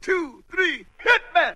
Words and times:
two, 0.00 0.40
three, 0.48 0.88
hit 0.96 1.22
man! 1.36 1.52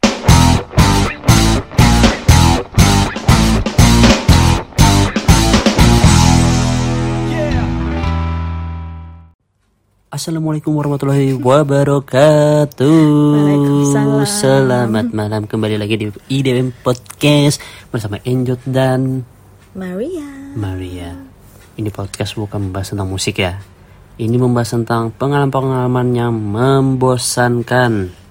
Assalamualaikum 10.12 10.76
warahmatullahi 10.76 11.32
wabarakatuh. 11.40 13.00
Selamat 14.28 15.08
malam 15.16 15.48
kembali 15.48 15.80
lagi 15.80 15.96
di 15.96 16.12
IDM 16.28 16.84
Podcast 16.84 17.64
bersama 17.88 18.20
Enjot 18.28 18.60
dan 18.68 19.24
Maria. 19.72 20.52
Maria. 20.52 21.16
Ini 21.80 21.88
podcast 21.88 22.36
bukan 22.36 22.68
membahas 22.68 22.92
tentang 22.92 23.08
musik 23.08 23.40
ya. 23.40 23.56
Ini 24.20 24.36
membahas 24.36 24.76
tentang 24.76 25.10
pengalaman-pengalaman 25.16 26.12
yang 26.12 26.36
membosankan 26.36 28.23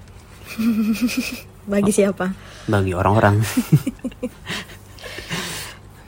Bagi 1.72 1.92
siapa? 1.92 2.28
bagi 2.64 2.92
orang-orang. 2.96 3.40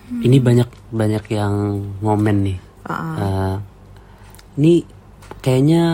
Ini 0.07 0.37
banyak 0.41 0.69
banyak 0.95 1.25
yang 1.33 1.55
ngomen 2.01 2.37
nih. 2.47 2.59
Eh, 2.87 3.57
ini 4.61 4.75
kayaknya 5.43 5.85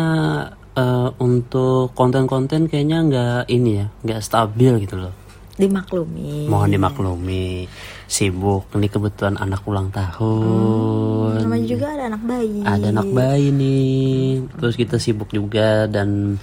eh, 0.76 1.08
untuk 1.18 1.96
konten-konten 1.96 2.68
kayaknya 2.68 2.98
nggak 3.08 3.42
ini 3.48 3.82
ya, 3.82 3.86
nggak 4.04 4.20
stabil 4.22 4.84
gitu 4.84 5.00
loh. 5.00 5.14
Dimaklumi. 5.52 6.48
Mohon 6.48 6.70
dimaklumi, 6.76 7.68
sibuk. 8.08 8.72
Ini 8.72 8.88
kebetulan 8.88 9.36
anak 9.36 9.62
ulang 9.68 9.92
tahun. 9.92 11.44
Namanya 11.44 11.66
juga 11.68 11.86
ada 11.92 12.04
anak 12.08 12.22
bayi. 12.24 12.60
Ada 12.64 12.86
anak 12.88 13.08
bayi 13.12 13.46
nih. 13.52 14.48
Terus 14.58 14.74
kita 14.76 14.96
sibuk 14.96 15.28
juga 15.32 15.88
dan 15.88 16.40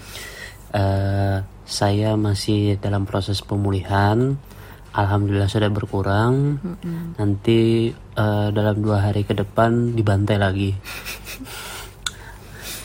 eh, 0.73 1.37
saya 1.69 2.17
masih 2.17 2.81
dalam 2.81 3.05
proses 3.05 3.45
pemulihan. 3.45 4.35
Alhamdulillah 4.89 5.45
sudah 5.45 5.69
berkurang. 5.69 6.57
Nanti 7.13 7.93
eh, 7.93 8.47
dalam 8.49 8.81
dua 8.81 9.05
hari 9.05 9.21
ke 9.21 9.37
depan 9.37 9.93
dibantai 9.93 10.41
lagi. 10.41 10.73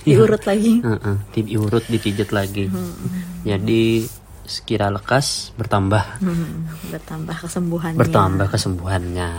Diurut 0.04 0.44
lagi. 0.44 0.84
Heeh, 0.84 1.16
diurut, 1.32 1.80
dipijat 1.88 2.28
lagi. 2.28 2.68
Jadi 3.40 4.04
sekira 4.44 4.92
lekas 4.92 5.56
bertambah 5.56 6.20
Hmm, 6.20 6.68
bertambah 6.92 7.32
kesembuhannya. 7.40 7.96
bertambah 7.96 8.46
kesembuhannya. 8.52 9.30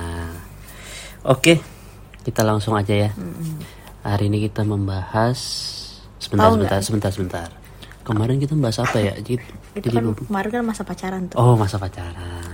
Oke, 1.29 1.61
kita 2.25 2.41
langsung 2.41 2.73
aja 2.73 2.97
ya. 2.97 3.09
Hari 4.01 4.25
ini 4.25 4.49
kita 4.49 4.65
membahas 4.65 5.37
sebentar, 6.17 6.49
sebentar, 6.49 6.79
sebentar, 6.81 7.11
sebentar. 7.13 7.49
Kemarin 8.05 8.37
kita 8.37 8.53
membahas 8.53 8.79
apa 8.79 8.97
ya? 8.97 9.13
Jadi, 9.17 9.41
Itu 9.73 9.81
jadi 9.81 9.87
kan 9.91 10.03
lupa. 10.05 10.21
kemarin 10.23 10.49
kan 10.51 10.63
masa 10.63 10.81
pacaran 10.81 11.21
tuh. 11.25 11.37
Oh, 11.37 11.57
masa 11.57 11.75
pacaran. 11.75 12.45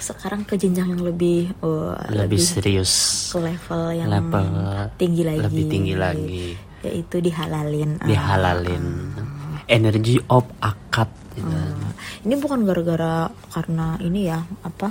Sekarang 0.00 0.42
ke 0.42 0.56
jenjang 0.56 0.90
yang 0.90 1.04
lebih 1.04 1.52
oh, 1.60 1.92
Lebih 2.08 2.40
serius. 2.40 2.92
ke 3.30 3.38
level 3.38 3.82
yang 3.92 4.08
Level 4.08 4.48
tinggi 4.96 5.22
lagi. 5.22 5.38
lebih 5.38 5.64
tinggi 5.68 5.94
lagi. 5.94 6.44
Yaitu 6.80 7.20
dihalalin. 7.20 8.00
Dihalalin. 8.00 8.84
Energy 9.68 10.18
of 10.26 10.42
akad. 10.58 11.06
gitu. 11.30 11.46
Hmm. 11.46 11.92
Ini 12.20 12.34
bukan 12.36 12.64
gara-gara 12.64 13.28
karena 13.48 13.94
ini 14.00 14.26
ya 14.26 14.40
apa 14.60 14.88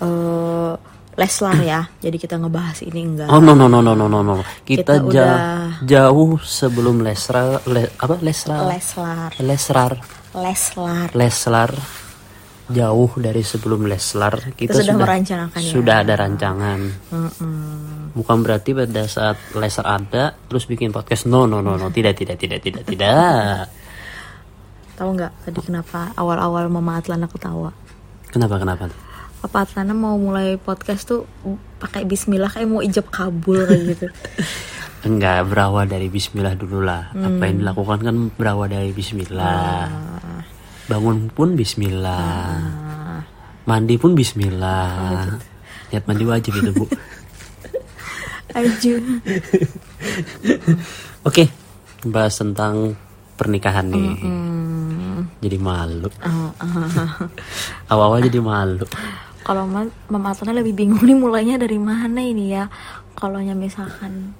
eh 0.00 0.74
Leslar 1.20 1.60
ya. 1.60 1.80
Jadi 2.00 2.16
kita 2.16 2.40
ngebahas 2.40 2.80
ini 2.80 3.00
enggak. 3.04 3.28
Oh 3.28 3.38
no 3.38 3.52
no 3.52 3.68
no 3.68 3.84
no 3.84 3.92
no 3.92 4.08
no 4.08 4.24
no. 4.24 4.40
Kita, 4.64 4.64
Kita 4.64 4.92
ja- 4.96 5.04
udah- 5.04 5.84
jauh 5.84 6.40
sebelum 6.40 7.04
Lesrar 7.04 7.60
le- 7.68 7.92
apa 7.94 8.16
Lesrar 8.24 8.64
Leslar. 8.64 9.30
Lesrar 9.36 9.92
Leslar. 10.32 11.08
Leslar 11.12 11.70
jauh 12.70 13.10
dari 13.18 13.42
sebelum 13.42 13.82
Leslar 13.84 14.54
kita, 14.54 14.70
Kita 14.70 14.74
sudah 14.78 14.94
merencanakan 14.94 15.58
ya. 15.58 15.70
sudah 15.74 15.96
ada 16.06 16.14
rancangan 16.14 16.78
Mm-mm. 17.10 18.14
bukan 18.14 18.46
berarti 18.46 18.70
pada 18.70 19.10
saat 19.10 19.34
Leslar 19.58 19.98
ada 19.98 20.38
terus 20.46 20.70
bikin 20.70 20.94
podcast 20.94 21.26
no 21.26 21.50
no 21.50 21.58
no 21.58 21.74
no 21.74 21.90
tidak 21.90 22.14
tidak 22.14 22.38
tidak 22.38 22.62
tidak 22.62 22.86
tidak 22.86 23.66
Tahu 24.94 25.18
nggak 25.18 25.32
tadi 25.42 25.60
kenapa 25.66 26.14
awal-awal 26.14 26.70
Mama 26.70 27.02
Atlana 27.02 27.26
ketawa? 27.26 27.74
kenapa 28.30 28.62
kenapa 28.62 28.86
Papa 29.40 29.64
Atlana 29.64 29.90
mau 29.90 30.14
mulai 30.14 30.56
podcast 30.56 31.06
tuh 31.06 31.24
pakai 31.76 32.04
Bismillah 32.04 32.48
kayak 32.48 32.68
mau 32.68 32.80
ijab 32.80 33.08
kabul 33.08 33.64
kayak 33.64 33.84
gitu. 33.90 34.06
enggak 35.00 35.48
berawal 35.48 35.84
dari 35.84 36.06
Bismillah 36.06 36.52
dulu 36.54 36.84
lah 36.84 37.08
apa 37.10 37.24
Hmm. 37.30 37.40
yang 37.42 37.56
dilakukan 37.58 37.98
kan 38.02 38.16
berawal 38.30 38.68
dari 38.68 38.92
Bismillah 38.92 39.88
Ah. 39.88 40.44
bangun 40.86 41.30
pun 41.30 41.56
Bismillah 41.56 42.60
mandi 43.64 43.96
pun 43.96 44.12
Bismillah 44.12 45.24
niat 45.88 46.04
mandi 46.04 46.24
wajib 46.24 46.52
itu 46.54 46.70
bu 46.74 46.84
Aju. 48.50 48.94
Oke, 51.22 51.46
bahas 52.02 52.34
tentang 52.34 52.98
pernikahan 53.36 53.86
nih. 53.86 54.10
Jadi 55.38 55.54
malu. 55.54 56.10
Oh, 56.18 56.50
ah. 56.58 57.30
Awal-awal 57.86 58.26
jadi 58.26 58.42
malu. 58.42 58.82
Kalau 59.40 59.64
Ma- 59.64 59.94
Mama 60.06 60.30
Atlana 60.30 60.56
lebih 60.56 60.74
bingung 60.74 61.02
nih 61.08 61.16
mulainya 61.16 61.56
dari 61.56 61.76
mana 61.76 62.20
ini 62.20 62.52
ya. 62.52 62.68
Kalau 63.14 63.40
misalkan 63.54 64.32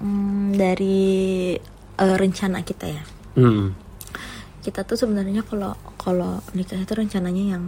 hmm, 0.00 0.52
dari 0.52 1.54
eh, 1.96 2.16
rencana 2.16 2.60
kita 2.60 2.86
ya. 2.86 3.02
Hmm. 3.36 3.72
Kita 4.60 4.82
tuh 4.82 4.98
sebenarnya 4.98 5.40
kalau 5.42 5.72
kalau 5.94 6.42
nikah 6.52 6.76
itu 6.76 6.92
rencananya 6.92 7.54
yang 7.56 7.64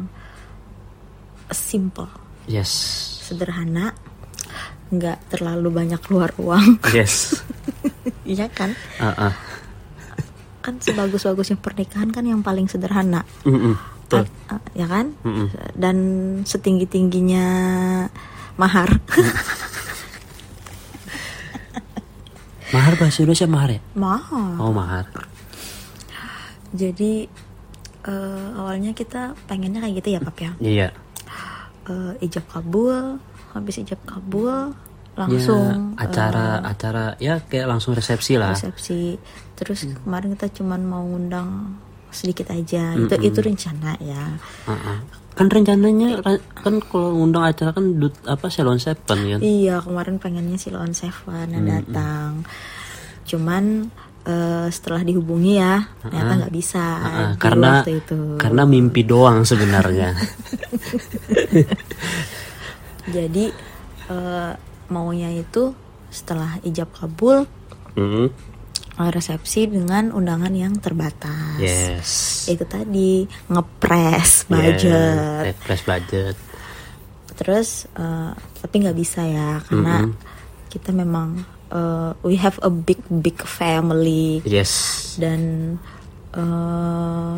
simple, 1.48 2.10
Yes. 2.44 2.68
sederhana, 3.22 3.94
nggak 4.90 5.30
terlalu 5.30 5.68
banyak 5.70 6.00
keluar 6.02 6.32
uang, 6.36 6.80
Yes. 6.96 7.40
iya 8.24 8.48
kan? 8.48 8.76
Ah, 8.98 9.30
ah. 9.30 9.34
kan 10.58 10.76
sebagus-bagusnya 10.76 11.56
pernikahan 11.56 12.12
kan 12.12 12.28
yang 12.28 12.44
paling 12.44 12.68
sederhana 12.68 13.24
Mm-mm. 13.40 13.72
Betul. 14.08 14.24
Ah, 14.48 14.56
ya 14.72 14.84
kan 14.84 15.12
Mm-mm. 15.20 15.52
dan 15.74 15.96
setinggi 16.42 16.88
tingginya 16.88 17.46
mahar 18.56 18.88
Mahar 22.68 22.96
bahasa 22.96 23.20
Indonesia 23.20 23.44
mahar 23.46 23.70
ya? 23.70 23.80
mahal 23.92 24.52
Oh 24.56 24.72
mahar. 24.72 25.08
jadi 26.68 27.24
eh, 28.02 28.46
awalnya 28.54 28.92
kita 28.92 29.32
pengennya 29.44 29.80
kayak 29.80 29.94
gitu 29.98 30.08
ya 30.10 30.20
pap 30.20 30.36
ya 30.38 30.52
Iya. 30.58 30.88
Eh, 31.84 32.12
ijab 32.22 32.44
kabul 32.46 33.16
habis 33.50 33.76
ijab 33.78 33.96
kabul 34.04 34.76
langsung 35.16 35.96
ya, 35.96 36.04
acara 36.04 36.60
acara 36.62 37.04
ya 37.18 37.40
kayak 37.42 37.66
langsung 37.66 37.90
resepsi 37.92 38.36
lah. 38.36 38.52
resepsi 38.52 39.16
terus 39.52 39.88
kemarin 39.98 40.32
kita 40.32 40.52
cuman 40.54 40.80
mau 40.80 41.02
ngundang 41.02 41.74
sedikit 42.10 42.48
aja 42.48 42.94
itu 42.94 43.14
itu 43.20 43.38
rencana 43.38 43.94
ya 43.98 44.36
Ah, 44.64 44.72
ah. 44.72 44.98
Kan 45.32 45.46
rencananya 45.46 46.18
kan 46.52 46.82
kalau 46.82 47.14
ngundang 47.14 47.46
acara 47.46 47.70
kan 47.70 47.94
dut, 47.94 48.10
apa 48.26 48.48
Salon 48.48 48.76
Seven 48.76 48.98
kan? 49.28 49.38
Iya 49.38 49.78
kemarin 49.78 50.18
pengennya 50.18 50.58
Lawan 50.68 50.90
Seven 50.90 51.46
yang 51.48 51.62
datang. 51.62 52.42
Cuman 53.22 53.86
eh, 54.24 54.66
setelah 54.66 55.00
dihubungi 55.00 55.54
ya 55.56 55.86
ternyata 56.00 56.42
nggak 56.42 56.50
bisa 56.52 56.82
Ah, 56.82 57.30
di 57.30 57.38
karena 57.38 57.70
waktu 57.78 57.92
itu. 57.96 58.18
karena 58.34 58.62
mimpi 58.64 59.02
doang 59.02 59.46
sebenarnya. 59.46 60.10
Jadi 63.08 63.44
eh, 64.08 64.52
maunya 64.88 65.30
itu 65.30 65.70
setelah 66.08 66.56
ijab 66.62 66.88
kabul 66.90 67.44
Hmm. 67.94 68.30
Resepsi 68.98 69.70
dengan 69.70 70.10
undangan 70.10 70.50
yang 70.50 70.74
terbatas. 70.76 71.62
Yes. 71.62 72.10
Itu 72.50 72.66
tadi 72.66 73.22
ngepres 73.46 74.50
budget. 74.50 75.46
Yeah, 75.46 75.54
press 75.62 75.86
budget. 75.86 76.34
Terus 77.38 77.86
eh, 77.94 78.30
tapi 78.34 78.74
nggak 78.82 78.98
bisa 78.98 79.22
ya 79.22 79.62
karena 79.62 80.10
kita 80.66 80.90
memang 80.90 81.38
eh, 81.70 82.10
we 82.26 82.34
have 82.34 82.58
a 82.60 82.70
big 82.70 82.98
big 83.08 83.38
family. 83.38 84.42
Yes. 84.42 85.14
dan 85.18 85.74
eh 86.34 87.36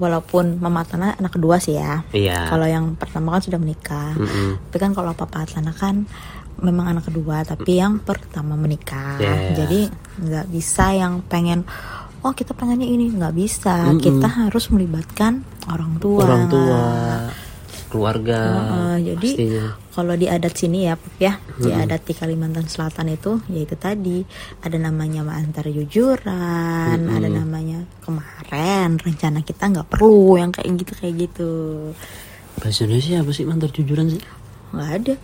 walaupun 0.00 0.56
Mama 0.56 0.80
Atlana 0.80 1.12
anak 1.12 1.36
kedua 1.36 1.60
sih 1.60 1.76
ya 1.76 2.00
Iya. 2.16 2.48
kalau 2.48 2.64
yang 2.64 2.96
pertama 2.96 3.36
kan 3.36 3.44
sudah 3.44 3.60
menikah 3.60 4.16
Mm-mm. 4.16 4.56
tapi 4.64 4.78
kan 4.80 4.96
kalau 4.96 5.12
Papa 5.12 5.44
Atlana 5.44 5.76
kan 5.76 6.08
memang 6.60 6.96
anak 6.96 7.08
kedua 7.08 7.42
tapi 7.44 7.80
yang 7.80 8.00
pertama 8.00 8.54
menikah. 8.56 9.16
Yeah. 9.20 9.64
jadi 9.64 9.80
nggak 10.20 10.46
bisa 10.52 10.84
yang 10.94 11.24
pengen 11.24 11.64
oh 12.20 12.32
kita 12.36 12.52
pengennya 12.52 12.88
ini. 12.88 13.12
Nggak 13.12 13.34
bisa. 13.36 13.88
Kita 13.96 14.28
harus 14.48 14.68
melibatkan 14.68 15.44
orang 15.68 15.96
tua. 15.96 16.20
Orang 16.24 16.44
tua. 16.52 16.80
keluarga 17.90 18.38
Heeh, 18.38 18.96
jadi 19.18 19.30
kalau 19.90 20.14
di 20.14 20.30
adat 20.30 20.54
sini 20.54 20.86
ya, 20.86 20.94
Pap, 20.94 21.18
ya, 21.18 21.34
di 21.58 21.74
adat 21.74 22.06
di 22.06 22.14
Kalimantan 22.14 22.70
Selatan 22.70 23.10
itu, 23.10 23.42
yaitu 23.50 23.74
tadi. 23.74 24.22
Ada 24.62 24.78
namanya 24.78 25.26
antar 25.26 25.66
jujuran, 25.66 27.10
ada 27.10 27.26
namanya 27.26 27.82
kemarin 28.06 28.94
rencana 28.94 29.42
kita 29.42 29.74
nggak 29.74 29.90
perlu 29.90 30.38
yang 30.38 30.54
kayak 30.54 30.70
gitu 30.86 30.92
kayak 30.94 31.14
gitu, 31.26 31.50
bahasa 32.62 32.86
Indonesia 32.86 33.26
apa 33.26 33.30
sih 33.34 33.44
mantar 33.44 33.70
jujuran 33.74 34.06
sih? 34.14 34.22
Nggak 34.70 34.90
ada, 35.02 35.14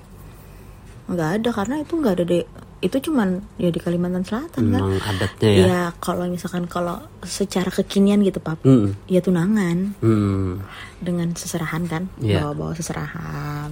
nggak 1.06 1.30
ada 1.36 1.50
karena 1.52 1.74
itu 1.78 1.92
nggak 1.94 2.14
ada 2.14 2.24
di, 2.24 2.38
itu 2.78 2.96
cuman 3.00 3.28
ya 3.56 3.68
di 3.68 3.78
Kalimantan 3.78 4.22
Selatan 4.22 4.62
kan. 4.68 4.80
memang 4.80 4.98
adatnya 5.00 5.48
ya 5.48 5.64
Ya 5.64 5.82
kalau 5.96 6.26
misalkan 6.26 6.66
kalau 6.66 6.98
secara 7.20 7.68
kekinian 7.68 8.20
gitu 8.20 8.38
pap, 8.38 8.58
Hmm. 8.60 8.98
ya 9.04 9.18
tunangan 9.18 9.94
Hmm. 9.98 10.60
dengan 10.98 11.30
seserahan 11.32 11.84
kan, 11.84 12.10
Iya. 12.18 12.42
bawa-bawa 12.42 12.74
seserahan. 12.74 13.70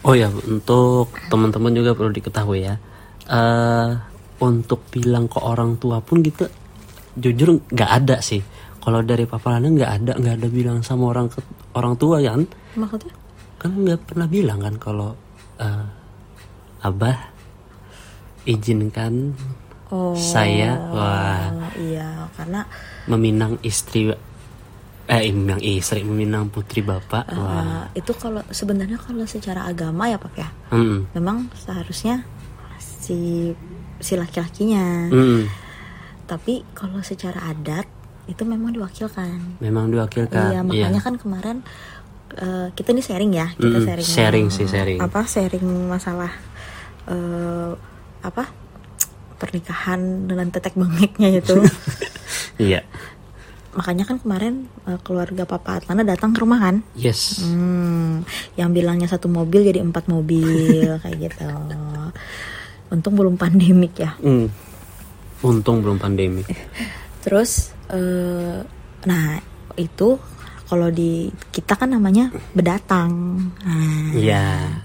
Oh 0.00 0.12
ya, 0.12 0.30
untuk 0.30 1.10
teman-teman 1.28 1.72
juga 1.72 1.92
perlu 1.92 2.10
diketahui 2.10 2.62
ya. 2.64 2.76
eh 3.26 3.90
untuk 4.38 4.88
bilang 4.88 5.26
ke 5.26 5.36
orang 5.36 5.76
tua 5.76 5.98
pun 5.98 6.18
kita 6.18 6.48
jujur 7.14 7.60
nggak 7.66 7.90
ada 7.98 8.16
sih. 8.18 8.40
Kalau 8.78 9.02
dari 9.02 9.24
Papa 9.24 9.52
Lana 9.52 9.68
nggak 9.68 9.92
ada, 9.92 10.12
nggak 10.14 10.34
ada 10.34 10.48
bilang 10.48 10.78
sama 10.80 11.12
orang 11.12 11.28
ke- 11.28 11.44
orang 11.72 11.92
tua 11.94 12.18
kan? 12.18 12.48
Maksudnya? 12.72 13.12
Kan 13.58 13.70
nggak 13.76 14.00
pernah 14.02 14.24
bilang 14.26 14.58
kan 14.58 14.74
kalau 14.76 15.12
eh, 15.58 15.84
abah 16.80 17.18
izinkan 18.44 19.34
Oh, 19.88 20.12
saya 20.12 20.76
wah 20.92 21.48
iya 21.80 22.28
karena 22.36 22.68
meminang 23.08 23.56
istri 23.64 24.12
eh 25.08 25.32
meminang 25.32 25.64
istri 25.64 26.04
meminang 26.04 26.52
putri 26.52 26.84
bapak 26.84 27.24
wah 27.32 27.88
uh, 27.88 27.96
itu 27.96 28.12
kalau 28.12 28.44
sebenarnya 28.52 29.00
kalau 29.00 29.24
secara 29.24 29.64
agama 29.64 30.12
ya 30.12 30.20
pap 30.20 30.36
ya, 30.36 30.52
Mm-mm. 30.76 31.08
memang 31.16 31.48
seharusnya 31.56 32.20
si 32.76 33.48
si 33.96 34.12
laki-lakinya. 34.20 35.08
Mm-mm. 35.08 35.48
Tapi 36.28 36.60
kalau 36.76 37.00
secara 37.00 37.48
adat 37.48 37.88
itu 38.28 38.44
memang 38.44 38.76
diwakilkan. 38.76 39.56
memang 39.64 39.88
diwakilkan 39.88 40.52
Iya 40.52 40.60
makanya 40.60 41.00
kan 41.00 41.16
kemarin 41.16 41.64
uh, 42.44 42.68
kita 42.76 42.92
ini 42.92 43.00
sharing 43.00 43.32
ya, 43.32 43.56
kita 43.56 43.72
Mm-mm, 43.72 43.88
sharing 43.88 44.04
sharing 44.04 44.46
sih, 44.52 44.68
sharing. 44.68 45.00
apa 45.00 45.24
sharing 45.24 45.64
masalah 45.88 46.28
uh, 47.08 47.72
apa 48.22 48.44
pernikahan 49.38 50.28
dengan 50.28 50.52
tetek 50.52 50.76
bengeknya 50.76 51.40
itu. 51.40 51.58
iya 52.70 52.82
makanya 53.78 54.10
kan 54.10 54.18
kemarin 54.18 54.66
uh, 54.90 54.98
keluarga 55.06 55.46
Papa 55.46 55.78
Atlana 55.78 56.02
datang 56.02 56.34
ke 56.34 56.42
rumah 56.42 56.58
kan. 56.58 56.82
yes 56.98 57.46
Hmm, 57.46 58.26
yang 58.58 58.74
bilangnya 58.74 59.06
satu 59.06 59.30
mobil 59.30 59.62
jadi 59.62 59.78
empat 59.86 60.10
mobil 60.10 60.96
kayak 61.06 61.16
gitu. 61.30 61.46
Untung 62.90 63.14
belum 63.14 63.38
pandemik 63.38 63.94
ya. 64.00 64.18
Mm. 64.18 64.50
untung 65.38 65.78
belum 65.86 66.02
pandemi 66.02 66.42
Terus, 67.22 67.70
eh, 67.94 68.58
nah 69.06 69.26
itu 69.78 70.18
kalau 70.66 70.90
di 70.90 71.30
kita 71.54 71.78
kan 71.78 71.94
namanya 71.94 72.34
bedatang. 72.50 73.38
Nah, 73.62 74.10
Iya. 74.18 74.82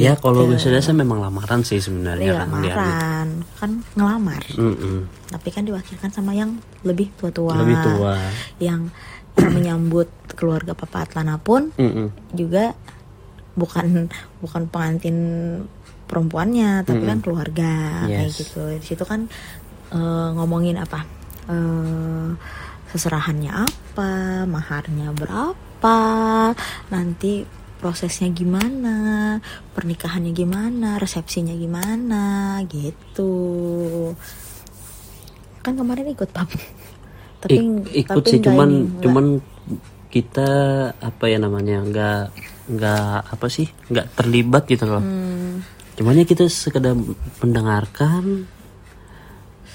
Ya 0.00 0.14
kalau 0.16 0.48
bahasa 0.48 0.66
Indonesia 0.66 0.92
memang 0.92 1.18
lamaran 1.20 1.60
sih 1.62 1.78
sebenarnya 1.78 2.34
kan 2.34 2.48
diambil. 2.50 2.72
lamaran, 2.74 3.28
kan 3.54 3.70
ngelamar. 3.94 4.42
Mm-mm. 4.56 4.96
Tapi 5.30 5.48
kan 5.50 5.62
diwakilkan 5.62 6.10
sama 6.10 6.34
yang 6.34 6.58
lebih 6.82 7.14
tua-tua. 7.14 7.54
Lebih 7.60 7.76
tua. 7.78 8.14
Yang 8.58 8.90
menyambut 9.34 10.08
keluarga 10.34 10.74
Papa 10.74 11.06
Atlana 11.06 11.38
pun 11.38 11.70
Mm-mm. 11.74 12.10
juga 12.32 12.74
bukan 13.54 14.10
bukan 14.42 14.62
pengantin 14.66 15.16
perempuannya 16.04 16.82
tapi 16.82 17.02
kan 17.02 17.18
keluarga 17.18 18.02
kayak 18.06 18.30
Yes. 18.30 18.38
gitu 18.42 18.62
di 18.68 18.84
situ 18.84 19.02
kan 19.02 19.26
eh, 19.90 20.28
ngomongin 20.34 20.78
apa 20.78 21.02
eh, 21.46 22.28
seserahannya 22.90 23.50
apa 23.50 24.10
maharnya 24.46 25.10
berapa 25.10 25.98
nanti 26.90 27.42
prosesnya 27.84 28.32
gimana 28.32 29.36
pernikahannya 29.76 30.32
gimana 30.32 30.96
resepsinya 30.96 31.52
gimana 31.52 32.56
gitu 32.64 33.36
kan 35.60 35.76
kemarin 35.76 36.08
ikut 36.16 36.32
pap 36.32 36.48
tapi 37.44 37.60
Ik- 37.60 38.08
ikut 38.08 38.24
tapi 38.24 38.30
sih 38.32 38.40
cuman 38.40 38.68
ini, 38.72 39.00
cuman 39.04 39.24
kita 40.08 40.48
apa 40.96 41.24
ya 41.28 41.36
namanya 41.36 41.84
nggak 41.84 42.22
nggak 42.72 43.16
apa 43.36 43.46
sih 43.52 43.68
nggak 43.92 44.16
terlibat 44.16 44.64
gitu 44.64 44.86
loh. 44.88 45.02
Hmm. 45.02 45.60
Cuman 45.98 46.22
ya 46.22 46.24
kita 46.24 46.46
sekedar 46.48 46.94
mendengarkan 47.42 48.48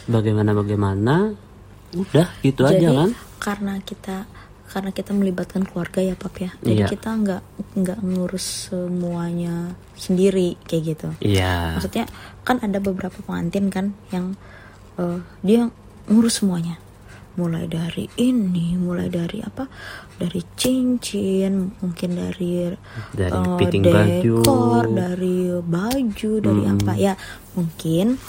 bagaimana 0.09 0.55
bagaimana 0.57 1.35
udah 1.93 2.27
gitu 2.41 2.65
jadi 2.65 2.81
aja 2.81 2.89
kan. 3.03 3.09
karena 3.37 3.73
kita 3.85 4.25
karena 4.69 4.93
kita 4.93 5.11
melibatkan 5.11 5.65
keluarga 5.65 5.99
ya 5.99 6.13
pap 6.13 6.37
ya 6.37 6.53
jadi 6.61 6.85
Iya. 6.85 6.87
kita 6.87 7.09
nggak 7.11 7.41
nggak 7.75 7.99
ngurus 7.99 8.69
semuanya 8.69 9.73
sendiri 9.93 10.55
kayak 10.63 10.83
gitu 10.87 11.09
Iya. 11.19 11.75
maksudnya 11.75 12.05
kan 12.45 12.61
ada 12.61 12.77
beberapa 12.77 13.17
pengantin 13.19 13.67
kan 13.67 13.97
yang 14.09 14.37
eh, 14.95 15.19
dia 15.41 15.67
ngurus 16.05 16.39
semuanya 16.39 16.77
mulai 17.33 17.65
dari 17.65 18.03
ini 18.19 18.75
mulai 18.75 19.07
dari 19.07 19.39
apa 19.39 19.63
dari 20.15 20.43
cincin 20.53 21.71
mungkin 21.79 22.09
dari 22.13 22.67
Dari 23.15 23.31
eh, 23.31 23.55
fitting 23.57 23.83
baju. 23.85 24.35
dekor 24.43 24.83
dari 24.91 25.39
baju 25.57 26.31
dari 26.43 26.63
apa 26.67 26.93
ya 26.93 27.13
mungkin 27.55 28.19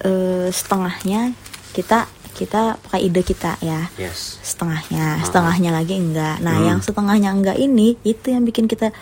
eh, 0.00 0.46
setengahnya 0.48 1.34
kita 1.74 2.06
kita 2.36 2.76
pakai 2.78 3.00
ide 3.02 3.22
kita 3.22 3.56
ya 3.58 3.88
Yes. 3.96 4.36
setengahnya 4.42 5.24
setengahnya 5.24 5.72
lagi 5.72 5.96
enggak 5.96 6.36
nah 6.38 6.60
yang 6.60 6.78
setengahnya 6.78 7.32
enggak 7.32 7.56
ini 7.56 7.96
itu 8.02 8.28
yang 8.28 8.44
bikin 8.44 8.66
kita 8.66 8.92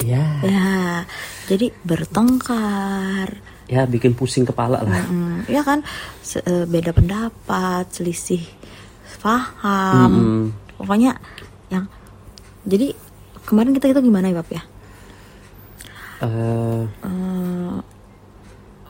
Ya. 0.00 0.38
ya 0.40 0.70
jadi 1.46 1.74
bertengkar 1.82 3.38
Ya 3.66 3.82
bikin 3.82 4.12
pusing 4.12 4.44
kepala 4.44 4.78
lah. 4.78 5.00
Hmm, 5.02 5.46
ya 5.46 5.62
kan 5.62 5.80
Se- 6.20 6.40
eh, 6.40 6.64
beda 6.64 6.90
pendapat 6.90 7.86
selisih 7.88 8.42
paham 9.18 10.10
Mm-mm. 10.12 10.42
pokoknya 10.76 11.16
yang 11.68 11.86
jadi 12.62 12.92
kemarin 13.42 13.72
kita 13.72 13.88
itu 13.88 14.00
gimana 14.02 14.28
ya 14.28 14.36
Bab 14.36 14.50
ya 14.50 14.62
Eh, 16.20 16.82
Eh, 17.02 17.76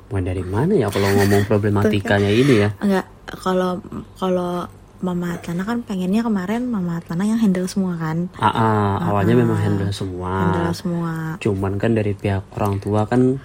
mulai 0.08 0.24
dari 0.26 0.42
mana 0.42 0.72
ya 0.74 0.88
kalau 0.88 1.08
ngomong 1.10 1.44
problematikanya 1.46 2.28
ini 2.28 2.54
ya? 2.58 2.68
enggak 2.78 3.04
kalau 3.34 3.80
kalau 4.14 4.66
Mama 4.98 5.34
Atlana 5.34 5.62
kan 5.62 5.82
pengennya 5.82 6.22
kemarin 6.22 6.62
Mama 6.64 6.96
Atlana 6.96 7.24
yang 7.24 7.34
handle 7.36 7.66
semua 7.66 7.96
kan 7.96 8.30
Ah, 8.36 8.46
ah, 8.46 8.92
awalnya 9.04 9.34
memang 9.34 9.56
handle 9.56 9.90
semua. 9.90 10.30
handle 10.46 10.70
semua 10.72 11.12
Cuman 11.38 11.74
kan 11.74 11.90
dari 11.90 12.12
pihak 12.12 12.46
orang 12.52 12.78
tua 12.78 13.02
kan 13.02 13.40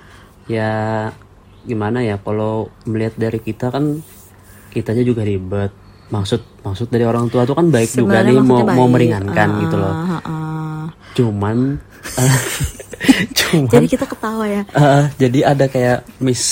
ya 0.45 1.09
gimana 1.63 1.99
ya 1.99 2.15
kalau 2.17 2.69
melihat 2.83 3.17
dari 3.17 3.37
kita 3.37 3.67
kan 3.67 3.99
kitanya 4.69 5.01
juga 5.01 5.21
ribet. 5.21 5.73
Maksud 6.07 6.39
maksud 6.61 6.87
dari 6.87 7.03
orang 7.03 7.27
tua 7.27 7.43
tuh 7.43 7.51
kan 7.51 7.67
baik 7.67 7.89
juga 7.91 8.21
Sebenarnya 8.21 8.31
nih 8.31 8.37
mau 8.37 8.47
maksudnya 8.55 8.71
mau 8.71 8.85
baik. 8.85 8.93
meringankan 8.93 9.49
gitu 9.59 9.75
loh. 9.75 9.91
Ah, 9.91 10.07
ah, 10.07 10.21
ah. 10.23 10.83
Cuman 11.11 11.57
cuman 13.33 13.71
jadi 13.73 13.87
kita 13.89 14.05
ketawa 14.05 14.45
ya 14.45 14.63
eh, 14.63 15.03
jadi 15.17 15.39
ada 15.47 15.65
kayak 15.65 15.99
miss 16.17 16.43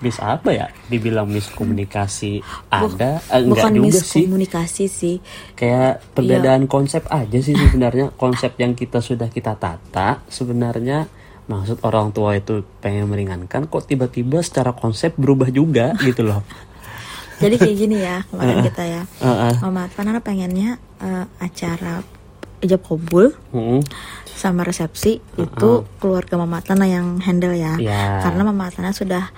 miss 0.00 0.18
apa 0.22 0.50
ya? 0.54 0.66
Dibilang 0.86 1.26
miskomunikasi 1.28 2.42
ada? 2.70 3.18
Eh, 3.30 3.42
enggak 3.42 3.68
bukan 3.68 3.72
juga 3.74 3.98
sih. 3.98 4.22
miskomunikasi 4.24 4.84
sih. 4.86 5.16
Kayak 5.58 6.02
perbedaan 6.14 6.70
konsep 6.70 7.04
aja 7.10 7.38
sih 7.38 7.54
sebenarnya. 7.54 8.14
Konsep 8.14 8.54
yang 8.58 8.72
kita 8.78 9.02
sudah 9.02 9.28
kita 9.30 9.58
tata 9.58 10.22
sebenarnya. 10.30 11.10
Maksud 11.48 11.80
orang 11.80 12.12
tua 12.12 12.36
itu 12.36 12.60
pengen 12.84 13.08
meringankan 13.08 13.72
kok 13.72 13.88
tiba-tiba 13.88 14.44
secara 14.44 14.76
konsep 14.76 15.16
berubah 15.16 15.48
juga 15.48 15.96
gitu 16.04 16.28
loh. 16.28 16.44
Jadi 17.42 17.54
kayak 17.54 17.76
gini 17.78 17.96
ya 18.02 18.20
kemarin 18.28 18.56
kita 18.66 18.82
ya. 18.84 19.02
Heeh. 19.22 19.54
Mama 19.62 19.86
Atlana 19.86 20.20
pengennya 20.20 20.76
eh, 21.00 21.24
acara 21.40 22.02
ijab 22.58 22.82
kabul 22.82 23.30
sama 24.26 24.62
resepsi 24.62 25.18
itu 25.38 25.70
keluarga 25.98 26.34
Mama 26.38 26.62
Atlana 26.62 26.86
yang 26.86 27.18
handle 27.22 27.54
ya. 27.54 27.74
Ya. 27.78 28.22
karena 28.22 28.42
Mama 28.46 28.70
Atlana 28.70 28.94
sudah 28.94 29.30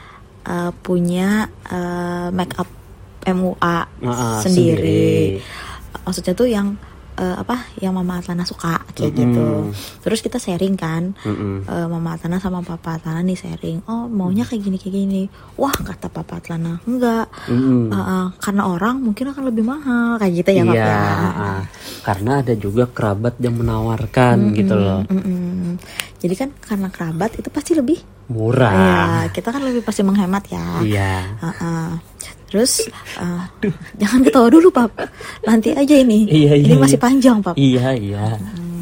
eh, 0.44 0.72
punya 0.80 1.48
eh, 1.68 2.28
make 2.30 2.54
up 2.56 2.68
MUA 3.20 3.76
Heeh, 4.00 4.40
sendiri. 4.40 4.80
sendiri. 4.80 6.02
maksudnya 6.06 6.32
tuh 6.32 6.48
yang 6.48 6.74
eh, 7.20 7.36
apa 7.36 7.68
yang 7.78 7.92
Mama 7.92 8.18
Atlana 8.18 8.48
suka 8.48 8.80
kayak 8.96 9.12
Mm-mm. 9.12 9.20
gitu. 9.20 9.46
Terus 10.00 10.24
kita 10.24 10.40
sharing 10.40 10.74
kan, 10.74 11.12
Mm-mm. 11.20 11.68
Eh, 11.68 11.86
Mama 11.86 12.16
Atlana 12.16 12.40
sama 12.40 12.64
Papa 12.64 12.96
Atlana 12.96 13.20
nih 13.20 13.36
sharing. 13.36 13.84
Oh 13.84 14.08
maunya 14.08 14.48
kayak 14.48 14.64
gini 14.64 14.76
kayak 14.80 14.94
gini. 14.96 15.22
Wah 15.54 15.70
kata 15.70 16.08
Papa 16.08 16.40
Atlana 16.40 16.80
enggak. 16.88 17.28
Mm-mm. 17.46 17.92
Eh, 17.92 18.00
eh, 18.00 18.26
karena 18.40 18.62
orang 18.64 18.96
mungkin 18.98 19.28
akan 19.30 19.44
lebih 19.52 19.64
mahal 19.68 20.16
kayak 20.16 20.32
gitu 20.40 20.50
ya 20.56 20.62
Pap 20.64 20.74
Iya, 20.74 20.88
ya. 20.88 21.30
ah. 21.30 21.62
karena 22.00 22.40
ada 22.40 22.54
juga 22.56 22.88
kerabat 22.88 23.36
yang 23.44 23.60
menawarkan 23.60 24.56
gitu 24.56 24.72
loh. 24.72 25.04
Mm-mm. 25.12 25.76
Jadi 26.16 26.34
kan 26.36 26.48
karena 26.56 26.88
kerabat 26.88 27.36
itu 27.36 27.52
pasti 27.52 27.76
lebih 27.76 28.00
Murah. 28.30 28.70
Iya, 28.70 29.02
kita 29.34 29.50
kan 29.50 29.58
lebih 29.58 29.82
pasti 29.82 30.06
menghemat 30.06 30.46
ya. 30.46 30.66
Iya. 30.86 31.14
Heeh. 31.42 31.88
Terus 32.50 32.90
eh, 33.16 33.42
jangan 34.02 34.20
ketawa 34.26 34.48
dulu 34.50 34.68
pap, 34.74 34.90
nanti 35.46 35.70
aja 35.70 35.94
ini. 35.94 36.26
Iya, 36.26 36.58
iya, 36.58 36.74
ini 36.74 36.74
masih 36.76 36.98
iya. 36.98 37.04
panjang 37.06 37.38
pap. 37.38 37.54
Iya, 37.54 37.94
iya. 37.94 38.24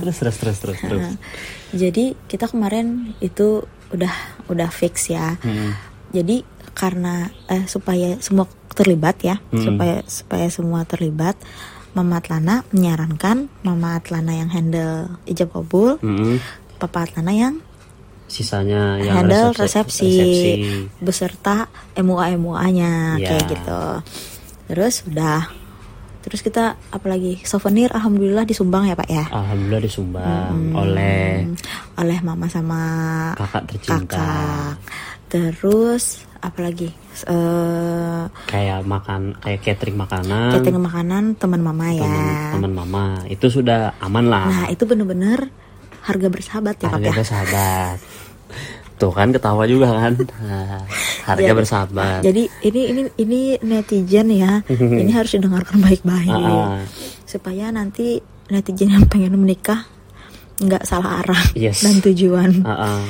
Terus 0.01 0.17
terus 0.17 0.37
terus 0.41 0.59
terus 0.59 0.79
terus. 0.81 1.05
Nah, 1.05 1.17
jadi 1.77 2.05
kita 2.25 2.49
kemarin 2.49 3.13
itu 3.21 3.63
udah 3.93 4.15
udah 4.49 4.69
fix 4.73 5.13
ya. 5.13 5.37
Mm. 5.45 5.77
Jadi 6.17 6.37
karena 6.73 7.29
eh, 7.53 7.69
supaya 7.69 8.17
semua 8.25 8.49
terlibat 8.73 9.21
ya, 9.21 9.37
Mm. 9.53 9.65
supaya 9.65 9.97
supaya 10.09 10.47
semua 10.49 10.81
terlibat. 10.89 11.37
Mama 11.97 12.21
Atlana 12.21 12.63
menyarankan 12.71 13.49
Mama 13.65 13.99
Atlana 13.99 14.31
yang 14.31 14.53
handle 14.53 15.19
ijab 15.27 15.51
kabul, 15.51 15.99
Mm-mm. 15.99 16.39
Papa 16.79 17.09
Atlana 17.09 17.33
yang 17.35 17.55
Sisanya 18.29 18.97
yang 18.99 19.15
handle 19.19 19.51
resepsi, 19.51 20.05
resepsi, 20.05 20.11
resepsi. 20.13 20.53
beserta 21.01 21.57
MUA 21.95 22.37
MUA-nya 22.37 22.93
Ya. 23.17 23.27
kayak 23.27 23.45
gitu. 23.51 23.83
Terus 24.69 24.95
udah 25.05 25.49
terus 26.19 26.41
kita 26.41 26.65
apalagi 26.89 27.41
souvenir 27.43 27.89
alhamdulillah 27.89 28.45
disumbang 28.45 28.85
ya 28.85 28.93
Pak 28.93 29.09
ya. 29.09 29.25
Alhamdulillah 29.27 29.81
disumbang 29.81 30.55
oleh 30.73 31.43
Hmm, 31.43 31.57
oleh 31.97 32.19
mama 32.21 32.47
sama 32.47 32.81
kakak 33.35 33.65
tercinta. 33.67 34.13
kakak. 34.13 34.73
Terus 35.27 36.05
apalagi 36.39 36.93
eh 37.25 38.25
Kayak 38.45 38.85
makan, 38.85 39.35
kayak 39.39 39.61
catering 39.63 39.97
makanan. 39.97 40.53
catering 40.53 40.79
makanan 40.79 41.25
teman 41.35 41.61
mama 41.61 41.87
ya. 41.91 42.05
teman 42.05 42.25
teman 42.53 42.73
mama 42.75 43.05
itu 43.27 43.47
sudah 43.49 43.97
aman 43.99 44.25
lah. 44.27 44.45
Nah, 44.47 44.67
itu 44.69 44.85
bener-bener 44.85 45.49
harga 46.09 46.27
bersahabat 46.27 46.75
ya 46.77 46.83
Pak 46.83 46.93
harga 46.95 47.05
ya. 47.05 47.15
bersahabat. 47.15 47.97
Tuh 48.97 49.13
kan 49.13 49.29
ketawa 49.29 49.63
juga 49.65 49.93
kan. 49.93 50.13
Nah, 50.41 50.83
harga 51.29 51.45
Jadi- 51.45 51.55
bersahabat. 51.55 52.21
Jadi 52.21 52.43
ini 52.65 52.81
ini 52.89 53.01
ini 53.17 53.41
netizen 53.61 54.29
ya. 54.31 54.65
ini 55.03 55.13
harus 55.13 55.31
didengarkan 55.31 55.79
baik-baik. 55.79 56.33
Ah, 56.33 56.75
ah. 56.75 56.83
supaya 57.23 57.69
nanti 57.69 58.19
netizen 58.49 58.91
yang 58.91 59.05
pengen 59.05 59.37
menikah 59.37 59.85
nggak 60.59 60.83
salah 60.83 61.23
arah 61.23 61.45
Yes. 61.55 61.85
dan 61.85 62.01
tujuan 62.01 62.65
Ah, 62.65 62.73
ah. 62.97 63.03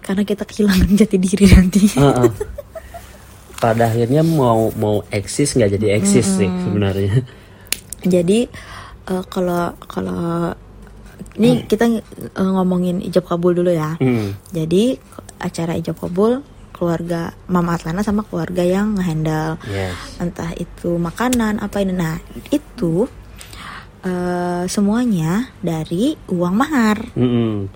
karena 0.00 0.24
kita 0.24 0.42
kehilangan 0.42 0.90
jati 0.96 1.14
diri 1.14 1.46
nanti 1.46 1.86
Ah, 1.94 2.26
ah. 2.26 2.30
Pada 3.54 3.86
akhirnya 3.86 4.26
mau 4.26 4.74
mau 4.74 5.06
eksis 5.06 5.54
nggak 5.54 5.78
jadi 5.78 5.86
eksis 5.94 6.26
sih 6.34 6.50
sebenarnya. 6.50 7.22
jadi 8.02 8.50
eh, 9.04 9.24
kalau 9.28 9.78
kalau 9.78 10.50
ini 11.34 11.64
kita 11.64 11.84
eh, 11.88 12.00
ngomongin 12.36 13.00
ijab 13.00 13.24
kabul 13.24 13.52
dulu 13.52 13.70
ya. 13.70 13.96
Hmm. 13.96 14.36
jadi 14.50 15.00
acara 15.38 15.74
ijab 15.74 15.96
kabul 15.96 16.44
keluarga 16.72 17.30
Mama 17.46 17.76
Atlana 17.76 18.02
sama 18.02 18.22
keluarga 18.22 18.60
yang 18.60 18.96
ngehandle. 18.96 19.60
Yes. 19.64 19.94
entah 20.18 20.50
itu 20.54 20.98
makanan 20.98 21.58
apa 21.58 21.78
ini. 21.80 21.94
Nah 21.94 22.18
itu 22.50 23.06
eh, 24.02 24.64
semuanya 24.66 25.52
dari 25.62 26.18
uang 26.26 26.54
mahar. 26.54 26.98
Mm-mm. 27.14 27.70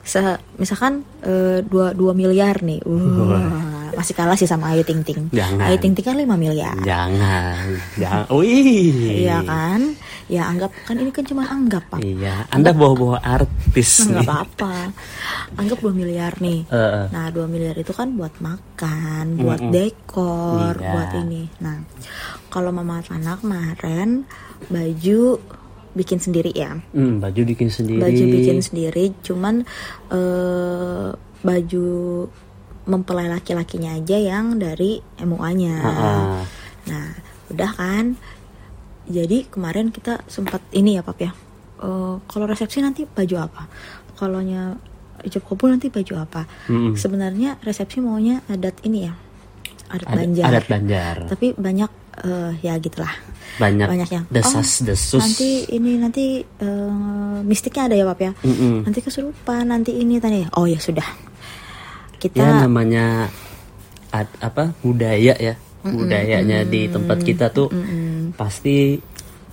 Se- 0.00 0.40
misalkan 0.58 1.02
eh, 1.22 1.62
dua 1.62 1.94
dua 1.94 2.14
miliar 2.14 2.62
nih, 2.62 2.82
Wah, 2.82 3.69
masih 3.92 4.12
kalah 4.12 4.34
sih 4.34 4.44
sama 4.44 4.70
Ayu 4.70 4.82
Ting 4.82 5.00
Ting. 5.00 5.28
Jangan. 5.30 5.66
Ayu 5.66 5.76
Ting 5.76 5.92
Ting 5.92 6.02
kan 6.02 6.14
5 6.14 6.26
miliar, 6.34 6.76
Jangan, 6.80 7.66
jangan. 7.94 8.24
Wih. 8.32 9.22
iya 9.22 9.40
kan? 9.40 9.94
Ya 10.26 10.46
anggap 10.46 10.70
kan 10.84 10.94
ini 10.94 11.10
kan 11.10 11.24
cuma 11.24 11.42
anggap 11.44 11.82
pak, 11.88 11.98
Iya, 12.00 12.46
Anda 12.48 12.70
bawa-bawa 12.70 13.18
artis 13.18 14.06
nggak 14.06 14.14
nih. 14.14 14.26
apa-apa. 14.26 14.74
Anggap 15.54 15.78
2 15.80 15.90
miliar 15.90 16.32
nih. 16.38 16.62
Eh, 16.64 16.76
eh. 16.76 17.06
Nah 17.10 17.26
2 17.28 17.44
miliar 17.44 17.74
itu 17.74 17.90
kan 17.90 18.14
buat 18.14 18.38
makan, 18.38 19.34
buat 19.36 19.58
dekor, 19.58 20.78
Iya. 20.78 20.86
buat 20.88 21.10
ini. 21.18 21.50
Nah 21.58 21.82
kalau 22.46 22.70
Mama 22.70 23.02
Atlana 23.02 23.34
kemarin 23.36 24.22
baju 24.66 25.42
bikin 25.90 26.22
sendiri 26.22 26.54
ya. 26.54 26.78
Hmm, 26.94 27.18
baju 27.18 27.40
bikin 27.42 27.66
sendiri. 27.66 27.98
baju 27.98 28.22
bikin 28.30 28.58
sendiri 28.60 29.10
cuman 29.20 29.66
eh, 30.08 31.08
baju 31.40 31.88
mempelai 32.84 33.28
laki-lakinya 33.28 33.94
aja 33.94 34.16
yang 34.16 34.56
dari 34.56 34.98
MUA-nya 35.16 35.74
Ah, 35.78 35.90
ah. 35.90 36.42
nah 36.86 37.06
udah 37.48 37.70
kan? 37.72 38.16
Jadi 39.04 39.50
kemarin 39.50 39.90
kita 39.90 40.22
sempat 40.26 40.62
ini 40.70 40.94
ya 40.94 41.02
pap 41.02 41.18
ya? 41.18 41.34
Eh, 41.80 42.14
kalau 42.24 42.44
resepsi 42.46 42.78
nanti 42.78 43.04
baju 43.04 43.36
apa? 43.42 43.66
Kalaunya 44.14 44.76
ijab 45.20 45.44
kabul 45.44 45.74
nanti 45.74 45.90
baju 45.90 46.14
apa? 46.20 46.46
Mm-mm. 46.68 46.94
sebenarnya 46.94 47.58
resepsi 47.60 47.98
maunya 47.98 48.40
adat 48.46 48.78
ini 48.82 49.04
ya? 49.04 49.12
Adat 49.90 50.06
Ad- 50.06 50.16
banjar. 50.16 50.44
Adat 50.46 50.66
Banjar. 50.70 51.16
tapi 51.26 51.46
banyak 51.52 51.90
eh, 52.22 52.52
ya 52.62 52.78
gitulah. 52.78 53.10
Banyak, 53.58 53.86
banyak 53.90 54.08
yang 54.08 54.24
desas 54.30 54.80
oh, 54.80 54.86
desus. 54.86 55.20
nanti 55.20 55.66
ini 55.68 55.98
nanti 55.98 56.40
eh, 56.40 57.38
mistiknya 57.42 57.90
ada 57.90 57.96
ya 57.98 58.04
pap 58.06 58.20
ya? 58.22 58.32
Mm-mm. 58.40 58.86
nanti 58.86 59.00
kesurupan 59.02 59.68
nanti 59.68 59.92
ini 59.94 60.16
tadi 60.16 60.46
oh 60.54 60.64
ya 60.64 60.78
sudah 60.78 61.04
kita 62.20 62.38
ya 62.38 62.68
namanya 62.68 63.32
ad- 64.12 64.38
apa 64.38 64.76
budaya 64.84 65.32
ya. 65.40 65.56
Budayanya 65.80 66.68
di 66.68 66.92
tempat 66.92 67.24
kita 67.24 67.48
tuh 67.48 67.72
pasti 68.36 69.00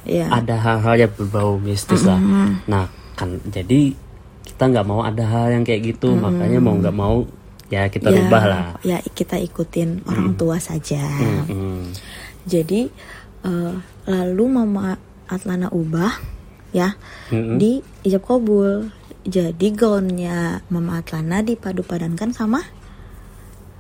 ya. 0.04 0.28
ada 0.28 0.60
hal-hal 0.60 1.08
yang 1.08 1.14
berbau 1.16 1.56
mistis 1.56 2.04
lah. 2.04 2.20
Nah 2.68 2.92
kan 3.16 3.40
jadi 3.48 3.96
kita 4.44 4.64
nggak 4.68 4.88
mau 4.88 5.08
ada 5.08 5.24
hal 5.24 5.56
yang 5.56 5.64
kayak 5.64 5.96
gitu. 5.96 6.12
Makanya 6.14 6.60
mau 6.60 6.76
nggak 6.76 6.92
mau 6.92 7.24
ya 7.68 7.88
kita 7.92 8.12
ya, 8.12 8.24
rubah 8.24 8.44
lah 8.48 8.66
ya 8.80 9.00
kita 9.04 9.36
ikutin 9.44 10.04
orang 10.08 10.40
tua 10.40 10.56
saja. 10.56 11.04
Mm-mm. 11.04 11.92
jadi 12.48 12.88
eh, 13.44 13.74
lalu 14.08 14.44
mama 14.48 14.96
Atlana 15.28 15.68
ubah 15.76 16.16
ya 16.72 16.96
Mm-mm. 17.28 17.60
di 17.60 17.84
ijab 18.08 18.24
kabul 18.24 18.88
jadi 19.28 19.68
gaunnya 19.76 20.64
mama 20.68 21.04
Atlana 21.04 21.44
dipadu-padankan 21.44 22.32
sama 22.32 22.64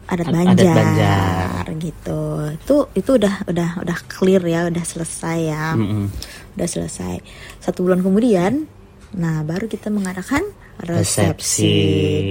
adat 0.08 0.27
Ad- 0.27 0.36
banjar, 0.36 0.56
adat 0.56 0.75
Banjar. 0.75 1.66
gitu. 1.80 2.22
Itu 2.54 2.75
itu 2.94 3.10
udah 3.16 3.48
udah 3.48 3.70
udah 3.80 3.98
clear 4.08 4.44
ya 4.44 4.68
udah 4.68 4.84
selesai 4.84 5.38
ya. 5.42 5.72
Mm-mm. 5.74 6.12
udah 6.56 6.68
selesai. 6.68 7.24
Satu 7.58 7.82
bulan 7.82 8.04
kemudian 8.04 8.68
nah 9.16 9.39
baru 9.42 9.66
kita 9.66 9.88
mengadakan 9.88 10.44
resepsi, 10.77 11.24
Resepsi. 11.24 11.75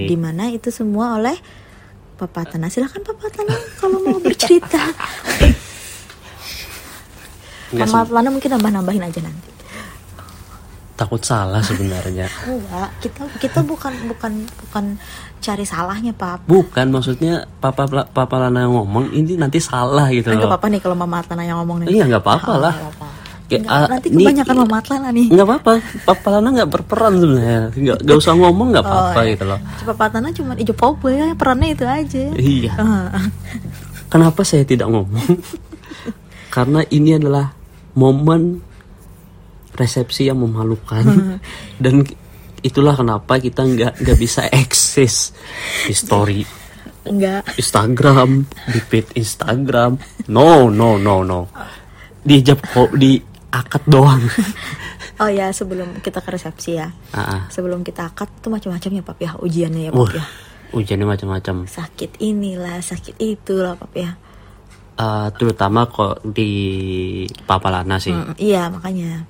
di 0.07 0.17
mana 0.17 0.53
itu 0.53 0.69
semua 0.69 1.17
oleh 1.17 1.35
Papa 2.17 2.45
Tana 2.45 2.69
silahkan 2.69 3.01
Papa 3.01 3.29
Tana 3.29 3.57
kalau 3.77 3.97
mau 3.99 4.21
bercerita. 4.21 4.81
Mama 7.73 8.05
Tana 8.05 8.29
mungkin 8.29 8.51
nambah 8.53 8.71
nambahin 8.73 9.05
aja 9.05 9.21
nanti 9.21 9.51
takut 10.97 11.21
salah 11.21 11.61
sebenarnya. 11.61 12.27
Enggak 12.49 12.89
kita 12.99 13.23
kita 13.39 13.61
bukan 13.61 13.93
bukan 14.09 14.33
bukan 14.59 14.85
cari 15.39 15.63
salahnya 15.63 16.11
Pap. 16.11 16.43
Bukan 16.45 16.89
maksudnya 16.89 17.45
papa 17.57 17.85
papa 17.87 18.37
Lana 18.39 18.65
yang 18.65 18.75
ngomong 18.75 19.13
ini 19.13 19.37
nanti 19.37 19.61
salah 19.61 20.09
gitu 20.09 20.29
Enggak 20.29 20.43
loh. 20.43 20.51
Apa-apa 20.51 20.67
nih 20.67 20.81
kalau 20.81 20.97
Mama 20.97 21.21
Atlana 21.21 21.43
yang 21.43 21.61
ngomong 21.61 21.85
nih. 21.85 21.89
Iya, 21.93 22.05
nggak 22.09 22.23
apa-apa 22.23 22.51
Oh, 22.51 22.59
lah. 22.59 22.75
Kayak, 23.47 23.63
Nggak, 23.63 23.79
ah, 23.79 23.87
nanti 23.87 24.09
kebanyakan 24.11 24.55
Mama 24.59 24.77
Atlana 24.81 25.09
nih. 25.13 25.27
nggak 25.31 25.47
apa-apa 25.47 25.73
papa 26.03 26.27
Lana 26.35 26.49
nggak 26.51 26.71
berperan 26.73 27.13
sebenarnya. 27.15 27.61
Nggak 27.71 27.99
nggak 28.03 28.17
usah 28.19 28.33
ngomong 28.35 28.69
nggak 28.75 28.85
apa-apa 28.85 29.19
Oh, 29.19 29.25
gitu 29.25 29.45
loh. 29.47 29.61
Papa 29.87 30.03
Atlana 30.09 30.29
cuma 30.33 30.53
ijo 30.57 30.73
popo 30.73 31.07
ya, 31.09 31.31
perannya 31.33 31.69
itu 31.71 31.85
aja. 31.85 32.25
iya. 32.35 32.73
Ah, 32.75 33.23
kenapa 34.09 34.43
saya 34.43 34.65
tidak 34.65 34.89
ngomong? 34.89 35.23
Karena 36.51 36.81
ini 36.89 37.15
adalah 37.15 37.53
momen 37.93 38.65
resepsi 39.77 40.27
yang 40.27 40.41
memalukan 40.41 41.05
dan 41.85 42.03
itulah 42.61 42.97
kenapa 42.97 43.37
kita 43.37 43.63
nggak 43.63 44.03
nggak 44.03 44.19
bisa 44.19 44.49
eksis 44.49 45.31
di 45.87 45.95
story 45.95 46.41
enggak. 47.07 47.47
Instagram 47.55 48.43
di 48.67 48.81
feed 48.81 49.15
Instagram 49.15 49.95
no 50.27 50.67
no 50.67 50.99
no 50.99 51.23
no 51.23 51.41
di 52.19 52.43
jab 52.43 52.59
kok 52.59 52.91
di 52.93 53.21
akad 53.53 53.85
doang 53.87 54.25
Oh 55.17 55.33
ya, 55.33 55.49
sebelum 55.49 56.05
kita 56.05 56.21
ke 56.21 56.29
resepsi 56.29 56.77
ya. 56.77 56.93
ah. 57.17 57.49
Sebelum 57.49 57.81
kita 57.81 58.13
akad 58.13 58.29
tuh 58.45 58.53
macam-macam 58.53 58.91
ya, 58.93 59.01
Pap 59.01 59.17
ya, 59.17 59.33
ujiannya 59.41 59.89
ya, 59.89 59.91
Pap 59.91 60.13
ya. 60.13 60.25
ujiannya 60.77 61.09
macam-macam 61.09 61.65
Sakit 61.65 62.21
inilah, 62.21 62.85
sakit 62.85 63.17
itulah, 63.17 63.81
Pap 63.81 63.97
ya. 63.97 64.13
Eh, 64.93 65.29
terutama 65.41 65.89
kok 65.89 66.21
di 66.21 66.53
Papalana 67.45 67.97
sih 67.97 68.13
Mm, 68.13 68.37
iya 68.37 68.69
makanya 68.69 69.25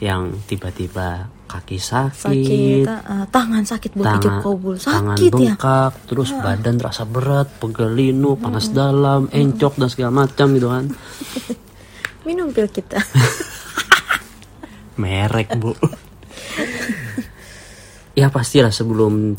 yang 0.00 0.32
tiba-tiba 0.48 1.28
kaki 1.50 1.76
sakit, 1.82 2.14
sakit 2.14 2.84
eh, 2.86 3.24
tangan 3.28 3.62
sakit 3.66 3.90
ijab 3.98 4.22
tangan, 4.22 4.42
tangan 4.78 5.16
sakit 5.18 5.30
ya? 5.30 5.34
bengkak, 5.34 5.92
terus 6.06 6.30
badan 6.32 6.78
terasa 6.78 7.02
berat, 7.02 7.50
pegel 7.58 7.90
linu, 7.90 8.38
panas 8.38 8.70
dalam, 8.70 9.26
encok 9.28 9.74
dan 9.76 9.88
segala 9.90 10.24
macam 10.24 10.46
gitu 10.54 10.68
kan. 10.70 10.84
minum 12.26 12.54
pil 12.54 12.70
kita. 12.70 13.02
Merek 15.00 15.58
bu. 15.58 15.74
ya 18.14 18.30
pastilah 18.30 18.70
sebelum 18.70 19.34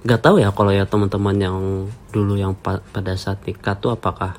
nggak 0.00 0.20
tahu 0.20 0.40
ya 0.40 0.50
kalau 0.52 0.72
ya 0.72 0.88
teman-teman 0.88 1.36
yang 1.36 1.56
dulu 2.10 2.34
yang 2.36 2.56
pa- 2.56 2.82
pada 2.90 3.14
saat 3.14 3.44
nikah 3.44 3.76
tuh 3.76 3.92
apakah 3.94 4.34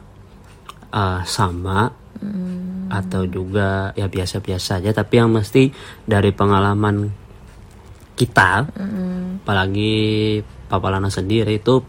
uh, 0.92 1.24
sama 1.26 1.90
atau 2.92 3.24
juga 3.26 3.96
ya 3.98 4.06
biasa-biasa 4.06 4.84
aja. 4.84 4.92
Tapi 4.94 5.14
yang 5.18 5.32
mesti 5.34 5.72
dari 6.06 6.30
pengalaman 6.36 7.10
kita 8.14 8.70
apalagi 9.42 9.94
Papa 10.70 10.88
Lana 10.94 11.10
sendiri 11.10 11.58
itu 11.58 11.82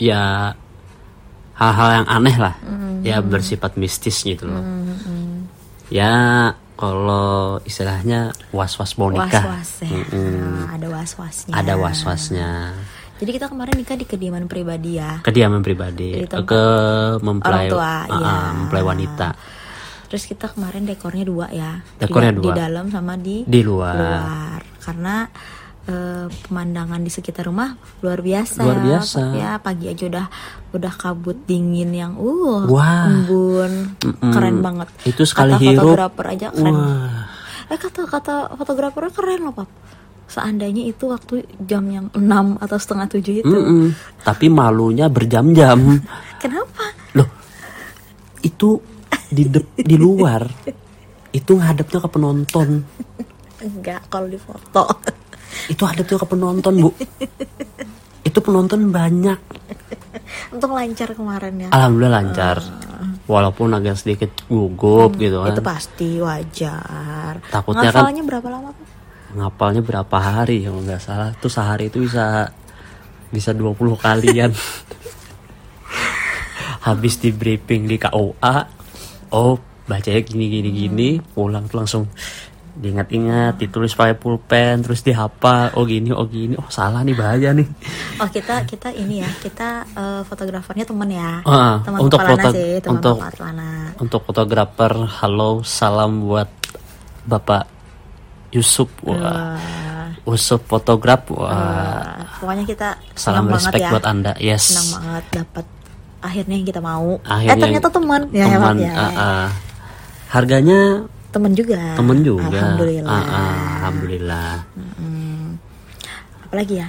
ya 0.00 0.48
hal-hal 1.60 1.88
yang 2.02 2.06
aneh 2.08 2.36
lah. 2.40 2.56
Ya 3.04 3.20
bersifat 3.20 3.76
mistis 3.76 4.24
gitu 4.24 4.48
loh. 4.48 4.64
Ya 5.92 6.14
kalau 6.80 7.60
istilahnya 7.68 8.32
was-was 8.56 8.96
mau 8.96 9.12
nikah. 9.12 9.44
Was-was 9.44 9.84
ya. 9.84 9.92
Mm-mm. 9.92 10.64
ada 10.72 10.88
was-wasnya. 10.88 11.52
Ada 11.52 11.74
was-wasnya 11.76 12.50
jadi 13.20 13.30
kita 13.36 13.46
kemarin 13.52 13.76
nikah 13.76 14.00
di 14.00 14.08
kediaman 14.08 14.48
pribadi 14.48 14.96
ya? 14.96 15.20
Kediaman 15.20 15.60
pribadi. 15.60 16.24
Ke 16.24 16.64
mempelai 17.20 17.68
orang 17.68 17.72
tua, 17.76 17.92
iya. 18.08 18.32
ah, 18.32 18.50
mempelai 18.56 18.80
wanita. 18.80 19.28
Terus 20.08 20.24
kita 20.24 20.48
kemarin 20.48 20.88
dekornya 20.88 21.28
dua 21.28 21.52
ya. 21.52 21.84
Di- 21.84 22.08
Dekornya 22.08 22.32
di, 22.32 22.40
dua. 22.40 22.54
dalam 22.56 22.88
sama 22.88 23.20
di 23.20 23.44
di 23.44 23.60
luar. 23.60 23.92
luar. 23.94 24.60
Karena 24.80 25.28
eh, 25.84 26.26
pemandangan 26.48 27.00
di 27.04 27.12
sekitar 27.12 27.44
rumah 27.44 27.76
luar 28.00 28.24
biasa. 28.24 28.60
Luar 28.64 28.80
ya, 28.80 28.84
biasa. 28.88 29.20
Ya 29.36 29.50
pagi 29.60 29.92
aja 29.92 30.04
udah 30.08 30.26
udah 30.72 30.92
kabut 30.96 31.44
dingin 31.44 31.92
yang 31.92 32.16
uh 32.16 32.64
Wah. 32.72 33.04
embun. 33.04 34.00
Mm-mm. 34.00 34.32
keren 34.32 34.64
banget. 34.64 34.88
Itu 35.04 35.28
sekali 35.28 35.54
kata 35.54 35.62
hirup, 35.62 35.92
fotografer 35.92 36.26
aja 36.40 36.46
keren. 36.56 36.72
Wah. 36.72 37.28
Eh 37.68 37.78
kata 37.78 38.00
kata 38.08 38.34
fotografernya 38.56 39.12
keren 39.12 39.40
loh 39.44 39.52
pap 39.52 39.68
seandainya 40.30 40.86
itu 40.86 41.04
waktu 41.04 41.42
jam 41.60 41.82
yang 41.84 42.06
6 42.10 42.22
atau 42.56 42.78
setengah 42.78 43.10
tujuh 43.10 43.34
itu. 43.42 43.50
Mm-mm. 43.50 43.90
tapi 44.22 44.46
malunya 44.46 45.10
berjam-jam. 45.10 45.98
Kenapa? 46.42 46.94
Loh 47.12 47.26
itu 48.40 48.78
di 49.26 49.44
de- 49.44 49.74
di 49.76 49.96
luar 49.96 50.46
itu 51.30 51.52
ngadepnya 51.52 51.98
ke 51.98 52.08
penonton. 52.08 52.68
Enggak 53.60 54.06
kalau 54.06 54.26
di 54.26 54.38
foto. 54.38 54.86
Itu 55.66 55.82
hadapnya 55.82 56.16
ke 56.16 56.26
penonton 56.26 56.74
bu. 56.78 56.90
Itu 58.22 58.38
penonton 58.38 58.88
banyak. 58.88 59.38
Untuk 60.50 60.70
lancar 60.70 61.10
kemarin 61.12 61.58
ya. 61.58 61.68
Alhamdulillah 61.70 62.14
lancar. 62.16 62.56
Walaupun 63.26 63.70
agak 63.70 63.94
sedikit 63.94 64.30
gugup 64.46 65.14
gitu 65.14 65.42
kan. 65.42 65.54
itu 65.54 65.62
pasti 65.62 66.18
wajar. 66.18 67.38
Takutnya 67.46 67.90
kan- 67.90 68.10
berapa 68.10 68.48
lama? 68.48 68.70
Ngapalnya 69.30 69.80
berapa 69.80 70.16
hari 70.16 70.64
kalau 70.64 70.80
nggak 70.80 70.98
salah. 70.98 71.30
Tuh 71.36 71.48
sehari 71.48 71.86
itu 71.86 72.02
bisa 72.02 72.48
bisa 73.28 73.52
20 73.52 73.76
kalian. 73.96 74.50
Habis 76.80 77.20
di 77.20 77.30
briefing 77.30 77.84
di 77.84 77.96
KUA 77.96 78.56
oh 79.30 79.54
bacanya 79.84 80.20
gini 80.22 80.46
gini 80.48 80.70
gini 80.70 81.08
pulang 81.20 81.66
tuh 81.66 81.76
langsung 81.76 82.02
diingat-ingat 82.70 83.58
ditulis 83.58 83.92
pakai 83.92 84.14
pulpen 84.14 84.80
terus 84.80 85.02
dihafal 85.02 85.74
oh 85.76 85.84
gini 85.84 86.08
oh 86.08 86.24
gini 86.24 86.54
oh 86.56 86.64
salah 86.70 87.04
nih 87.04 87.12
bahaya 87.12 87.52
nih. 87.52 87.66
Oh 88.16 88.26
kita 88.26 88.64
kita 88.64 88.88
ini 88.90 89.20
ya 89.20 89.28
kita 89.36 89.84
eh, 89.84 90.20
fotografernya 90.24 90.86
temen 90.86 91.10
ya. 91.10 91.44
Ah, 91.44 91.84
teman 91.84 91.98
untuk 92.00 92.16
foto- 92.16 92.54
sih 92.54 92.80
teman 92.80 92.96
untuk- 92.96 93.18
untuk 94.00 94.20
fotografer 94.24 94.92
halo 95.20 95.60
salam 95.60 96.24
buat 96.24 96.48
bapak 97.26 97.79
Yusuf 98.50 98.90
wah. 99.06 99.18
Wah, 99.18 100.10
Yusuf 100.26 100.60
fotograf 100.66 101.30
wah. 101.30 101.50
Wah, 101.50 102.26
pokoknya 102.42 102.64
kita 102.66 102.88
salam 103.14 103.46
senang 103.46 103.46
banget 103.46 103.62
respect 103.62 103.82
ya. 103.82 103.90
buat 103.94 104.04
anda 104.06 104.32
yes. 104.42 104.64
Senang 104.74 104.88
banget 104.98 105.24
dapat 105.42 105.66
akhirnya 106.20 106.54
yang 106.58 106.66
kita 106.66 106.80
mau. 106.82 107.10
Akhirnya 107.24 107.54
eh 107.56 107.62
ternyata 107.62 107.88
teman. 107.88 108.20
Ya 108.34 108.46
teman 108.50 108.76
ya. 108.78 108.92
ah, 108.92 109.10
ah. 109.14 109.46
harganya 110.34 110.80
temen 111.30 111.52
juga. 111.54 111.78
temen 111.94 112.18
juga. 112.26 112.50
Alhamdulillah. 112.50 113.10
Ah, 113.10 113.22
ah, 113.22 113.54
alhamdulillah. 113.80 114.52
Apalagi 116.50 116.74
ya? 116.82 116.88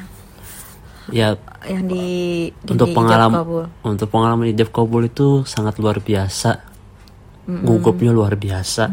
Ya 1.12 1.28
yang 1.67 1.86
di, 1.86 2.06
di 2.50 2.69
untuk 2.74 2.89
di 2.89 2.95
pengalaman 2.97 3.41
untuk 3.86 4.08
pengalaman 4.10 4.50
ijab 4.50 4.74
kabul 4.74 5.06
itu 5.06 5.45
sangat 5.45 5.78
luar 5.78 6.02
biasa. 6.02 6.74
Gugupnya 7.41 8.13
luar 8.13 8.38
biasa 8.38 8.88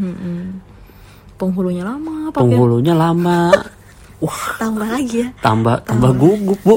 penghulunya 1.39 1.87
lama 1.87 2.29
apa 2.29 2.37
ya? 2.37 2.41
Penghulunya 2.43 2.93
lama. 2.93 3.55
Wah. 4.25 4.59
Tambah 4.59 4.89
lagi 4.91 5.23
ya? 5.23 5.29
Tambah 5.39 5.87
tambah. 5.87 6.11
gugup 6.13 6.59
bu. 6.61 6.77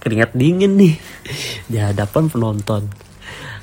Keringat 0.00 0.32
dingin 0.32 0.74
nih. 0.74 0.96
Di 1.68 1.76
hadapan 1.76 2.26
penonton. 2.26 2.88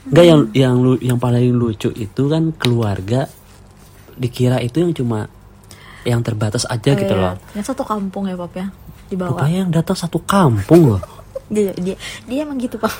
Enggak 0.05 0.25
yang 0.25 0.41
yang 0.53 0.75
lu- 0.77 1.01
yang 1.01 1.17
paling 1.17 1.49
lucu 1.51 1.89
itu 1.91 2.23
kan 2.25 2.53
keluarga 2.53 3.25
dikira 4.13 4.57
itu 4.59 4.79
yang 4.79 4.93
cuma 4.93 5.25
yang 6.01 6.21
terbatas 6.21 6.63
aja 6.65 6.93
gitu 6.93 7.11
Iya, 7.11 7.19
loh. 7.19 7.35
yang 7.53 7.65
satu 7.65 7.83
kampung 7.83 8.25
ya 8.25 8.33
pap 8.33 8.53
ya? 8.53 8.67
Di 9.05 9.13
bawah. 9.13 9.35
Rupanya 9.35 9.57
yang 9.59 9.71
datang 9.71 9.97
satu 9.97 10.21
kampung 10.21 10.95
loh. 10.95 11.01
Dia 11.49 11.73
dia 11.73 11.97
dia 12.23 12.45
emang 12.45 12.61
gitu 12.61 12.77
pak. 12.77 12.93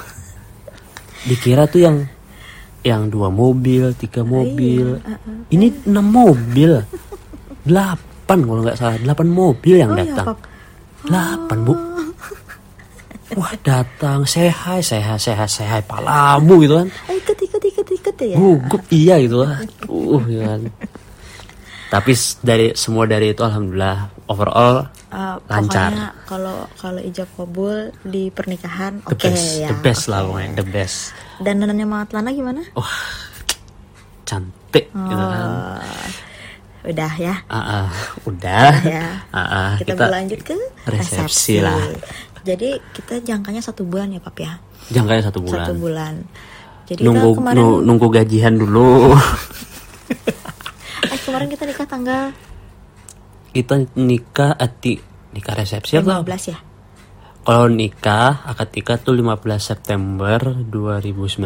Dikira 1.22 1.66
tuh 1.66 1.80
yang 1.80 1.98
yang 2.82 3.06
dua 3.08 3.30
mobil 3.30 3.94
tiga 3.94 4.24
mobil. 4.24 4.98
Iya, 4.98 5.16
ini 5.52 5.68
enam 5.86 6.06
mobil 6.06 6.82
delapan 7.70 8.38
kalau 8.42 8.62
nggak 8.66 8.78
salah 8.78 8.98
delapan 8.98 9.28
mobil 9.30 9.76
yang 9.78 9.92
oh 9.94 9.98
iya 9.98 10.04
datang. 10.10 10.28
Delapan 11.06 11.58
bu. 11.64 11.74
Wah 13.38 13.54
datang. 13.62 14.20
Sehat 14.26 14.82
sehat 14.82 15.22
sehat 15.22 15.50
sehat 15.50 15.82
palamu 15.86 16.66
gitu 16.66 16.82
kan. 16.82 16.88
Eh, 17.08 17.16
ikut 17.22 17.38
ikut 17.38 17.64
ikut 17.64 17.88
ikut 17.94 18.16
ya? 18.18 18.38
Gugup 18.38 18.84
iya 18.90 19.16
gitu 19.22 19.46
lah. 19.46 19.62
Uh 19.86 20.20
gitu 20.26 20.42
kan. 20.42 20.62
Tapi 21.90 22.12
dari 22.42 22.68
semua 22.74 23.10
dari 23.10 23.34
itu 23.34 23.42
alhamdulillah 23.42 24.10
overall 24.30 24.90
Eh, 25.10 25.36
lancar. 25.50 26.14
kalau 26.30 26.70
kalau 26.78 27.02
ijab 27.02 27.26
kabul 27.34 27.90
di 28.06 28.30
pernikahan 28.30 29.02
oke 29.10 29.18
best 29.18 29.58
ya 29.58 29.74
the 29.74 29.78
best 29.82 30.06
oke. 30.06 30.14
lah 30.14 30.22
pokoknya 30.22 30.50
the 30.54 30.66
best. 30.70 30.98
Dan 31.42 31.66
danannya 31.66 31.88
Mahat 31.90 32.14
Lana 32.14 32.30
gimana 32.30 32.62
cantik 34.22 34.86
gitu 34.94 35.18
kan. 35.26 35.50
Eh, 35.82 36.08
udah 36.80 37.12
ya? 37.20 37.36
Ah, 37.52 37.60
ah, 37.60 37.90
udah. 38.24 38.72
Ya. 38.88 39.28
Ah, 39.36 39.40
ah, 39.40 39.72
kita, 39.76 39.94
kita 39.96 40.08
berlanjut 40.08 40.40
ke 40.48 40.56
resepsi 40.88 41.16
resepsi, 41.20 41.54
lah. 41.60 41.76
jadi 42.48 42.80
kita 42.96 43.20
jangkanya 43.20 43.60
satu 43.60 43.84
bulan 43.84 44.16
ya 44.16 44.20
pap 44.24 44.40
ya? 44.40 44.58
Jangkanya 44.88 45.28
satu 45.28 45.44
bulan. 45.44 45.66
Satu 45.68 45.74
bulan. 45.76 46.14
Jadi 46.90 47.02
nunggu 47.06 47.30
kita 47.36 47.40
kemarin 47.44 47.60
nu- 47.60 47.82
nunggu 47.84 48.08
gajian 48.10 48.56
dulu. 48.56 48.90
Eh 51.00 51.20
kemarin 51.24 51.48
kita 51.48 51.64
nikah 51.64 51.88
tanggal? 51.88 52.24
Kita 53.56 53.76
nikah 53.96 54.52
ati 54.60 55.00
nikah 55.32 55.56
resepsi 55.56 55.96
apa? 55.96 56.22
15 56.22 56.52
ya? 56.52 56.58
Kalau 57.40 57.66
nikah 57.72 58.46
akad 58.46 58.70
nikah 58.76 58.98
tuh 59.00 59.16
15 59.16 59.40
September 59.64 60.38
2019 60.68 61.40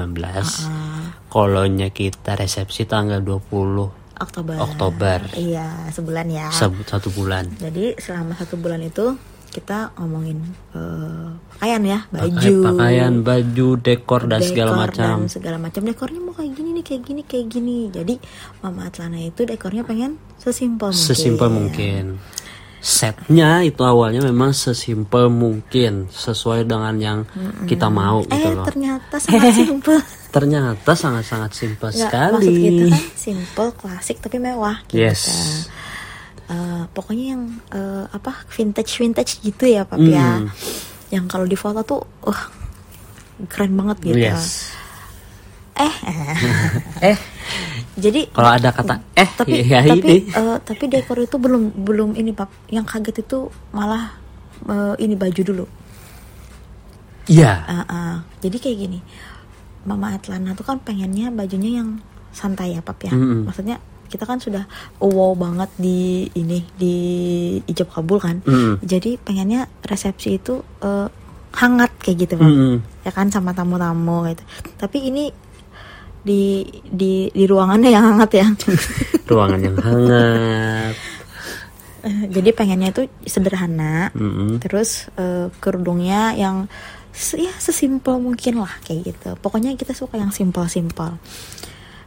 kalau 1.29 1.63
nya 1.69 1.93
kita 1.93 2.35
resepsi 2.35 2.83
tanggal 2.89 3.21
20 3.21 4.02
Oktober. 4.15 4.55
Oktober. 4.57 5.19
iya 5.33 5.89
sebulan 5.89 6.27
ya. 6.27 6.47
Satu 6.51 7.09
bulan. 7.09 7.49
Jadi 7.55 7.97
selama 7.97 8.33
satu 8.33 8.55
bulan 8.55 8.79
itu 8.79 9.17
kita 9.49 9.93
ngomongin 9.95 10.41
eh, 10.73 11.29
pakaian 11.53 11.81
ya 11.85 11.99
Pakai- 12.09 12.33
baju. 12.33 12.55
pakaian 12.67 13.13
baju 13.21 13.67
dekor 13.77 14.21
dan 14.25 14.41
segala 14.41 14.69
dekor 14.73 14.81
macam. 14.89 15.17
dan 15.21 15.29
segala 15.29 15.57
macam. 15.61 15.81
Dekornya 15.85 16.19
mau 16.19 16.33
kayak 16.33 16.51
gini 16.51 16.69
nih 16.73 16.83
kayak 16.83 17.01
gini 17.05 17.21
kayak 17.21 17.47
gini. 17.47 17.77
Jadi 17.89 18.15
Mama 18.59 18.89
Atlana 18.89 19.21
itu 19.21 19.45
dekornya 19.45 19.85
pengen 19.85 20.17
sesimpel 20.37 20.89
mungkin. 20.89 21.05
Sesimpel 21.05 21.49
mungkin 21.49 22.03
setnya 22.83 23.63
itu 23.63 23.79
awalnya 23.79 24.19
memang 24.19 24.51
sesimpel 24.51 25.31
mungkin 25.31 26.11
sesuai 26.11 26.67
dengan 26.67 26.91
yang 26.99 27.19
kita 27.63 27.87
mau 27.87 28.19
eh 28.21 28.27
gitu 28.27 28.49
loh. 28.53 28.67
ternyata 28.67 29.15
sangat 29.17 29.55
simpel. 29.63 29.97
Ternyata 30.29 30.91
sangat-sangat 30.91 31.51
simpel 31.53 31.89
sekali 31.89 32.43
maksud 32.43 32.53
kita 32.59 32.83
kan 32.89 33.03
simple 33.15 33.69
klasik 33.73 34.17
tapi 34.19 34.35
mewah 34.37 34.83
gitu 34.85 34.99
Yes. 34.99 35.21
Eh, 36.43 36.83
pokoknya 36.91 37.25
yang 37.33 37.43
eh, 37.71 38.03
apa 38.05 38.43
vintage 38.47 38.99
vintage 38.99 39.39
gitu 39.39 39.63
ya 39.63 39.87
pap 39.87 39.97
ya 39.97 40.43
Hmm. 40.43 40.51
yang 41.07 41.25
kalau 41.25 41.47
di 41.47 41.55
foto 41.55 41.79
tuh 41.81 42.03
wah 42.19 42.51
keren 43.47 43.73
banget 43.73 43.97
gitu. 44.03 44.19
Yes. 44.19 44.75
Eh. 45.73 45.93
Eh, 47.01 47.17
jadi 47.93 48.21
kalau 48.33 48.49
ada 48.49 48.69
kata 48.73 48.95
eh 49.13 49.29
tapi 49.37 49.61
ya 49.61 49.79
tapi 49.85 50.25
ini. 50.25 50.33
eh, 50.33 50.57
tapi 50.65 50.83
dekor 50.89 51.17
itu 51.21 51.37
belum 51.37 51.85
belum 51.85 52.09
ini 52.17 52.33
pap 52.33 52.49
yang 52.73 52.85
kaget 52.85 53.21
itu 53.21 53.49
malah 53.69 54.17
eh, 54.65 54.95
ini 55.01 55.13
baju 55.13 55.43
dulu 55.43 55.65
Iya. 57.23 57.55
Ah, 57.63 57.83
ah. 57.87 58.13
jadi 58.43 58.59
kayak 58.59 58.77
gini 58.83 58.99
mama 59.87 60.15
Atlana 60.15 60.55
tuh 60.55 60.63
kan 60.67 60.79
pengennya 60.79 61.31
bajunya 61.31 61.79
yang 61.83 61.99
santai 62.31 62.75
ya 62.75 62.81
pap 62.83 62.99
ya 63.03 63.11
Mm-mm. 63.11 63.47
maksudnya 63.47 63.79
kita 64.07 64.23
kan 64.27 64.39
sudah 64.39 64.63
wow 64.99 65.35
banget 65.35 65.69
di 65.75 66.27
ini 66.35 66.63
di 66.75 66.95
ijab 67.67 67.91
kabul 67.91 68.19
kan 68.19 68.39
Mm-mm. 68.43 68.79
jadi 68.83 69.19
pengennya 69.19 69.67
resepsi 69.83 70.39
itu 70.39 70.63
eh, 70.83 71.07
hangat 71.53 71.91
kayak 71.99 72.27
gitu 72.27 72.33
pap 72.39 72.47
Mm-mm. 72.47 72.75
ya 73.03 73.11
kan 73.11 73.27
sama 73.27 73.51
tamu-tamu 73.51 74.23
gitu 74.31 74.43
tapi 74.79 75.03
ini 75.07 75.31
di 76.23 76.63
di 76.87 77.27
di 77.29 77.43
ruangannya 77.43 77.91
yang 77.91 78.15
hangat 78.15 78.31
ya. 78.31 78.47
Ruangan 79.29 79.59
yang 79.59 79.77
hangat. 79.77 80.95
Eh, 82.03 82.23
jadi 82.31 82.49
pengennya 82.51 82.91
itu 82.91 83.03
sederhana. 83.27 84.11
Mm-mm. 84.15 84.59
terus 84.59 85.07
eh, 85.19 85.47
kerudungnya 85.59 86.35
yang 86.35 86.67
ya 87.37 87.53
sesimpel 87.59 88.19
mungkin 88.19 88.63
lah 88.63 88.71
kayak 88.87 89.13
gitu. 89.13 89.29
Pokoknya 89.39 89.75
kita 89.75 89.91
suka 89.91 90.19
yang 90.19 90.31
simpel-simpel. 90.31 91.19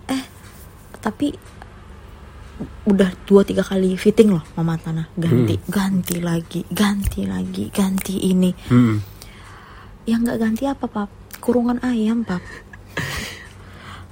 Eh 0.09 0.23
tapi 1.01 1.33
udah 2.89 3.13
dua 3.29 3.45
tiga 3.45 3.61
kali 3.61 4.01
fitting 4.01 4.33
loh 4.33 4.41
mama 4.57 4.81
tanah 4.81 5.13
ganti 5.13 5.61
ganti 5.69 6.25
lagi 6.25 6.65
ganti 6.73 7.29
lagi 7.29 7.69
ganti 7.69 8.33
ini. 8.33 8.51
Mm-mm. 8.73 8.97
yang 10.09 10.25
nggak 10.25 10.41
ganti 10.41 10.65
apa 10.65 10.89
pap? 10.89 11.11
Kurungan 11.37 11.85
ayam 11.85 12.25
pap 12.25 12.41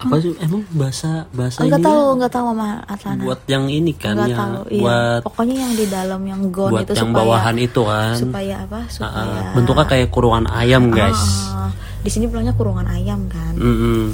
Apa 0.05 0.17
sih 0.19 0.33
emang 0.39 0.63
bahasa 0.71 1.11
bahasa 1.31 1.59
nggak 1.61 1.81
tahu 1.81 2.03
ya? 2.05 2.17
nggak 2.17 2.31
tahu 2.31 2.45
mama 2.47 2.67
Atlana 2.85 3.23
buat 3.23 3.41
yang 3.47 3.65
ini 3.67 3.93
kan 3.93 4.15
nggak 4.15 4.29
yang 4.29 4.41
tahu 4.53 4.63
iya. 4.69 4.81
buat 4.81 5.21
pokoknya 5.25 5.55
yang 5.59 5.73
di 5.73 5.87
dalam 5.87 6.21
yang 6.23 6.41
buat 6.47 6.83
itu 6.83 6.93
yang 6.93 7.09
supaya 7.09 7.19
bawahan 7.19 7.57
itu 7.57 7.81
kan. 7.83 8.15
supaya 8.15 8.55
apa 8.61 8.79
Ah, 8.79 8.85
supaya 8.87 9.23
ah. 9.35 9.53
bentuknya 9.53 9.85
kayak 9.87 10.09
kurungan 10.09 10.45
ayam 10.47 10.85
guys. 10.89 11.23
Ah, 11.49 11.73
di 12.01 12.11
sini 12.11 12.25
bilangnya 12.25 12.53
kurungan 12.53 12.85
ayam 12.87 13.25
kan 13.27 13.55
Mm-mm. 13.55 14.13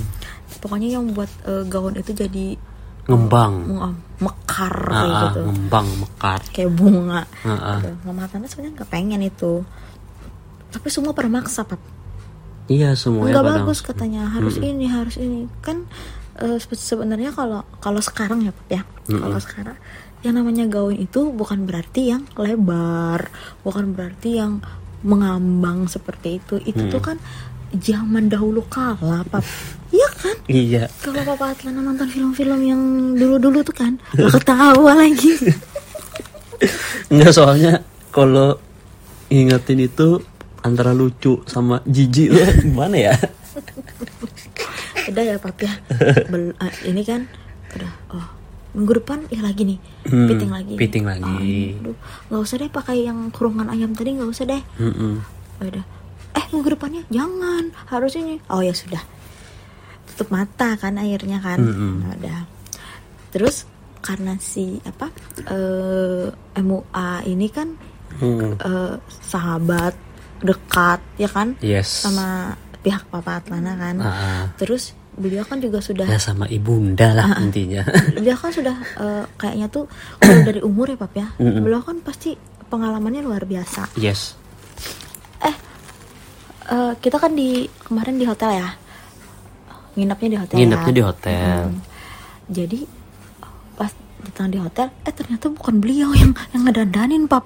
pokoknya 0.58 0.88
yang 0.92 1.10
buat 1.10 1.26
eh, 1.42 1.64
gaun 1.64 1.94
itu 1.94 2.12
jadi 2.12 2.46
Ngembang. 3.02 3.52
mm, 3.66 3.92
mekar 4.20 4.74
Ah, 4.84 4.94
kayak 4.94 5.10
ah, 5.10 5.22
gitu 5.24 5.40
ngembang 5.44 5.86
mekar. 5.98 6.40
kayak 6.48 6.70
bunga 6.70 7.22
Ah, 7.42 7.50
ah. 7.50 7.78
Gitu. 7.80 7.90
mama 8.04 8.22
Tana 8.24 8.46
sebenarnya 8.46 8.74
nggak 8.76 8.88
pengen 8.88 9.20
itu 9.20 9.66
tapi 10.70 10.86
semua 10.86 11.10
pada 11.10 11.26
maksa 11.26 11.62
pap 11.62 11.82
Iya 12.70 12.94
semuanya 12.94 13.34
nggak 13.34 13.48
bagus 13.58 13.82
katanya 13.82 14.30
harus 14.30 14.56
ini 14.56 14.86
harus 14.86 15.18
ini. 15.18 15.50
Kan 15.58 15.90
sebe- 16.38 16.78
sebenarnya 16.78 17.34
kalau 17.34 17.66
kalau 17.82 17.98
sekarang 17.98 18.46
ya 18.46 18.54
pap 18.54 18.68
ya. 18.70 18.82
Kalau 19.10 19.38
sekarang 19.38 19.76
yang 20.20 20.36
namanya 20.36 20.70
gaun 20.70 20.94
itu 20.94 21.32
bukan 21.32 21.66
berarti 21.66 22.12
yang 22.12 22.22
lebar 22.32 23.26
bukan 23.60 23.90
berarti 23.90 24.38
yang 24.38 24.62
mengambang 25.02 25.84
seperti 25.84 26.38
itu. 26.38 26.62
Itu 26.62 26.86
tuh 26.88 27.02
kan 27.02 27.18
zaman 27.72 28.30
dahulu 28.30 28.62
kala 28.64 29.26
pap. 29.26 29.42
Iya 29.90 30.06
kan? 30.14 30.36
Iya. 30.46 30.84
kalau 31.02 31.26
papa 31.26 31.50
Atlana 31.50 31.82
nonton 31.82 32.06
film-film 32.06 32.62
yang 32.62 32.78
dulu-dulu 33.18 33.66
tuh 33.66 33.74
kan 33.74 33.98
gak 34.14 34.38
ketawa 34.38 34.94
lagi. 34.94 35.34
Enggak 37.10 37.34
soalnya 37.34 37.82
kalau 38.10 38.54
ingetin 39.26 39.82
itu 39.82 40.22
antara 40.62 40.92
lucu 40.92 41.40
sama 41.44 41.80
jijik 41.84 42.30
loh 42.30 42.48
gimana 42.64 42.96
ya? 43.10 43.14
udah 45.08 45.24
ya 45.24 45.36
pap 45.36 45.58
ya. 45.58 45.72
Bel- 46.30 46.56
ah, 46.56 46.70
ini 46.84 47.02
kan 47.02 47.26
udah 47.72 47.92
oh 48.12 48.26
minggu 48.70 48.92
depan 48.96 49.18
ya 49.26 49.42
lagi 49.42 49.62
nih. 49.66 49.78
Hmm, 50.06 50.28
fitting 50.28 50.50
lagi. 50.50 50.74
fitting 50.76 51.04
lagi. 51.04 51.74
aduh 51.74 51.96
nggak 52.30 52.40
usah 52.40 52.56
deh 52.56 52.70
pakai 52.70 52.96
yang 53.02 53.18
kurungan 53.30 53.66
ayam 53.66 53.90
tadi 53.90 54.14
nggak 54.14 54.30
usah 54.30 54.46
deh. 54.46 54.62
Mm-mm. 54.78 55.14
Oh, 55.58 55.66
udah. 55.66 55.84
Eh 56.32 56.44
minggu 56.48 56.68
depannya? 56.70 57.02
Jangan. 57.08 57.74
Harus 57.88 58.14
ini. 58.14 58.38
Oh 58.46 58.62
ya 58.62 58.70
sudah. 58.70 59.02
Tutup 60.06 60.30
mata 60.30 60.78
kan 60.78 60.94
airnya 60.96 61.42
kan. 61.42 61.58
Mm-mm. 61.58 61.92
Nah, 62.00 62.14
udah. 62.14 62.40
Terus 63.30 63.66
karena 64.00 64.38
si 64.38 64.78
apa 64.80 65.10
eh 65.46 66.26
MUA 66.56 67.10
ini 67.26 67.48
kan 67.48 67.68
Hmm. 68.10 68.58
eh, 68.58 68.94
sahabat 69.22 69.94
dekat 70.40 71.00
ya 71.16 71.28
kan 71.28 71.54
Yes. 71.60 72.04
sama 72.04 72.54
pihak 72.80 73.04
Papa 73.06 73.38
Atlana 73.38 73.72
kan 73.74 73.96
ah. 73.98 74.44
terus 74.54 74.92
beliau 75.12 75.42
kan 75.42 75.58
juga 75.58 75.78
sudah 75.78 76.06
Ya 76.06 76.16
sama 76.16 76.48
ibunda 76.48 77.12
lah 77.12 77.28
Ah, 77.30 77.42
intinya. 77.42 77.84
beliau 78.16 78.34
kan 78.34 78.48
sudah 78.48 78.72
eh, 78.96 79.24
kayaknya 79.34 79.68
tuh 79.68 79.84
kalau 80.16 80.40
dari 80.42 80.60
umur 80.60 80.86
ya 80.86 80.96
pap 80.96 81.12
ya 81.12 81.28
Mm-mm. 81.36 81.60
beliau 81.60 81.80
kan 81.80 82.00
pasti 82.00 82.34
pengalamannya 82.66 83.20
luar 83.20 83.44
biasa 83.44 83.92
yes. 83.94 84.32
eh 85.40 85.52
eh, 86.66 86.92
kita 86.96 87.16
kan 87.16 87.32
di 87.32 87.52
kemarin 87.80 88.16
di 88.16 88.24
hotel 88.24 88.50
ya 88.54 88.68
nginapnya 89.92 90.28
di 90.28 90.38
hotel 90.38 90.56
Nginepnya 90.56 90.86
ya. 90.86 90.94
di 90.94 91.02
hotel. 91.02 91.58
Mm. 91.66 91.78
jadi 92.48 92.80
pas 93.74 93.92
datang 94.22 94.48
di 94.48 94.58
hotel 94.58 94.86
eh 95.02 95.12
ternyata 95.12 95.50
bukan 95.50 95.74
beliau 95.76 96.14
yang 96.14 96.32
yang 96.50 96.62
ngedandanin 96.62 97.26
pap 97.26 97.44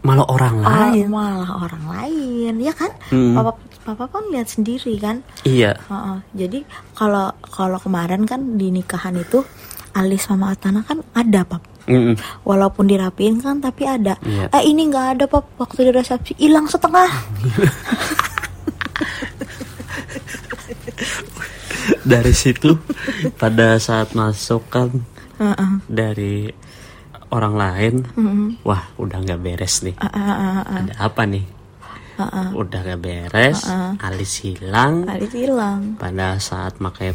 Malah 0.00 0.26
orang 0.26 0.54
Ah, 0.60 0.88
lain. 0.88 1.06
malah 1.08 1.60
orang 1.60 1.84
lain 1.86 2.54
ya 2.58 2.72
kan 2.72 2.88
Mm. 3.08 3.36
papa 3.36 3.52
papa 3.82 4.04
kan 4.10 4.24
lihat 4.28 4.48
sendiri 4.48 4.96
kan 4.96 5.20
Iya. 5.42 5.76
Heeh. 5.82 6.18
jadi 6.34 6.58
kalau 6.94 7.28
kalau 7.44 7.76
kemarin 7.76 8.24
kan 8.24 8.56
di 8.56 8.70
nikahan 8.70 9.12
itu 9.14 9.44
alis 9.92 10.24
sama 10.24 10.50
Atana 10.50 10.80
kan 10.80 11.04
ada 11.12 11.42
pap 11.42 11.60
Mm-mm. 11.84 12.14
walaupun 12.42 12.86
dirapiin 12.86 13.38
kan 13.38 13.58
tapi 13.58 13.84
ada 13.84 14.14
Iya. 14.22 14.48
eh 14.50 14.62
ini 14.64 14.86
nggak 14.86 15.06
ada 15.12 15.24
pap 15.26 15.44
waktu 15.56 15.84
di 15.84 15.92
resepsi 15.92 16.32
hilang 16.38 16.64
setengah 16.64 17.08
Dari 22.02 22.32
situ 22.32 22.76
pada 23.34 23.76
saat 23.78 24.12
masuk 24.12 24.64
kan 24.68 24.90
Heeh. 25.36 25.72
dari 25.86 26.52
orang 27.30 27.54
lain, 27.54 27.94
Mm-mm. 28.12 28.48
wah 28.62 28.90
udah 28.94 29.18
nggak 29.18 29.38
beres 29.38 29.82
nih. 29.82 29.94
Ah, 29.96 30.10
ah, 30.10 30.20
ah, 30.20 30.60
ah. 30.60 30.78
Ada 30.82 30.94
apa 31.00 31.22
nih? 31.24 31.44
Heeh. 32.18 32.48
Udah 32.52 32.80
nggak 32.82 33.00
beres, 33.00 33.64
Ah, 33.64 33.94
alis 34.02 34.44
hilang. 34.44 35.08
alis 35.08 35.32
hilang 35.32 35.94
Pada 35.96 36.36
saat 36.36 36.76
pakai 36.76 37.14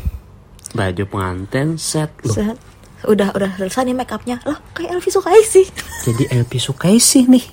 baju 0.71 1.03
pengantin 1.05 1.75
set 1.75 2.09
loh. 2.23 2.33
Set. 2.33 2.57
udah 3.05 3.29
udah 3.31 3.53
selesai 3.53 3.85
nih 3.85 3.93
make 3.93 4.09
upnya 4.09 4.41
lah 4.43 4.57
kayak 4.73 4.97
Elvi 4.97 5.13
Sukaisi 5.13 5.61
Jadi 6.01 6.25
LP 6.25 6.57
Sukaisi 6.57 7.29
nih. 7.29 7.45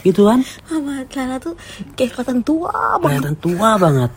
Gitu 0.00 0.24
kan? 0.24 0.40
sama 0.64 1.04
Atlana 1.04 1.36
tuh 1.36 1.52
kayak 1.92 2.16
kelihatan 2.16 2.40
tua 2.40 2.96
banget 2.96 3.20
Kelihatan 3.20 3.36
tua 3.36 3.70
banget. 3.76 4.10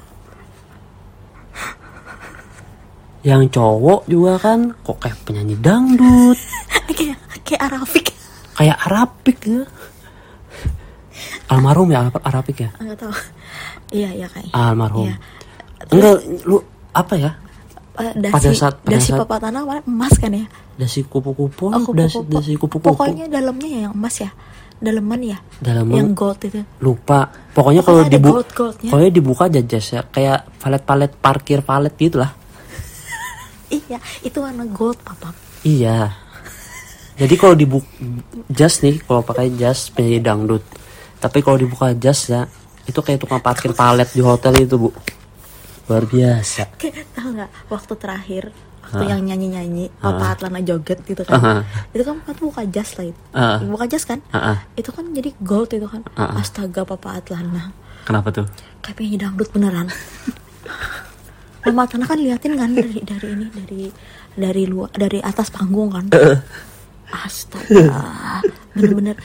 Yang 3.22 3.54
cowok 3.54 4.02
juga 4.08 4.34
kan 4.40 4.74
kok 4.80 4.98
kayak 4.98 5.18
penyanyi 5.22 5.54
dangdut, 5.60 6.40
kayak 6.94 7.18
kayak 7.42 7.62
Arafik 7.64 8.06
kayak 8.54 8.78
Arabik 8.80 9.40
ya. 9.42 9.64
Almarhum 11.48 11.88
ya 11.88 12.00
Ara- 12.06 12.24
Arabik 12.24 12.58
ya? 12.60 12.70
nggak 12.74 12.98
tahu 12.98 13.14
iya 13.92 14.10
iya 14.12 14.28
kayaknya 14.28 14.54
Almarhum. 14.54 15.08
Iya. 15.08 15.16
Enggak, 15.92 16.16
lu 16.46 16.58
apa 16.92 17.14
ya? 17.16 17.32
Eh, 17.94 18.14
dasi, 18.16 18.32
Pada 18.32 18.50
saat- 18.54 18.80
pada 18.80 18.94
dasi 18.96 19.10
saat- 19.12 19.20
papa 19.20 19.36
tanah 19.38 19.62
kemarin 19.62 19.84
emas 19.86 20.14
kan 20.16 20.32
ya 20.32 20.46
Dasi 20.74 21.04
kupu-kupu, 21.04 21.68
Oh, 21.68 21.84
kupu-kupu. 21.84 21.94
dasi, 21.94 22.18
dasi 22.26 22.52
kupu-kupu. 22.56 22.96
pokoknya 22.96 23.28
dalamnya 23.28 23.68
ya 23.68 23.80
yang 23.86 23.94
emas 23.94 24.16
ya 24.18 24.32
daleman 24.80 25.22
ya 25.22 25.38
Daleman. 25.60 25.94
yang 25.94 26.10
gold 26.12 26.40
itu 26.40 26.64
Lupa. 26.80 27.28
Pokoknya 27.52 27.84
kalau 27.84 28.02
Pokoknya 28.02 28.16
dibuka, 28.18 28.34
gold-goldnya. 28.40 28.90
pokoknya 28.90 29.12
dibuka 29.12 29.44
aja 29.46 29.60
ya, 29.62 30.02
kayak 30.08 30.40
palet-palet 30.58 31.12
parkir 31.14 31.60
palet 31.62 31.94
gitu 31.94 32.18
lah. 32.18 32.32
iya 33.78 34.00
itu 34.22 34.38
warna 34.40 34.64
gold 34.68 34.98
papa 34.98 35.36
Iya. 35.62 36.16
Jadi 37.22 37.36
kalau 37.38 37.54
dibuka 37.54 37.86
jas 38.50 38.82
nih, 38.82 38.98
kalau 39.06 39.22
pakai 39.22 39.54
jas 39.54 39.94
penyanyi 39.94 40.26
dangdut. 40.26 40.66
Tapi 41.22 41.46
kalau 41.46 41.62
dibuka 41.62 41.94
jas 41.94 42.26
ya, 42.26 42.50
itu 42.90 42.98
kayak 42.98 43.22
tukang 43.22 43.38
parkir 43.38 43.78
palet 43.78 44.10
di 44.10 44.26
hotel 44.26 44.58
itu 44.58 44.74
bu. 44.82 44.90
Luar 45.86 46.10
biasa. 46.10 46.82
kayak 46.82 47.14
tahu 47.14 47.38
nggak? 47.38 47.50
Waktu 47.70 47.94
terakhir 48.00 48.44
waktu 48.82 49.08
yang 49.08 49.22
nyanyi 49.24 49.48
nyanyi 49.56 49.86
papa 50.02 50.36
Atlana 50.36 50.60
joget 50.66 51.00
gitu 51.06 51.22
kan. 51.24 51.64
Itu 51.94 52.04
kan 52.04 52.20
kan 52.26 52.36
buka 52.42 52.66
jas 52.68 52.98
lah 52.98 53.06
itu 53.08 53.22
buka 53.70 53.86
jas 53.86 54.04
kan? 54.04 54.20
Itu 54.74 54.90
kan 54.90 55.14
jadi 55.14 55.30
gold 55.46 55.72
itu 55.72 55.86
kan. 55.88 56.02
Ah. 56.18 56.42
astaga 56.42 56.84
papa 56.84 57.22
Atlana 57.22 57.70
Kenapa 58.04 58.34
tuh? 58.34 58.50
kayak 58.82 58.98
penyanyi 58.98 59.18
dangdut 59.22 59.50
beneran. 59.54 59.88
Mama 61.70 61.86
Atlana 61.86 62.06
kan 62.10 62.18
liatin 62.18 62.58
kan 62.58 62.74
dari 62.74 62.98
dari 63.06 63.28
ini 63.30 63.46
dari 63.54 63.84
dari 64.34 64.64
luar 64.66 64.90
dari 64.90 65.22
atas 65.22 65.54
panggung 65.54 65.94
kan 65.94 66.10
astaga 67.14 67.88
bener-bener 68.72 69.16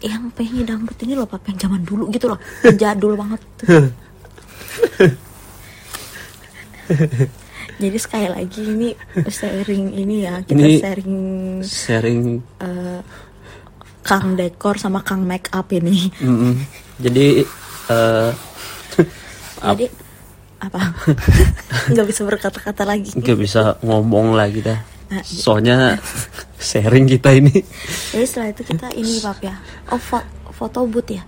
yang 0.00 0.28
penyanyi 0.30 0.64
dangdut 0.64 0.98
ini 1.00 1.14
loh 1.14 1.24
papa 1.24 1.48
yang 1.48 1.60
zaman 1.62 1.80
dulu 1.80 2.08
gitu 2.08 2.28
loh 2.28 2.40
jadul 2.74 3.14
banget 3.14 3.40
tuh. 3.56 3.88
Jadi 7.74 7.96
sekali 7.96 8.28
lagi 8.28 8.62
ini 8.62 8.88
sharing 9.24 9.86
ini 9.92 10.16
ya 10.22 10.38
kita 10.40 10.62
Ini- 10.62 10.78
sharing 10.78 11.14
sharing 11.60 12.20
eh, 12.60 13.00
Kang 14.00 14.36
dekor 14.36 14.76
sama 14.76 15.00
Kang 15.00 15.24
make 15.24 15.48
up 15.50 15.72
ini. 15.72 16.12
mm-mm. 16.20 16.54
jadi 16.98 17.42
eh 17.88 18.30
Jadi 19.64 19.86
apa? 20.60 20.92
Nggak 21.92 22.06
bisa 22.06 22.20
berkata-kata 22.22 22.84
lagi. 22.84 23.16
nggak 23.16 23.38
bisa 23.38 23.80
ngomong 23.80 24.32
lagi 24.32 24.60
dah 24.60 24.76
Nah, 25.04 25.20
soalnya 25.20 25.96
sharing 26.64 27.04
kita 27.04 27.36
ini 27.36 27.60
Jadi 28.10 28.24
setelah 28.24 28.48
itu 28.50 28.62
kita 28.64 28.88
ini 28.96 29.20
pap 29.20 29.38
ya. 29.44 29.54
Oh 29.92 30.00
fo- 30.00 30.26
foto 30.50 30.88
booth 30.88 31.12
ya. 31.12 31.22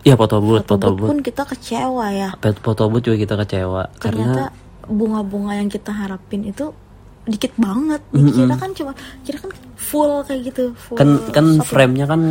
ya 0.00 0.14
foto 0.16 0.40
booth 0.40 0.64
foto 0.64 0.88
booth 0.96 1.10
pun 1.10 1.20
kita 1.20 1.42
kecewa 1.44 2.06
ya. 2.14 2.30
foto 2.38 2.88
booth 2.88 3.04
juga 3.04 3.16
kita 3.18 3.34
kecewa 3.44 3.82
Ternyata 3.98 4.48
karena 4.48 4.88
bunga-bunga 4.88 5.52
yang 5.58 5.68
kita 5.68 5.92
harapin 5.92 6.46
itu 6.46 6.72
dikit 7.28 7.52
banget. 7.60 8.00
Dikira 8.10 8.56
kan 8.56 8.72
cuma 8.72 8.96
kira 9.26 9.38
kan 9.38 9.50
full 9.76 10.24
kayak 10.24 10.40
gitu. 10.54 10.72
Full 10.72 10.96
kan 10.96 11.08
kan 11.30 11.46
frame-nya 11.60 12.06
kan 12.08 12.22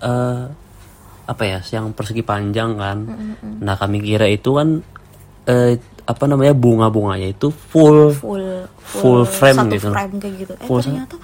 eh, 0.00 0.44
apa 1.28 1.42
ya 1.44 1.58
yang 1.68 1.92
persegi 1.92 2.24
panjang 2.24 2.80
kan 2.80 3.04
nah 3.60 3.76
kami 3.76 4.00
kira 4.00 4.24
itu 4.32 4.56
kan 4.56 4.80
eh, 5.44 5.76
apa 6.08 6.24
namanya 6.24 6.56
bunga-bunganya 6.56 7.36
itu 7.36 7.52
full 7.52 8.16
full 8.16 8.64
full 8.80 9.28
frame 9.28 9.60
satu 9.60 9.76
gitu. 9.76 9.88
frame 9.92 10.14
kayak 10.16 10.34
gitu. 10.40 10.52
Eh 10.56 10.64
Full 10.64 10.80
ternyata 10.80 11.16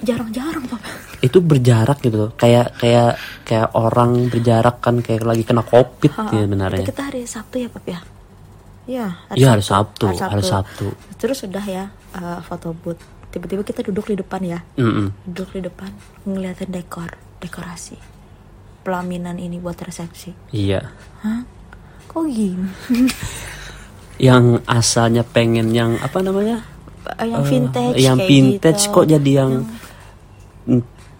jarang-jarang 0.00 0.64
pap. 0.64 0.82
itu 1.18 1.38
berjarak 1.38 1.98
gitu 1.98 2.16
loh. 2.16 2.30
kayak 2.32 2.76
kayak 2.76 3.18
kayak 3.42 3.68
orang 3.72 4.26
berjarak 4.26 4.78
kan 4.78 4.98
kayak 4.98 5.22
lagi 5.22 5.42
kena 5.42 5.60
covid 5.60 6.10
Ha, 6.10 6.30
ya 6.30 6.38
itu 6.38 6.48
benarnya 6.48 6.86
kita 6.86 7.02
hari 7.04 7.22
Sabtu 7.24 7.56
ya 7.58 7.68
pap 7.68 7.84
ya. 7.84 8.00
Ya, 8.88 9.06
Iya, 9.30 9.52
hari 9.52 9.60
Sabtu, 9.60 10.08
hari 10.08 10.40
Sabtu. 10.40 10.88
Terus 11.14 11.44
sudah 11.44 11.60
ya 11.60 11.84
eh, 12.10 12.40
foto 12.40 12.72
booth. 12.72 12.96
Tiba-tiba 13.28 13.60
kita 13.60 13.84
duduk 13.84 14.08
di 14.08 14.16
depan 14.16 14.40
ya. 14.40 14.64
Mm-mm. 14.74 15.12
Duduk 15.28 15.52
di 15.52 15.60
depan 15.60 15.92
ngeliatin 16.24 16.72
dekor, 16.72 17.12
dekorasi. 17.36 18.00
Pelaminan 18.80 19.36
ini 19.36 19.60
buat 19.60 19.76
resepsi. 19.76 20.32
iya 20.48 20.80
Hah? 21.20 21.44
Kok 22.08 22.24
gini? 22.24 22.64
yang 24.18 24.58
asalnya 24.64 25.22
pengen 25.22 25.70
yang 25.70 25.94
apa 25.98 26.18
namanya 26.20 26.64
Eh, 27.08 27.24
yang 27.24 27.40
vintage 27.42 27.96
yang 27.96 28.16
kayak 28.16 28.28
vintage 28.28 28.82
gitu. 28.84 28.92
kok 28.92 29.06
jadi 29.08 29.30
yang 29.34 29.52
mm, 29.64 29.87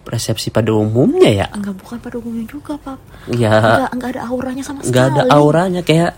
resepsi 0.01 0.49
pada 0.49 0.71
umumnya 0.71 1.29
ya 1.29 1.47
enggak 1.49 1.75
bukan 1.77 1.97
pada 1.97 2.17
umumnya 2.17 2.45
juga, 2.45 2.73
Pap. 2.77 2.97
ya 3.29 3.53
Enggak, 3.53 3.89
enggak 3.91 4.09
ada 4.11 4.21
auranya 4.25 4.63
sama 4.63 4.79
sekali. 4.79 4.91
nggak 4.91 5.05
ada 5.07 5.23
auranya 5.29 5.81
kayak 5.81 6.11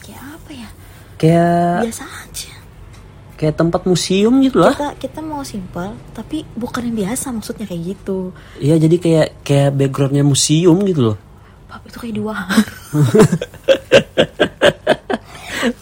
Kayak 0.00 0.22
apa 0.30 0.50
ya? 0.50 0.68
kayak 1.16 1.78
Biasa 1.84 2.04
aja. 2.06 2.52
kayak 3.34 3.54
tempat 3.56 3.82
museum 3.84 4.34
gitu 4.38 4.56
lah 4.58 4.72
Kita 4.72 4.88
kita 4.98 5.20
mau 5.20 5.40
simpel, 5.42 5.92
tapi 6.10 6.44
bukan 6.54 6.84
yang 6.86 6.96
biasa 6.98 7.26
maksudnya 7.30 7.64
kayak 7.64 7.82
gitu. 7.90 8.32
Iya 8.56 8.76
jadi 8.78 8.96
kayak 8.96 9.28
kayak 9.42 9.70
backgroundnya 9.74 10.22
museum 10.22 10.76
gitu 10.82 11.00
loh 11.06 11.18
Pap 11.66 11.84
itu 11.84 11.96
kayak 11.98 12.14
di 12.14 12.22
wahana. 12.22 12.56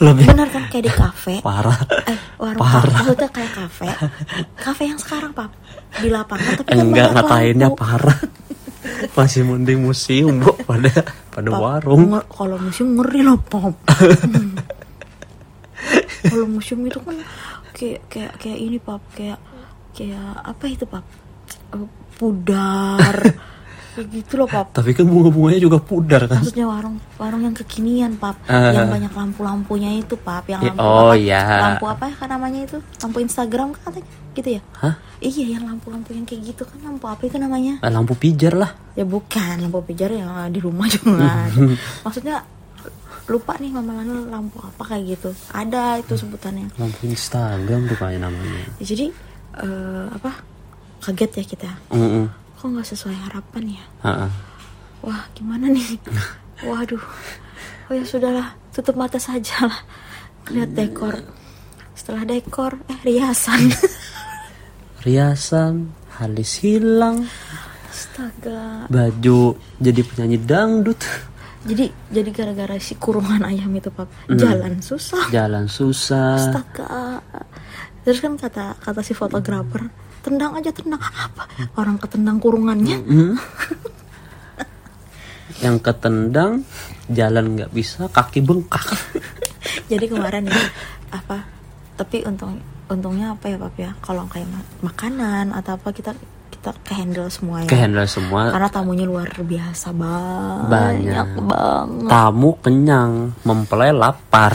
lebih 0.03 0.25
Benar 0.27 0.49
kan 0.51 0.65
kayak 0.71 0.85
di 0.85 0.93
kafe. 0.93 1.35
parah 1.47 1.79
Eh, 2.07 2.19
warung 2.39 2.61
Parah. 2.61 3.03
Maksudnya 3.03 3.29
kayak 3.31 3.53
kafe. 3.55 3.87
Kafe 4.59 4.83
yang 4.91 5.01
sekarang, 5.01 5.31
Pap. 5.33 5.51
Di 5.99 6.09
lapangan 6.11 6.53
tapi 6.61 6.69
kan 6.69 6.79
enggak 6.83 7.09
ngatainnya 7.17 7.69
lampu. 7.73 7.81
parah 7.81 8.19
masih 9.17 9.43
mending 9.45 9.85
museum 9.85 10.41
bu 10.41 10.53
pada 10.65 10.91
pada 11.33 11.49
Pap, 11.53 11.61
warung 11.61 12.19
Kalau 12.29 12.57
museum 12.61 12.89
ngeri 12.99 13.21
loh, 13.25 13.39
Pap. 13.41 13.75
kalau 16.29 16.47
museum 16.51 16.81
itu 16.85 16.99
kan 17.01 17.17
kayak 17.73 18.01
kayak 18.11 18.33
kayak 18.39 18.59
ini, 18.59 18.79
Pap. 18.83 19.03
Kayak 19.15 19.39
kayak 19.95 20.27
apa 20.43 20.65
itu, 20.67 20.85
Pap? 20.85 21.05
Eh, 21.75 21.89
pudar. 22.19 23.17
Kayak 23.99 24.09
gitu 24.15 24.33
loh, 24.37 24.47
Pap. 24.47 24.71
tapi 24.71 24.95
kan 24.95 25.05
bunga-bunganya 25.05 25.59
juga 25.59 25.77
pudar 25.77 26.23
kan 26.25 26.39
Maksudnya 26.39 26.65
warung 26.65 26.97
warung 27.15 27.43
yang 27.43 27.53
kekinian, 27.53 28.15
Pap. 28.15 28.39
Ah. 28.47 28.71
yang 28.71 28.87
banyak 28.89 29.11
lampu-lampunya 29.11 29.91
itu, 29.95 30.15
Pap. 30.15 30.47
Yang 30.47 30.63
Ya, 30.63 30.71
lampu 30.71 30.81
oh, 30.81 31.11
apa? 31.11 31.15
ya. 31.19 31.43
Lampu 31.61 31.85
apa 31.85 32.05
ya 32.07 32.15
kan 32.17 32.29
namanya 32.31 32.61
itu? 32.63 32.79
Lampu 32.99 33.19
Instagram 33.19 33.69
kan 33.75 33.81
katanya. 33.85 34.09
Gitu 34.33 34.49
ya? 34.55 34.63
Hah? 34.79 34.95
Iya, 35.19 35.45
yang 35.53 35.67
lampu-lampu 35.67 36.09
yang 36.11 36.23
kayak 36.23 36.43
gitu 36.47 36.63
kan 36.63 36.79
lampu 36.81 37.05
apa 37.05 37.21
itu 37.21 37.37
namanya? 37.37 37.75
Ah, 37.81 37.91
lampu 37.91 38.15
pijar 38.15 38.55
lah 38.55 38.71
Ya 38.95 39.03
bukan, 39.03 39.59
lampu 39.59 39.83
pijar 39.83 40.09
yang 40.09 40.31
di 40.49 40.59
rumah 40.59 40.87
juga. 40.95 41.51
Maksudnya 42.07 42.47
lupa 43.27 43.59
nih 43.59 43.69
Mama 43.69 43.93
Lana 43.93 44.15
lampu 44.31 44.57
apa 44.59 44.83
kayak 44.87 45.05
gitu. 45.11 45.31
Ada 45.51 45.99
itu 45.99 46.15
sebutannya. 46.15 46.71
lampu 46.75 47.05
Instagram 47.05 47.85
rupanya 47.87 48.25
namanya 48.25 48.63
Ya, 48.79 48.85
jadi 48.87 49.07
eh, 49.59 50.07
apa? 50.09 50.31
Kaget 50.99 51.31
ya 51.33 51.45
kita. 51.47 51.71
Mm-mm. 51.91 52.27
Kok 52.59 52.67
nggak 52.75 52.89
sesuai 52.91 53.17
harapan 53.31 53.79
ya? 53.79 53.85
Ha-ha. 54.03 54.29
Wah, 55.07 55.23
gimana 55.33 55.71
nih? 55.71 55.95
Waduh. 56.69 57.03
Oh 57.89 57.95
ya 57.95 58.03
sudahlah, 58.03 58.59
tutup 58.75 58.99
mata 58.99 59.17
saja 59.17 59.65
lah. 59.71 59.81
Lihat 60.51 60.75
dekor. 60.75 61.15
Setelah 61.95 62.27
dekor, 62.27 62.83
eh 62.91 62.99
riasan. 63.07 63.71
riasan 65.07 65.95
halis 66.19 66.59
hilang 66.59 67.23
Astaga. 67.87 68.91
baju 68.91 69.55
jadi 69.79 70.01
penyanyi 70.03 70.39
dangdut 70.43 70.99
Jadi 71.63 71.87
jadi 72.11 72.31
gara-gara 72.35 72.75
si 72.83 72.99
kurungan 72.99 73.43
ayam 73.47 73.71
itu, 73.75 73.91
Pap. 73.95 74.09
Jalan 74.31 74.83
susah. 74.83 75.31
jalan 75.31 75.67
susah 75.71 76.35
Astaga. 76.39 77.23
Terus 78.03 78.19
kan 78.19 78.35
kata 78.35 78.79
kata 78.81 79.01
si 79.05 79.13
fotografer, 79.13 79.87
tendang 80.21 80.53
aja 80.53 80.71
tendang 80.71 81.01
apa? 81.01 81.45
Orang 81.75 81.97
ketendang 81.97 82.39
kurungannya. 82.39 82.99
Hmm. 82.99 83.35
yang 85.59 85.77
ketendang 85.77 86.63
jalan 87.09 87.57
nggak 87.57 87.73
bisa 87.73 88.07
kaki 88.07 88.39
bengkak 88.39 88.85
Jadi 89.89 90.07
kemarin 90.07 90.47
ya 90.47 90.61
apa? 91.11 91.43
Tapi 91.97 92.23
untung 92.23 92.61
untungnya 92.87 93.35
apa 93.35 93.49
ya, 93.49 93.57
Pap 93.59 93.75
ya? 93.75 93.91
Kalau 93.99 94.25
kayak 94.27 94.47
ma- 94.47 94.63
makanan 94.87 95.51
atau 95.51 95.75
apa 95.75 95.91
kita 95.91 96.15
kita 96.49 96.71
ke 96.81 96.93
handle 96.93 97.27
semua 97.29 97.63
ya. 97.63 97.69
ke 97.69 97.75
handle 97.75 98.07
semua 98.07 98.51
Karena 98.51 98.69
tamunya 98.69 99.05
luar 99.05 99.29
biasa 99.31 99.91
banyak, 99.91 100.69
Banyak. 100.69 101.27
banget. 101.43 102.09
tamu 102.09 102.51
kenyang 102.59 103.13
mempelai 103.41 103.91
lapar 103.91 104.55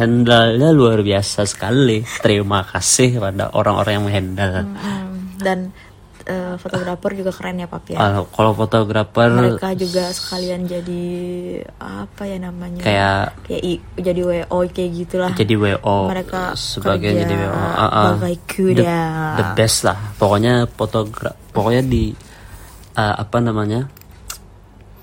handle-nya 0.00 0.70
luar 0.70 1.00
biasa 1.00 1.44
sekali 1.44 2.00
terima 2.18 2.64
kasih 2.64 3.18
pada 3.18 3.52
orang-orang 3.52 3.92
yang 3.94 4.04
menghandle 4.04 4.52
Hmm, 4.64 5.36
Dan 5.36 5.58
eh, 6.22 6.54
fotografer 6.56 7.10
juga 7.14 7.30
keren 7.30 7.56
ya, 7.56 7.66
Pap 7.66 7.84
ya. 7.86 7.96
Ah, 7.96 8.20
kalau 8.26 8.52
fotografer 8.52 9.28
Mereka 9.30 9.72
juga 9.74 10.08
sekalian 10.10 10.62
jadi 10.64 11.04
apa 11.76 12.22
ya 12.24 12.38
namanya? 12.38 12.78
kayak 12.78 13.20
kayak 13.42 13.62
i- 13.62 13.82
jadi 13.96 14.20
WO 14.22 14.58
kayak 14.66 14.90
gitulah. 14.94 15.32
jadi 15.32 15.54
WO 15.54 15.96
Mereka 16.06 16.54
sebagai 16.54 17.10
kerja 17.10 17.24
jadi 17.24 17.34
WO 17.40 17.56
ah. 17.56 18.14
bagai 18.14 18.36
the, 18.36 18.44
kuda. 18.46 19.00
the 19.34 19.44
best 19.54 19.78
lah 19.82 19.98
pokoknya 20.14 20.68
fotogra 20.68 21.32
pokoknya 21.50 21.82
di 21.82 22.12
ah, 22.94 23.14
apa 23.18 23.36
namanya 23.38 23.88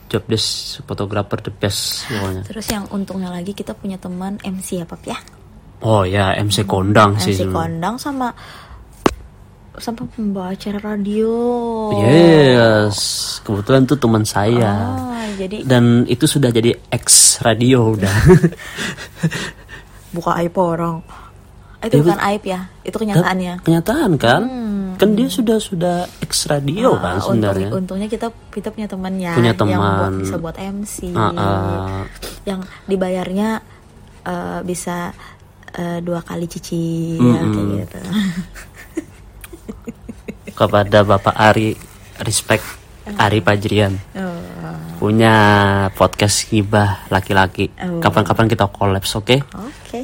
job 0.07 0.23
desk 0.25 0.79
fotografer 0.83 1.39
the 1.39 1.51
best 1.51 2.03
pokoknya 2.05 2.41
Terus 2.45 2.67
yang 2.67 2.83
untungnya 2.89 3.29
lagi 3.29 3.51
kita 3.51 3.71
punya 3.71 3.95
teman 3.95 4.39
MC 4.39 4.79
ya, 4.79 4.85
Pap 4.85 5.03
ya. 5.03 5.17
oh 5.79 6.01
ya 6.01 6.31
MC 6.33 6.63
kondang 6.63 7.15
sih 7.17 7.35
MC 7.35 7.47
kondang 7.47 7.95
sama 7.95 8.31
sama 9.77 10.09
pembawa 10.09 10.51
acara 10.51 10.81
radio. 10.81 11.29
yes 11.93 12.97
kebetulan 13.41 13.85
tuh 13.85 13.93
teman 13.95 14.23
saya 14.23 14.73
Ah, 15.05 15.29
jadi 15.37 15.61
dan 15.61 16.01
itu 16.05 16.25
sudah 16.25 16.49
jadi 16.49 16.73
ex 16.89 17.37
radio 17.39 17.93
udah 17.93 18.09
buka 20.09 20.33
aib 20.41 20.55
orang. 20.55 20.97
Itu 21.77 21.93
Itu- 21.93 22.03
bukan 22.03 22.19
aib 22.25 22.41
ya, 22.41 22.65
itu 22.81 22.97
kenyataannya. 22.97 23.53
kenyataan 23.61 24.11
kan 24.17 24.41
kan 24.97 25.13
dia 25.13 25.27
sudah 25.27 25.57
sudah 25.57 25.97
ex 26.19 26.45
radio 26.45 26.97
kan 26.97 27.15
Ah, 27.15 27.23
untung- 27.23 27.37
sebenarnya. 27.39 27.69
untungnya 27.71 28.07
kita 28.07 28.27
kita 28.49 28.69
punya 28.69 28.85
teman 28.85 29.13
ya 29.15 29.33
Punya 29.33 29.53
yang 29.53 29.77
buat, 29.77 29.93
teman. 30.01 30.13
bisa 30.19 30.35
buat 30.37 30.55
MC 30.57 30.97
Ah, 31.13 31.31
ah. 31.31 32.01
yang 32.43 32.59
dibayarnya 32.83 33.49
eh, 34.23 34.59
bisa 34.61 35.13
eh, 35.71 35.99
dua 36.01 36.19
kali 36.19 36.45
cici 36.45 37.15
ya, 37.15 37.37
kayak 37.39 37.67
gitu. 37.79 37.99
kepada 40.57 41.05
Bapak 41.05 41.37
Ari 41.37 41.77
respect 42.19 42.65
Ari 43.07 43.39
Pajrian. 43.39 43.93
Oh, 44.17 44.41
punya 44.97 45.31
podcast 45.93 46.43
gibah 46.43 47.05
laki-laki. 47.07 47.69
Oh. 47.77 48.01
kapan-kapan 48.01 48.49
kita 48.49 48.65
kolaps 48.67 49.13
oke? 49.15 49.37
Oke. 49.53 50.01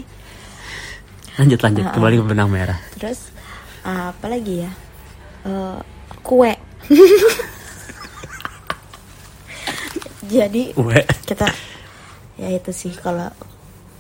lanjut 1.34 1.60
lanjut. 1.60 1.84
Kembali 1.90 2.16
ke 2.16 2.24
benang 2.24 2.48
merah. 2.48 2.78
Terus 2.94 3.33
apa 3.84 4.26
lagi 4.26 4.64
ya? 4.64 4.72
Eh, 5.44 5.80
kue. 6.20 6.54
Jadi 10.24 10.72
Ue. 10.74 11.00
kita 11.28 11.46
ya 12.34 12.50
itu 12.50 12.72
sih 12.74 12.96
kalau 12.96 13.30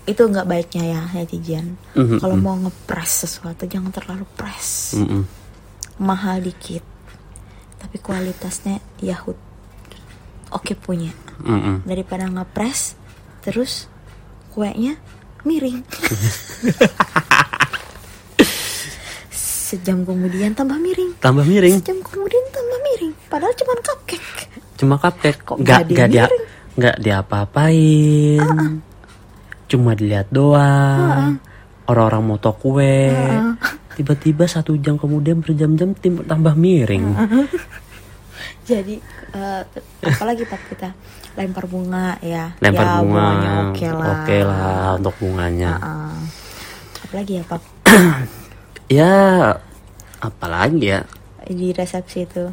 itu 0.03 0.19
nggak 0.19 0.47
baiknya 0.49 0.83
ya 0.89 1.01
netizen 1.13 1.77
Mhm, 1.93 2.17
kalau 2.17 2.35
mau 2.35 2.55
ngepres 2.57 3.23
sesuatu 3.23 3.69
jangan 3.69 3.93
terlalu 3.93 4.25
press 4.33 4.97
Mm-mm. 4.97 5.23
mahal 6.01 6.41
dikit 6.41 6.81
tapi 7.77 8.01
kualitasnya 8.01 8.81
Yahut 8.99 9.37
oke 10.49 10.73
punya 10.75 11.13
Mm-mm. 11.39 11.85
daripada 11.85 12.25
ngepres 12.25 12.97
terus 13.45 13.85
kuenya 14.51 14.97
miring 15.45 15.85
sejam 19.73 19.97
kemudian 20.01 20.51
tambah 20.51 20.77
miring 20.77 21.17
Tambah 21.17 21.41
miring. 21.43 21.75
sejam 21.77 21.97
kemudian 21.99 22.43
tambah 22.47 22.79
miring 22.83 23.13
padahal 23.25 23.53
cuma 23.53 23.73
cupcake 23.75 24.45
Cuma 24.73 24.95
cupcake. 24.95 25.39
Kok 25.39 25.57
Nggak 25.59 25.79
nggak 25.79 25.89
nggak 25.89 26.07
dia 26.07 26.23
miring? 26.23 26.43
nggak 26.73 26.97
diapa-apain. 26.99 28.41
Cuma 29.65 29.91
dilihat 29.93 30.27
doang. 30.27 31.37
Orang-orang 31.83 32.23
moto 32.27 32.51
kue. 32.51 33.13
Tiba-tiba 33.93 34.43
satu 34.43 34.73
jam 34.75 34.95
kemudian 34.95 35.39
berjam-jam 35.39 35.93
tim 35.93 36.19
tambah 36.21 36.53
miring. 36.53 37.13
jadi 38.63 38.95
eh, 39.31 39.61
apalagi 40.03 40.43
pak 40.43 40.61
kita 40.67 40.89
lempar 41.33 41.65
bunga 41.65 42.15
ya 42.19 42.55
Lempar 42.57 42.85
ya, 42.85 42.93
bunga. 42.97 43.27
oke 43.67 43.87
lah 43.89 44.07
Oke 44.15 44.37
lah 44.41 44.87
untuk 44.95 45.15
bunganya. 45.17 45.71
Heeh. 45.75 46.17
apalagi 47.03 47.33
ya 47.35 47.43
pak 47.45 47.61
Ya 48.91 49.13
apalagi 50.19 50.95
ya? 50.95 51.01
Di 51.43 51.75
resepsi 51.75 52.27
itu. 52.27 52.51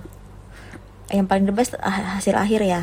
Yang 1.11 1.27
paling 1.27 1.47
the 1.51 1.55
best 1.55 1.75
ah, 1.83 2.19
hasil 2.19 2.35
akhir 2.35 2.63
ya. 2.63 2.83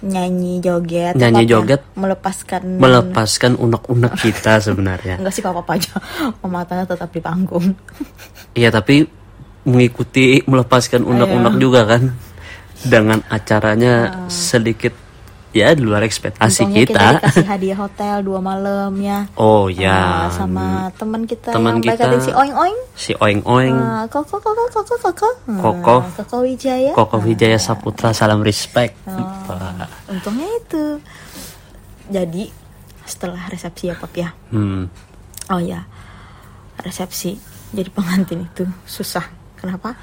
Nyanyi 0.00 0.64
joget 0.64 1.12
Nyanyi 1.12 1.44
ya? 1.44 1.60
joget. 1.60 1.84
melepaskan 1.92 2.80
melepaskan 2.80 3.52
unek-unek 3.60 4.16
kita 4.16 4.56
sebenarnya. 4.56 5.20
enggak 5.20 5.34
sih 5.36 5.44
apa-apa 5.44 5.76
aja. 5.76 5.92
Pematanya 6.40 6.84
tetap 6.88 7.10
di 7.12 7.20
panggung. 7.20 7.66
Iya 8.50 8.74
tapi 8.74 9.06
mengikuti 9.62 10.42
melepaskan 10.42 11.06
unek-unek 11.06 11.54
juga 11.62 11.86
kan? 11.86 12.10
Dengan 12.80 13.22
acaranya 13.30 14.26
sedikit 14.26 14.90
ya 15.52 15.70
di 15.70 15.80
luar 15.80 16.00
ekspektasi 16.00 16.62
Untungnya 16.62 16.78
kita 16.80 16.94
kita. 16.94 17.10
dikasih 17.18 17.46
hadiah 17.52 17.78
hotel 17.78 18.16
dua 18.20 18.38
malam 18.38 18.92
ya 18.96 19.26
Oh 19.34 19.66
ya. 19.66 20.26
Ah, 20.26 20.30
sama 20.30 20.88
teman 20.94 21.22
kita 21.24 21.50
Teman 21.50 21.78
yang 21.78 21.90
kita. 21.90 22.06
si 22.18 22.30
oing 22.30 22.54
oing 22.54 22.78
si 22.92 23.12
Oing 23.14 23.40
Oing, 23.42 23.74
Ah, 23.74 24.04
koko 24.06 24.36
koko 24.36 24.62
koko 24.68 24.94
koko 24.96 25.28
Ah, 25.46 25.58
Koko. 25.58 25.96
koko 26.16 26.36
wijaya 26.40 26.92
Koko 26.92 27.16
Ah, 27.16 27.22
Wijaya 27.22 27.56
Saputra 27.56 28.10
salam 28.10 28.40
respect. 28.40 28.94
Wah. 29.04 29.86
untungnya 30.06 30.46
itu 30.56 30.84
jadi 32.06 32.44
setelah 33.02 33.42
resepsi 33.46 33.86
ya 33.86 33.94
pap 33.94 34.14
ya 34.14 34.30
Hmm. 34.48 34.86
oh 35.48 35.58
ya 35.58 35.82
resepsi 36.78 37.36
jadi 37.70 37.86
pengantin 37.88 38.44
itu 38.44 38.64
susah 38.82 39.26
kenapa 39.54 39.94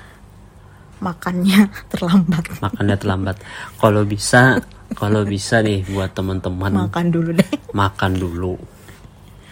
makannya 0.99 1.69
terlambat. 1.91 2.43
Makannya 2.59 2.97
terlambat. 2.97 3.35
Kalau 3.77 4.01
bisa, 4.03 4.57
kalau 4.95 5.21
bisa 5.23 5.61
nih 5.61 5.85
buat 5.87 6.11
teman-teman. 6.13 6.87
Makan 6.87 7.05
dulu 7.09 7.29
deh. 7.35 7.49
Makan 7.73 8.11
dulu 8.17 8.55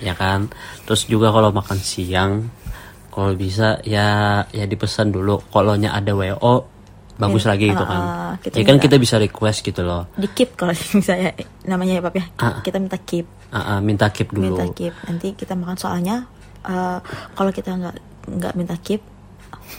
ya 0.03 0.11
kan? 0.11 0.51
Terus 0.83 1.07
juga 1.07 1.31
kalau 1.31 1.55
makan 1.55 1.79
siang 1.79 2.51
kalau 3.07 3.31
bisa 3.31 3.79
ya 3.87 4.43
ya 4.51 4.65
dipesan 4.67 5.11
dulu. 5.11 5.39
Kalau 5.47 5.75
ada 5.79 6.11
wo 6.11 6.67
bagus 7.15 7.47
Ya, 7.47 7.55
lagi 7.55 7.71
gitu 7.71 7.85
kan. 7.87 8.01
ah, 8.03 8.33
kita 8.43 8.59
ya 8.59 8.63
kan 8.67 8.75
kita 8.75 8.95
bisa 8.99 9.15
request 9.15 9.63
gitu 9.63 9.87
loh. 9.87 10.03
Di 10.19 10.27
keep 10.35 10.59
kalau 10.59 10.75
misalnya 10.99 11.31
namanya 11.63 11.95
ya 11.95 12.01
pap 12.03 12.15
ya? 12.19 12.25
Ah. 12.35 12.59
kita 12.59 12.75
minta 12.75 12.99
keep 12.99 13.23
Ah, 13.55 13.77
ah, 13.77 13.79
minta 13.79 14.11
keep 14.11 14.35
dulu. 14.35 14.51
minta 14.59 14.67
keep 14.75 14.91
nanti 15.07 15.31
kita 15.31 15.55
makan. 15.55 15.79
Soalnya 15.79 16.27
eh, 16.67 16.99
kalau 17.31 17.51
kita 17.55 17.71
nggak 17.71 17.95
nggak 18.35 18.53
minta 18.59 18.75
keep 18.83 18.99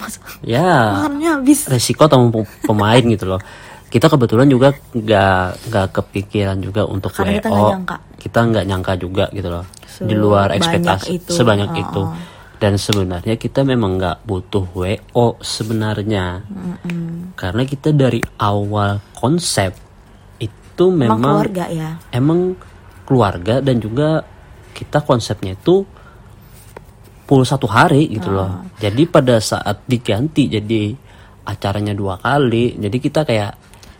masa 0.03 0.19
ya. 0.45 1.03
makannya 1.03 1.29
habis? 1.41 1.67
Resiko 1.71 2.07
atau 2.07 2.21
pemain 2.67 3.03
gitu 3.03 3.27
loh. 3.27 3.41
Kita 3.87 4.11
kebetulan 4.11 4.51
juga 4.51 4.75
nggak 4.75 5.71
nggak 5.71 5.87
kepikiran 5.95 6.59
juga 6.59 6.85
untuk 6.85 7.15
Karena 7.15 7.39
wo 7.39 7.39
kita 7.39 7.49
nggak 7.49 7.71
nyangka. 7.71 7.97
kita 8.19 8.39
nyangka 8.67 8.93
juga 8.99 9.25
gitu 9.31 9.49
loh. 9.49 9.65
Di 10.03 10.15
luar 10.19 10.53
ekspektasi 10.53 11.09
itu. 11.23 11.33
sebanyak 11.33 11.71
Oh, 11.71 11.81
itu. 11.81 12.03
Dan 12.57 12.81
sebenarnya 12.81 13.37
kita 13.37 13.63
memang 13.63 13.97
nggak 14.01 14.27
butuh 14.27 14.65
wo 14.75 15.27
sebenarnya. 15.41 16.43
Karena 17.39 17.63
kita 17.65 17.95
dari 17.95 18.21
awal 18.43 19.01
konsep 19.17 19.73
itu 20.77 20.93
emang 20.93 21.17
memang 21.17 21.35
keluarga 21.41 21.65
ya? 21.73 21.91
emang 22.13 22.41
keluarga 23.09 23.55
dan 23.65 23.81
juga 23.81 24.21
kita 24.77 25.01
konsepnya 25.01 25.57
itu 25.57 25.89
full 27.27 27.43
satu 27.43 27.67
hari 27.67 28.07
gitu 28.09 28.31
Ah. 28.31 28.35
loh. 28.35 28.51
Jadi 28.79 29.03
pada 29.11 29.43
saat 29.43 29.83
diganti 29.85 30.47
jadi 30.47 30.95
acaranya 31.47 31.95
dua 31.95 32.19
kali, 32.19 32.79
jadi 32.79 32.97
kita 32.97 33.21
kayak 33.23 33.53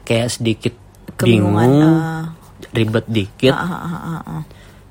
kayak 0.07 0.29
sedikit 0.31 0.75
Kebingungan, 1.17 1.71
bingung, 1.71 1.97
ah. 1.99 2.25
ribet 2.75 3.07
dikit. 3.09 3.55
Ah, 3.55 3.67
ah, 3.67 3.83
ah, 3.83 3.95
ah, 3.95 4.23
ah. 4.41 4.43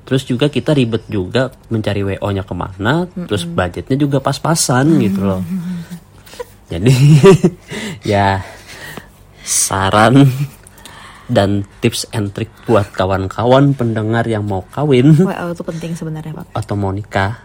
Terus 0.06 0.24
juga 0.26 0.50
kita 0.50 0.74
ribet 0.74 1.06
juga 1.10 1.50
mencari 1.74 2.06
WO-nya 2.06 2.46
ke 2.46 2.54
mana, 2.54 3.10
terus 3.26 3.46
budgetnya 3.46 3.98
juga 3.98 4.22
pas-pasan 4.22 5.02
gitu 5.02 5.22
loh. 5.26 5.42
Jadi 6.72 6.94
ya 8.12 8.42
saran 9.46 10.26
dan 11.30 11.62
tips 11.82 12.10
and 12.10 12.34
trick 12.34 12.50
buat 12.66 12.90
kawan-kawan 12.94 13.78
pendengar 13.78 14.26
yang 14.26 14.46
mau 14.46 14.66
kawin 14.74 15.14
WO 15.14 15.54
itu 15.54 15.62
penting 15.66 15.92
sebenarnya 15.94 16.42
pak 16.42 16.46
atau 16.54 16.74
mau 16.74 16.90
nikah. 16.90 17.38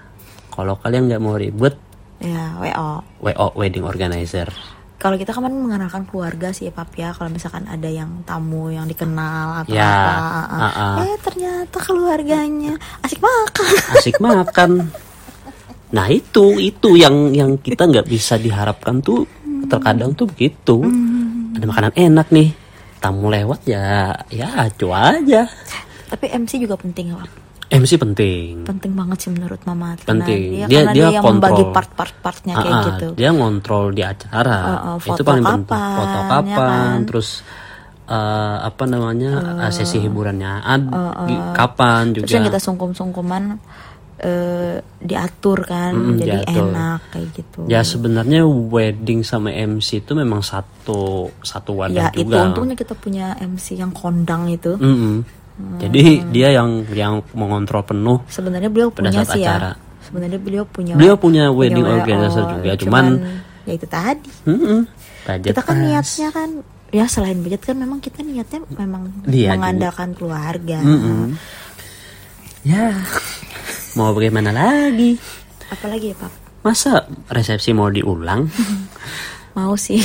Kalau 0.61 0.77
kalian 0.77 1.09
nggak 1.09 1.23
mau 1.25 1.41
ribet, 1.41 1.73
ya 2.21 2.53
WO 2.61 3.01
WO 3.25 3.47
wedding 3.57 3.81
organizer. 3.81 4.53
kalau 5.01 5.17
kita 5.17 5.33
kan 5.33 5.49
mengenalkan 5.49 6.05
keluarga 6.05 6.53
sih 6.53 6.69
ya 6.69 6.73
pap 6.77 6.93
ya 6.93 7.17
kalau 7.17 7.33
misalkan 7.33 7.65
ada 7.65 7.89
yang 7.89 8.21
tamu 8.29 8.69
yang 8.69 8.85
dikenal 8.85 9.65
atau 9.65 9.73
Ya, 9.73 9.89
apa 9.89 10.13
ah, 10.53 10.69
ah. 10.69 10.95
eh 11.01 11.17
ternyata 11.25 11.81
keluarganya 11.81 12.77
asik 13.01 13.25
makan 13.25 13.73
Asik 13.97 14.21
makan. 14.21 14.93
Nah 15.97 16.07
itu 16.13 16.61
itu 16.61 17.01
yang 17.01 17.33
yang 17.33 17.57
kita 17.57 17.89
nggak 17.89 18.05
bisa 18.05 18.37
diharapkan 18.37 19.01
tuh 19.01 19.25
terkadang 19.73 20.13
tuh 20.13 20.29
begitu. 20.29 20.85
Ada 21.57 21.65
makanan 21.65 21.93
enak 21.97 22.29
nih, 22.29 22.53
tamu 23.01 23.33
lewat 23.33 23.65
ya 23.65 24.13
ya 24.29 24.69
acu 24.69 24.93
aja. 24.93 25.49
tapi 26.13 26.29
MC 26.29 26.61
juga 26.61 26.77
penting 26.77 27.17
Pak. 27.17 27.40
MC 27.71 27.93
penting. 27.97 28.67
penting 28.67 28.93
banget 28.93 29.19
sih 29.21 29.31
menurut 29.31 29.63
mama 29.63 29.95
Penting. 29.97 30.43
dia, 30.53 30.67
Dia- 30.67 30.83
karena 30.83 30.91
dia 30.91 30.99
dia, 31.01 31.15
yang 31.15 31.25
membagi 31.25 31.55
kontrol. 31.57 31.71
part-part-partnya 31.73 32.55
kayak 32.57 32.75
ah, 32.75 32.85
gitu 32.85 33.07
Dia 33.15 33.31
ngontrol 33.31 33.87
di 33.91 34.03
acara. 34.03 34.57
Uh, 34.59 34.71
uh, 34.75 34.97
itu 34.97 35.07
foto 35.07 35.23
paling 35.23 35.45
penting. 35.45 35.65
kapan, 35.65 35.95
Foto 35.95 36.11
ya 36.11 36.27
kapan, 36.27 36.59
kan? 36.59 36.99
terus 37.07 37.29
eh, 38.05 38.57
apa 38.61 38.85
namanya 38.85 39.33
eh, 39.61 39.73
sesi 39.73 39.97
hiburannya 39.99 40.53
ad, 40.59 40.83
di- 41.25 41.45
kapan 41.53 42.03
juga. 42.11 42.27
terus 42.27 42.35
yang 42.35 42.45
kita 42.45 42.59
sungkum-sungkuman 42.59 43.43
eh, 44.19 44.75
diatur 44.99 45.59
kan 45.63 45.93
Mm-mm, 45.95 46.19
jadi 46.19 46.43
diatur. 46.43 46.69
enak 46.69 47.01
kayak 47.09 47.29
gitu 47.33 47.61
Ya 47.65 47.81
sebenarnya 47.81 48.45
wedding 48.45 49.23
sama 49.23 49.49
MC 49.49 50.03
itu 50.03 50.13
memang 50.13 50.43
satu 50.43 51.31
satu 51.41 51.71
ya 51.73 51.79
wadah 51.81 52.09
itu 52.13 52.27
juga. 52.27 52.45
untungnya 52.45 52.75
kita 52.75 52.93
punya 52.93 53.33
MC 53.39 53.79
yang 53.79 53.95
kondang 53.95 54.51
itu 54.51 54.75
Jadi 55.79 56.03
dia 56.29 56.49
yang 56.53 56.69
yang 56.87 57.15
mengontrol 57.33 57.83
penuh. 57.83 58.21
sebenarnya 58.27 58.69
beliau 58.69 58.89
Pada 58.89 59.09
punya 59.09 59.21
saat 59.21 59.33
sih 59.33 59.43
acara. 59.43 59.73
ya 59.73 59.73
sebenarnya 60.01 60.39
beliau 60.39 60.65
punya 60.65 60.93
Beliau 60.95 61.15
punya 61.15 61.45
wedding 61.49 61.83
WO, 61.83 61.95
organizer 61.95 62.45
juga, 62.51 62.73
cuman- 62.77 63.21
ya 63.63 63.73
itu 63.73 63.87
tadi. 63.87 64.31
Budget 65.21 65.53
kita 65.53 65.61
kan 65.61 65.75
pas. 65.75 65.83
niatnya 65.83 66.29
kan 66.31 66.49
ya 66.91 67.05
selain 67.07 67.39
budget 67.39 67.63
kan 67.63 67.77
memang 67.77 67.99
kita 67.99 68.21
niatnya 68.21 68.61
memang 68.73 69.03
Dia 69.25 69.53
juga. 69.53 69.55
mengandalkan 69.55 70.09
keluarga 70.13 70.79
Mm-mm. 70.81 71.37
Ya, 72.61 72.93
mau 73.97 74.11
bagaimana 74.11 74.51
lagi? 74.51 75.17
apalagi 75.69 76.11
ya 76.11 76.17
pak 76.19 76.33
Masa 76.61 76.93
resepsi 77.27 77.71
mau 77.71 77.89
diulang? 77.89 78.51
mau 79.57 79.73
sih 79.75 80.03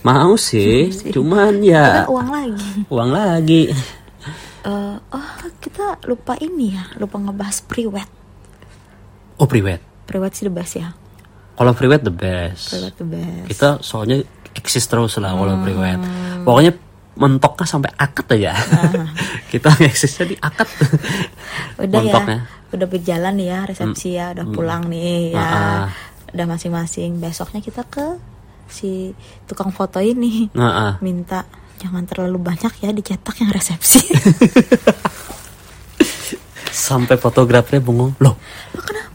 Mau 0.00 0.34
sih, 0.34 0.90
cuman 1.10 1.60
kita 1.60 1.68
ya 1.68 1.86
uang 2.06 2.28
lagi 2.28 2.70
uang 2.88 3.10
lagi. 3.12 3.62
Eh, 4.62 4.96
oh 5.08 5.28
kita 5.58 5.98
lupa 6.04 6.38
ini 6.38 6.70
ya 6.72 6.86
lupa 6.96 7.18
ngebahas 7.18 7.62
priwet 7.62 8.06
Oh 9.34 9.44
priwet. 9.44 9.82
priwet 10.04 10.32
sih 10.32 10.44
the 10.44 10.52
best 10.52 10.76
ya 10.76 10.94
Kalau 11.52 11.72
priwet 11.72 12.00
the 12.00 12.10
best. 12.10 12.70
priwet 12.70 12.94
the 12.94 13.02
best 13.04 13.46
Kita 13.48 13.68
soalnya 13.80 14.22
eksis 14.52 14.86
terus 14.86 15.16
lah 15.16 15.32
kalau 15.32 15.58
priwet. 15.58 15.98
Pokoknya 16.42 16.72
mentoknya 17.12 17.66
sampai 17.66 17.90
akad 17.92 18.24
aja. 18.30 18.52
Kita 19.52 19.68
eksisnya 19.80 20.24
di 20.26 20.36
akad. 20.38 20.68
udah 21.78 22.00
mentoknya. 22.00 22.38
ya 22.38 22.60
udah 22.72 22.88
berjalan 22.88 23.36
ya 23.36 23.58
resepsi 23.64 24.16
ya 24.16 24.32
udah 24.32 24.46
pulang 24.48 24.88
nih 24.88 25.34
ya 25.34 25.36
Ah, 25.36 25.52
ah. 25.52 25.84
udah 26.30 26.46
masing-masing 26.46 27.20
besoknya 27.20 27.60
kita 27.60 27.84
ke 27.84 28.16
si 28.64 29.12
tukang 29.44 29.68
foto 29.68 30.00
ini 30.00 30.48
Nah, 30.54 30.72
ah. 30.72 30.92
minta 30.98 31.44
jangan 31.82 32.06
terlalu 32.06 32.38
banyak 32.40 32.72
ya 32.78 32.90
dicetak 32.90 33.34
yang 33.36 33.50
resepsi 33.50 34.06
sampai 36.72 37.16
fotografernya 37.16 37.82
bengong 37.82 38.14
loh 38.18 38.36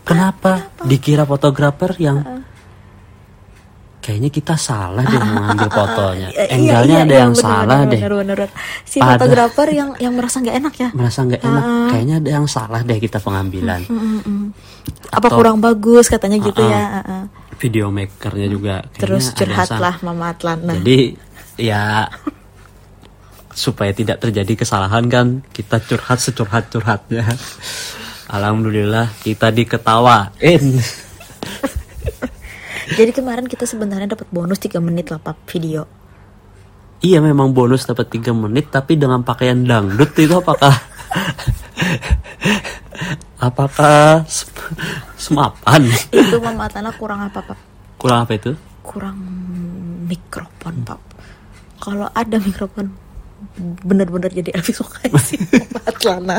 kenapa, 0.03 0.71
dikira 0.83 1.23
fotografer 1.23 1.95
yang 1.97 2.21
kayaknya 3.99 4.29
kita 4.29 4.55
salah 4.55 5.03
deh 5.03 5.19
mengambil 5.19 5.67
fotonya 5.79 6.27
Iya, 6.29 6.43
angle-nya 6.49 6.85
iya, 6.93 7.03
ada 7.03 7.11
iya, 7.11 7.19
yang 7.19 7.33
bener, 7.33 7.43
salah 7.43 7.77
bener, 7.77 7.89
deh 7.89 7.99
bener, 7.99 8.13
bener, 8.15 8.35
bener. 8.37 8.49
Si 8.83 8.97
Ada. 8.97 9.09
fotografer 9.09 9.67
yang 9.69 9.89
yang 9.97 10.13
merasa 10.13 10.39
nggak 10.39 10.55
enak 10.55 10.73
ya. 10.77 10.89
merasa 10.93 11.19
nggak 11.23 11.41
enak 11.41 11.63
kayaknya 11.89 12.15
ada 12.17 12.29
yang 12.31 12.47
salah 12.47 12.81
deh 12.81 12.97
kita 12.97 13.17
pengambilan 13.17 13.81
Apa 15.09 15.27
Atau- 15.27 15.35
kurang 15.35 15.57
bagus 15.59 16.07
katanya 16.07 16.39
gitu 16.39 16.61
Ah, 16.61 16.67
ah. 16.67 16.71
ya. 16.71 16.83
ah, 16.85 17.03
ah. 17.09 17.23
video 17.57 17.85
makernya 17.89 18.47
juga 18.47 18.75
kayaknya 18.85 19.01
Terus 19.01 19.23
ada 19.23 19.27
yang 19.27 19.39
curhat 19.41 19.67
salah. 19.67 19.81
lah 19.81 19.95
Mama 20.01 20.25
Atlana. 20.29 20.71
Jadi 20.73 20.99
ya 21.57 21.83
supaya 23.57 23.89
tidak 23.89 24.21
terjadi 24.21 24.53
kesalahan 24.53 25.09
kan 25.09 25.41
kita 25.49 25.81
curhat 25.81 26.21
securhat 26.21 26.69
curhatnya. 26.69 27.25
Alhamdulillah 28.29 29.09
kita 29.25 29.49
diketawain. 29.49 30.61
Jadi 32.97 33.11
kemarin 33.11 33.49
kita 33.49 33.65
sebenarnya 33.65 34.13
dapat 34.13 34.29
bonus 34.29 34.61
3 34.61 34.77
menit 34.79 35.09
lah 35.09 35.17
Pak 35.19 35.41
video. 35.49 35.89
iya 36.97 37.21
memang 37.21 37.53
bonus 37.53 37.85
dapat 37.85 38.09
3 38.09 38.33
menit 38.33 38.73
tapi 38.73 38.97
dengan 38.97 39.21
pakaian 39.21 39.59
dangdut 39.61 40.17
itu 40.17 40.33
apakah 40.33 40.71
apakah 43.47 44.25
sem- 44.25 44.49
semapan? 45.13 45.85
Itu 46.09 46.41
Mama 46.41 46.65
Atlana 46.65 46.89
kurang 46.97 47.21
apa 47.21 47.37
Pak? 47.43 47.59
Kurang 48.01 48.25
apa 48.25 48.33
itu? 48.33 48.51
Kurang 48.81 49.17
mikrofon 50.09 50.81
Pak. 50.81 50.99
Kalau 51.77 52.09
ada 52.09 52.37
mikrofon 52.41 52.89
bener-bener 53.79 54.31
jadi 54.31 54.49
Elvis 54.53 54.77
Sukaisi 54.77 55.37
Mama 55.51 55.79
Atlana. 55.85 56.37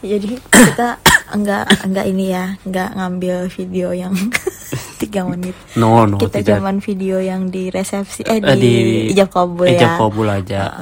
Jadi 0.00 0.30
kita 0.40 0.96
enggak 1.30 1.64
enggak 1.82 2.06
ini 2.06 2.24
ya, 2.30 2.56
enggak 2.62 2.88
ngambil 2.92 3.36
video 3.48 3.88
yang 3.92 4.12
tiga 5.00 5.24
menit. 5.24 5.56
No 5.74 6.04
no 6.04 6.16
kita 6.18 6.40
tidak. 6.40 6.56
cuman 6.58 6.76
video 6.78 7.16
yang 7.18 7.48
di 7.48 7.68
resepsi 7.68 8.20
eh 8.22 8.36
Eh, 8.38 8.56
di, 8.56 8.72
ijab 9.10 9.28
kabul 9.30 9.64
ya. 9.66 9.76
ijab 9.76 9.92
kabul 9.98 10.26
aja. 10.26 10.60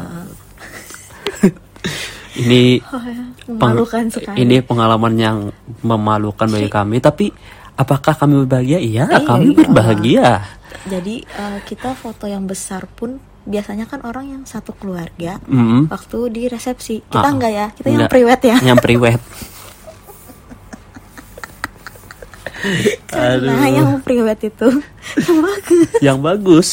ini 2.39 2.79
Oh, 2.85 2.99
ya, 3.01 3.19
peng- 3.45 3.59
memalukan 3.59 4.05
sekali. 4.09 4.37
ini 4.39 4.57
pengalaman 4.61 5.15
yang 5.15 5.37
memalukan 5.81 6.47
bagi 6.47 6.69
kami 6.69 6.97
tapi 6.99 7.27
apakah 7.79 8.13
kami 8.13 8.35
berbahagia 8.41 8.79
iya 8.79 9.05
Iya, 9.07 9.23
kami 9.23 9.47
iya. 9.47 9.57
berbahagia 9.57 10.29
Jadi 10.85 11.15
eh, 11.23 11.59
kita 11.63 11.95
foto 11.95 12.25
yang 12.25 12.45
besar 12.45 12.85
pun 12.87 13.17
biasanya 13.45 13.85
kan 13.85 14.03
orang 14.03 14.29
yang 14.29 14.43
satu 14.45 14.75
keluarga 14.75 15.41
Mm. 15.43 15.89
waktu 15.89 16.19
di 16.29 16.43
resepsi. 16.47 17.01
Kita 17.03 17.23
Ah, 17.23 17.31
enggak 17.31 17.49
ya, 17.51 17.67
kita 17.73 17.87
yang 17.89 17.97
enggak. 18.03 18.13
priwet 18.13 18.41
ya. 18.43 18.57
yang 18.61 18.79
priwet 18.79 19.21
Karena 23.09 23.65
yang 23.71 24.03
priwet 24.03 24.41
itu 24.45 24.69
bagus. 25.47 25.89
yang 26.01 26.19
bagus 26.19 26.71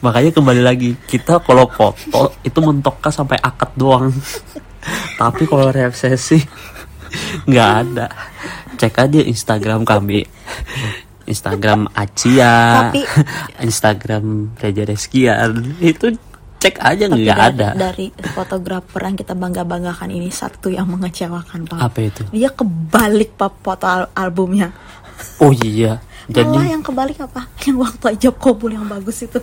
makanya 0.00 0.30
kembali 0.32 0.62
lagi 0.62 0.90
kita 1.04 1.38
kalau 1.40 1.68
foto 1.68 2.34
itu 2.40 2.58
mentoknya 2.58 3.12
sampai 3.12 3.36
akad 3.36 3.70
doang 3.74 4.08
tapi 5.20 5.44
kalau 5.44 5.68
resepsi 5.68 6.40
nggak 7.44 7.70
ada 7.84 8.06
cek 8.80 8.96
aja 8.98 9.20
Instagram 9.20 9.84
kami 9.84 10.24
Instagram 11.28 11.92
Acia 11.92 12.88
Tapi- 12.88 13.04
Instagram 13.68 14.56
Reja 14.56 14.82
Reskian 14.82 15.76
itu 15.78 16.16
cek 16.56 16.76
aja 16.76 17.04
nggak 17.06 17.24
dari, 17.26 17.40
ada 17.52 17.68
dari 17.72 18.06
fotografer 18.32 19.00
yang 19.02 19.16
kita 19.16 19.32
bangga-banggakan 19.32 20.08
ini 20.08 20.28
satu 20.28 20.68
yang 20.68 20.88
mengecewakan 20.88 21.64
Pak. 21.64 21.76
apa 21.78 21.98
itu 22.00 22.22
Dia 22.32 22.48
kebalik 22.50 23.32
Pak 23.32 23.52
foto 23.60 23.84
al- 23.84 24.12
albumnya. 24.12 24.72
oh 25.38 25.52
iya 25.54 26.00
Malah 26.30 26.36
jadi 26.62 26.68
yang 26.70 26.80
kebalik 26.80 27.18
apa? 27.18 27.42
Yang 27.64 27.76
waktu 27.80 28.04
ijab 28.14 28.34
kabul 28.38 28.70
yang 28.70 28.86
bagus 28.86 29.18
itu. 29.20 29.40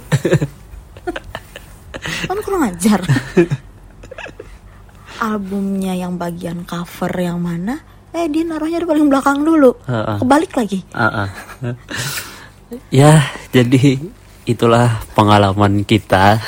kan 2.31 2.37
kurang 2.39 2.63
ajar. 2.63 3.03
Albumnya 5.17 5.97
yang 5.97 6.15
bagian 6.15 6.63
cover 6.63 7.11
yang 7.11 7.41
mana? 7.41 7.81
Eh 8.17 8.25
dia 8.33 8.41
naruhnya 8.41 8.81
di 8.81 8.87
paling 8.89 9.07
belakang 9.13 9.45
dulu. 9.45 9.69
Heeh. 9.85 10.17
Kebalik 10.17 10.51
lagi. 10.57 10.79
Ah, 10.89 11.29
ah. 11.29 11.29
ya 12.89 13.21
jadi 13.53 13.95
itulah 14.43 14.99
pengalaman 15.13 15.85
kita 15.85 16.41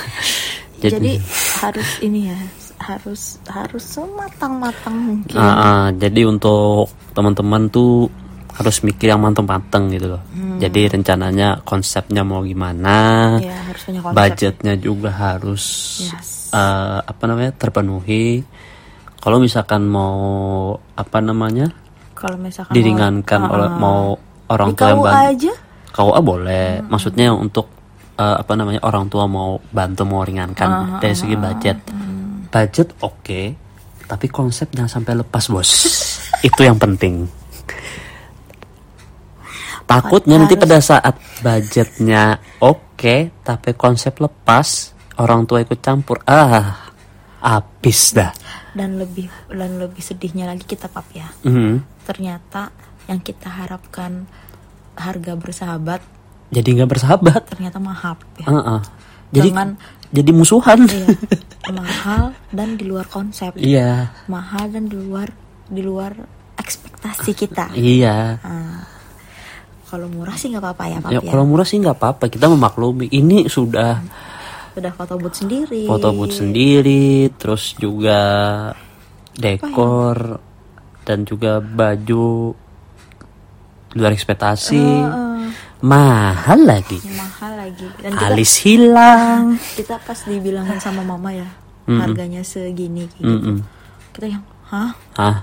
Jadi, 0.79 1.19
harus 1.59 1.89
ini 1.99 2.31
ya, 2.31 2.39
harus 2.79 3.35
harus 3.51 3.83
sematang-matang 3.83 4.95
mungkin. 4.95 5.35
Ah, 5.35 5.51
ah, 5.59 5.85
jadi 5.91 6.23
untuk 6.23 6.87
teman-teman 7.11 7.67
tuh 7.67 8.07
harus 8.55 8.79
mikir 8.83 9.11
yang 9.11 9.19
mateng-mateng 9.19 9.91
gitu 9.91 10.15
loh. 10.15 10.23
Hmm. 10.31 10.55
Jadi 10.57 10.87
rencananya 10.87 11.59
konsepnya 11.67 12.23
mau 12.23 12.39
gimana, 12.43 13.35
Ya, 13.43 13.55
harus 13.67 13.81
punya 13.83 13.99
konsep. 14.03 14.15
budgetnya 14.15 14.73
juga 14.79 15.11
harus 15.11 15.63
Yes. 16.07 16.51
eh, 16.55 16.99
apa 17.03 17.23
namanya 17.27 17.51
terpenuhi. 17.59 18.43
Kalau 19.19 19.37
misalkan 19.37 19.83
mau 19.83 20.15
apa 20.95 21.19
namanya 21.19 21.67
Kalau 22.15 22.39
misalkan 22.39 22.71
diringankan 22.71 23.41
mau, 23.43 23.51
oleh 23.55 23.69
Ah, 23.69 23.75
mau 23.75 24.01
orang 24.47 24.69
tua 24.75 24.87
yang 24.91 25.03
bantu. 25.03 25.31
aja. 25.35 25.53
KUA 25.89 26.19
boleh. 26.21 26.67
Maksudnya 26.87 27.27
untuk 27.31 27.67
eh, 28.15 28.35
apa 28.39 28.53
namanya 28.55 28.79
orang 28.83 29.07
tua 29.07 29.23
mau 29.27 29.59
bantu 29.71 30.03
mau 30.03 30.23
ringankan 30.23 30.99
dari 30.99 31.15
segi 31.15 31.35
budget. 31.35 31.77
Budget 32.49 32.87
oke, 32.99 33.41
tapi 34.03 34.25
konsep 34.27 34.67
jangan 34.71 34.99
sampai 34.99 35.13
lepas 35.19 35.47
bos. 35.47 35.69
Itu 36.47 36.63
yang 36.63 36.75
penting. 36.75 37.27
Takutnya 39.83 40.37
nanti 40.37 40.53
pada 40.53 40.77
saat 40.77 41.17
budgetnya 41.41 42.37
oke, 42.61 43.15
tapi 43.41 43.69
konsep 43.73 44.13
lepas, 44.21 44.93
orang 45.17 45.49
tua 45.49 45.65
ikut 45.65 45.81
campur, 45.81 46.21
ah, 46.29 46.93
habis 47.41 48.13
dah. 48.13 48.29
Dan 48.79 48.95
lebih 48.95 49.27
dan 49.51 49.75
lebih 49.75 49.99
sedihnya 49.99 50.47
lagi 50.47 50.63
kita 50.63 50.87
pap 50.87 51.03
ya. 51.11 51.27
Mhm. 51.43 51.83
Ternyata 52.07 52.71
yang 53.11 53.19
kita 53.19 53.51
harapkan 53.51 54.23
harga 54.95 55.35
bersahabat 55.35 55.99
Jadi 56.49 56.79
nggak 56.79 56.87
bersahabat. 56.89 57.41
ternyata 57.51 57.77
mahal 57.77 58.15
ya. 58.39 58.47
Heeh. 58.47 58.79
Jadi 59.29 59.49
Dengan- 59.51 59.75
jadi 60.09 60.31
musuhan. 60.31 60.79
Iya, 60.89 61.05
mahal 61.75 62.23
dan 62.49 62.73
di 62.73 62.87
luar 62.87 63.05
konsep. 63.05 63.53
Iya. 63.53 64.09
Mahal 64.25 64.73
dan 64.73 64.87
di 64.87 64.97
luar 64.97 65.29
di 65.67 65.85
luar 65.85 66.17
ekspektasi 66.57 67.31
kita. 67.37 67.69
Iya. 67.77 68.41
Kalau 69.85 70.05
murah 70.05 70.33
sih 70.33 70.49
nggak 70.49 70.61
apa-apa 70.61 70.83
ya, 70.85 70.97
Pak 70.97 71.09
Ya, 71.09 71.19
ya. 71.21 71.29
kalau 71.29 71.45
murah 71.45 71.65
sih 71.65 71.77
nggak 71.77 71.97
apa-apa, 71.97 72.25
kita 72.25 72.45
memaklumi. 72.45 73.09
Ini 73.09 73.49
sudah 73.49 74.01
Sudah 74.79 74.95
foto 74.95 75.13
booth 75.19 75.35
sendiri. 75.35 75.83
foto 75.83 76.07
booth 76.15 76.35
sendiri, 76.39 77.27
terus 77.35 77.75
juga 77.75 78.19
dekor 79.35 80.39
dan 81.03 81.27
juga 81.27 81.59
baju 81.59 82.55
luar 83.91 84.11
ekspektasi. 84.15 84.79
Mahal 85.83 86.63
lagi. 86.63 86.99
mahal 87.11 87.55
lagi. 87.55 87.87
Dan 87.99 88.11
kita, 88.15 88.27
Alis 88.31 88.53
hilang. 88.63 89.55
kita 89.75 89.95
pas 89.99 90.19
dibilangin 90.23 90.79
sama 90.79 91.03
mama 91.03 91.31
ya, 91.31 91.47
Mm-mm. 91.87 91.99
harganya 92.03 92.43
segini 92.43 93.07
gitu. 93.19 93.27
Mm-mm. 93.27 93.63
Kita 94.15 94.27
yang, 94.27 94.43
hah? 94.71 94.91
Hah? 95.15 95.37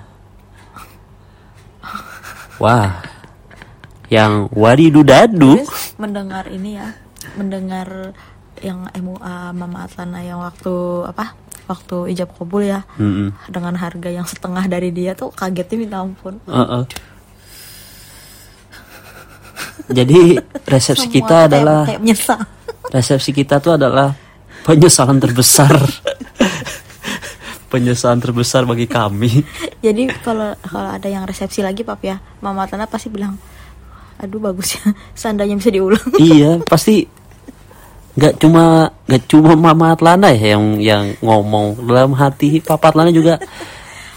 Wah. 2.56 3.04
Yang 4.08 4.48
wadidudadu. 4.52 5.60
Terus 5.60 5.96
mendengar 6.00 6.48
ini 6.52 6.80
ya, 6.80 6.88
mendengar 7.36 8.16
yang 8.62 8.88
MUA 8.92 9.52
Mama 9.52 9.84
Atlana 9.84 10.20
yang 10.22 10.40
waktu 10.40 11.04
apa? 11.08 11.34
Waktu 11.66 12.14
ijab 12.14 12.30
kabul 12.30 12.62
ya, 12.62 12.86
Mm-mm. 12.94 13.34
dengan 13.50 13.74
harga 13.74 14.06
yang 14.06 14.22
setengah 14.22 14.70
dari 14.70 14.94
dia 14.94 15.18
tuh 15.18 15.34
kagetnya 15.34 15.76
minta 15.82 15.98
ampun. 15.98 16.38
Heeh. 16.46 16.84
Jadi 19.86 20.38
resepsi 20.66 21.06
Semua 21.10 21.16
kita 21.18 21.36
adalah 21.50 21.80
kayak 21.86 22.02
menyesal. 22.02 22.40
resepsi 22.90 23.30
kita 23.34 23.58
tuh 23.58 23.74
adalah 23.74 24.14
penyesalan 24.62 25.18
terbesar. 25.18 25.74
penyesalan 27.72 28.22
terbesar 28.22 28.62
bagi 28.62 28.86
kami. 28.86 29.42
Jadi 29.82 30.10
kalau 30.22 30.54
kalau 30.62 30.90
ada 30.94 31.06
yang 31.10 31.26
resepsi 31.26 31.66
lagi 31.66 31.82
pap 31.82 32.02
ya, 32.02 32.18
Mama 32.42 32.66
Atlana 32.66 32.86
pasti 32.86 33.10
bilang, 33.10 33.38
aduh 34.22 34.38
bagus 34.38 34.78
ya, 34.78 34.86
seandainya 35.18 35.58
bisa 35.58 35.70
diulang. 35.70 36.06
iya, 36.18 36.62
pasti 36.62 37.06
nggak 38.16 38.40
cuma 38.40 38.88
nggak 39.06 39.24
cuma 39.28 39.52
Mama 39.52 39.92
Atlana 39.92 40.32
ya 40.32 40.56
yang 40.56 40.80
yang 40.80 41.04
ngomong 41.20 41.84
dalam 41.84 42.16
hati 42.16 42.64
Papa 42.64 42.88
Atlana 42.88 43.12
juga 43.12 43.36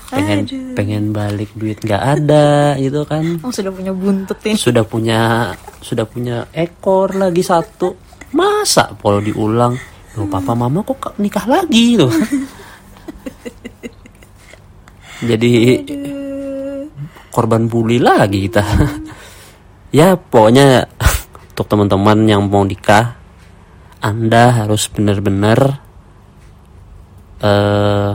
pengen 0.09 0.47
Aduh. 0.47 0.73
pengen 0.73 1.03
balik 1.13 1.53
duit 1.53 1.77
nggak 1.83 2.01
ada 2.01 2.73
gitu 2.81 3.05
kan. 3.05 3.37
Oh, 3.45 3.53
sudah 3.53 3.69
punya 3.69 3.93
buntut 3.93 4.39
ini. 4.41 4.57
Sudah 4.57 4.81
punya 4.81 5.53
sudah 5.83 6.07
punya 6.07 6.49
ekor 6.55 7.13
lagi 7.13 7.45
satu. 7.45 7.93
Masa 8.33 8.89
kalau 8.97 9.21
diulang 9.21 9.77
Loh, 10.17 10.25
papa 10.25 10.57
mama 10.57 10.81
kok 10.81 10.97
ka- 10.97 11.17
nikah 11.21 11.45
lagi 11.45 11.93
loh. 11.93 12.09
Jadi 15.29 15.85
korban 17.29 17.69
bully 17.69 18.01
lagi 18.01 18.49
kita. 18.49 18.65
ya 19.97 20.17
pokoknya 20.17 20.89
untuk 21.53 21.69
teman-teman 21.69 22.17
yang 22.25 22.41
mau 22.49 22.65
nikah, 22.65 23.13
Anda 23.99 24.63
harus 24.63 24.87
benar-benar 24.87 25.83
eh 27.39 28.11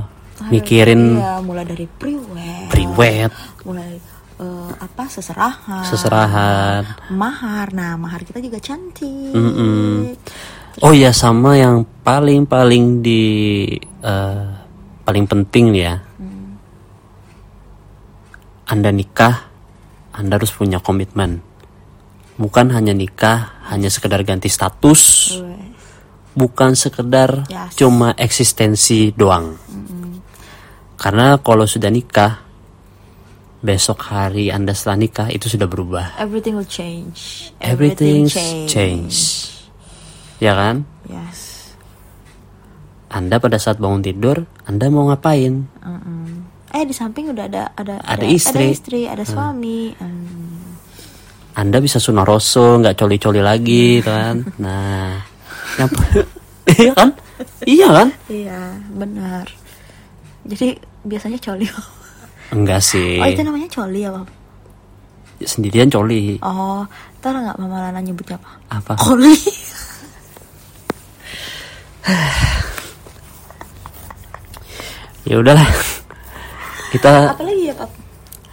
mikirin 0.53 1.16
Iya, 1.16 1.41
mulai 1.41 1.64
dari 1.64 1.87
priwet, 1.89 2.68
priwet, 2.68 3.32
mulai 3.64 3.97
eh, 4.37 4.72
apa 4.76 5.05
seserahan, 5.09 5.85
seserahan. 5.89 6.82
mahar. 7.12 7.72
Nah, 7.72 7.97
mahar 7.97 8.20
kita 8.24 8.43
juga 8.45 8.61
cantik. 8.61 9.32
Mm-mm. 9.32 10.12
Oh 10.82 10.91
ya 10.91 11.14
sama 11.14 11.55
yang 11.55 11.87
paling 12.03 12.45
paling 12.45 13.01
di 13.01 13.22
eh, 14.03 14.47
paling 15.05 15.24
penting 15.24 15.66
ya. 15.72 15.95
Anda 18.64 18.89
nikah, 18.91 19.45
Anda 20.16 20.41
harus 20.41 20.51
punya 20.51 20.80
komitmen. 20.80 21.45
Bukan 22.41 22.72
hanya 22.74 22.91
nikah, 22.97 23.53
hanya 23.68 23.88
sekedar 23.88 24.20
ganti 24.22 24.48
status, 24.48 25.34
bukan 26.32 26.74
sekedar 26.74 27.46
Yes. 27.46 27.78
cuma 27.78 28.12
eksistensi 28.14 29.14
doang. 29.14 29.56
Karena 30.94 31.36
kalau 31.40 31.64
sudah 31.64 31.88
nikah, 31.88 32.40
besok 33.60 34.04
hari 34.08 34.52
Anda 34.52 34.72
setelah 34.72 34.98
nikah 35.00 35.28
itu 35.28 35.48
sudah 35.48 35.64
berubah. 35.64 36.16
Everything 36.20 36.54
will 36.56 36.68
change. 36.68 37.50
Everything 37.60 38.28
change. 38.28 38.68
change. 38.68 39.16
Ya 40.38 40.52
kan? 40.52 40.84
Yes. 41.08 41.72
Anda 43.08 43.38
pada 43.38 43.56
saat 43.56 43.78
bangun 43.78 44.02
tidur, 44.02 44.42
Anda 44.66 44.90
mau 44.90 45.06
ngapain? 45.06 45.70
Eh 46.74 46.82
di 46.82 46.90
samping 46.90 47.30
udah 47.30 47.46
ada 47.46 47.70
ada 47.78 48.02
Ada 48.02 48.26
istri. 48.26 48.58
ada 48.58 48.66
istri, 48.66 49.00
ada 49.06 49.22
suami. 49.22 49.94
Hmm. 49.94 50.53
Anda 51.55 51.78
bisa 51.78 52.02
sunah 52.02 52.26
rasul, 52.26 52.82
nggak 52.82 52.98
coli-coli 52.98 53.38
lagi, 53.38 54.02
kan? 54.02 54.42
Nah, 54.59 55.22
yang 55.78 55.90
iya 56.82 56.92
kan? 56.98 57.09
Iya 57.62 57.88
kan? 57.94 58.09
Iya, 58.26 58.61
benar. 58.90 59.46
Jadi 60.50 60.74
biasanya 61.07 61.38
coli. 61.38 61.66
Enggak 62.50 62.82
sih. 62.82 63.22
Oh, 63.22 63.30
itu 63.30 63.42
namanya 63.46 63.70
coli 63.70 64.02
ya, 64.02 64.11
Bang? 64.11 64.26
Sendirian 65.46 65.90
coli. 65.90 66.42
Oh, 66.42 66.82
tahu 67.22 67.30
nggak 67.38 67.59
Mama 67.62 67.86
Lana 67.86 68.00
nyebutnya 68.02 68.34
apa? 68.42 68.50
Apa? 68.82 68.92
Coli. 68.98 69.34
Ya 75.24 75.40
udahlah. 75.40 75.64
Kita 76.92 77.32
apa 77.32 77.42
lagi 77.42 77.72
ya, 77.72 77.74
Pak? 77.74 77.90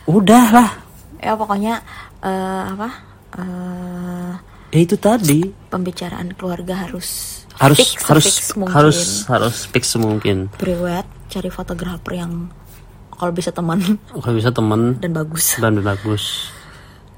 udah 0.07 0.45
lah. 0.55 0.69
Ya 1.21 1.35
pokoknya 1.37 1.83
eh, 2.21 2.29
apa? 2.67 2.89
eh 3.35 4.33
Ya 4.71 4.79
itu 4.79 4.95
tadi. 4.95 5.51
pembicaraan 5.67 6.31
keluarga 6.31 6.85
harus 6.85 7.41
Harus 7.53 7.77
fix, 7.77 7.99
harus 8.03 8.25
fix 8.25 8.37
mungkin. 8.55 8.73
harus 8.73 8.99
harus 9.25 9.55
fix 9.65 9.83
mungkin. 9.95 10.47
Priwet, 10.53 11.03
cari 11.27 11.49
fotografer 11.49 12.13
yang 12.15 12.47
kalau 13.11 13.29
bisa 13.29 13.51
teman 13.51 13.77
Kalau 14.09 14.33
bisa 14.33 14.49
temen 14.49 14.97
dan 14.97 15.11
bagus. 15.11 15.59
dan 15.59 15.77
bagus. 15.77 16.49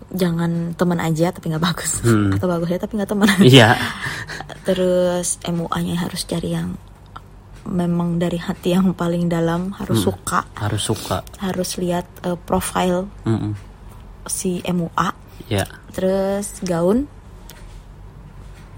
Jangan 0.10 0.74
teman 0.74 1.00
aja 1.00 1.30
tapi 1.30 1.48
nggak 1.48 1.64
bagus. 1.64 2.02
Hmm. 2.02 2.30
Atau 2.32 2.46
bagus 2.48 2.68
ya 2.68 2.78
tapi 2.78 2.94
nggak 2.96 3.08
teman. 3.08 3.30
Iya. 3.46 3.78
Terus 4.64 5.38
MUA-nya 5.44 5.96
harus 6.00 6.24
cari 6.24 6.50
yang 6.52 6.76
memang 7.64 8.18
dari 8.18 8.36
hati 8.36 8.74
yang 8.74 8.92
paling 8.92 9.26
dalam 9.28 9.72
harus 9.74 10.02
suka, 10.02 10.44
Harus 10.54 10.84
suka. 10.84 11.24
harus 11.38 11.78
lihat 11.78 12.04
eh, 12.22 12.36
profil 12.36 13.08
Mm-mm. 13.24 13.56
Si 14.26 14.64
MUA. 14.64 15.10
Ya. 15.48 15.66
Terus 15.92 16.60
gaun 16.62 17.06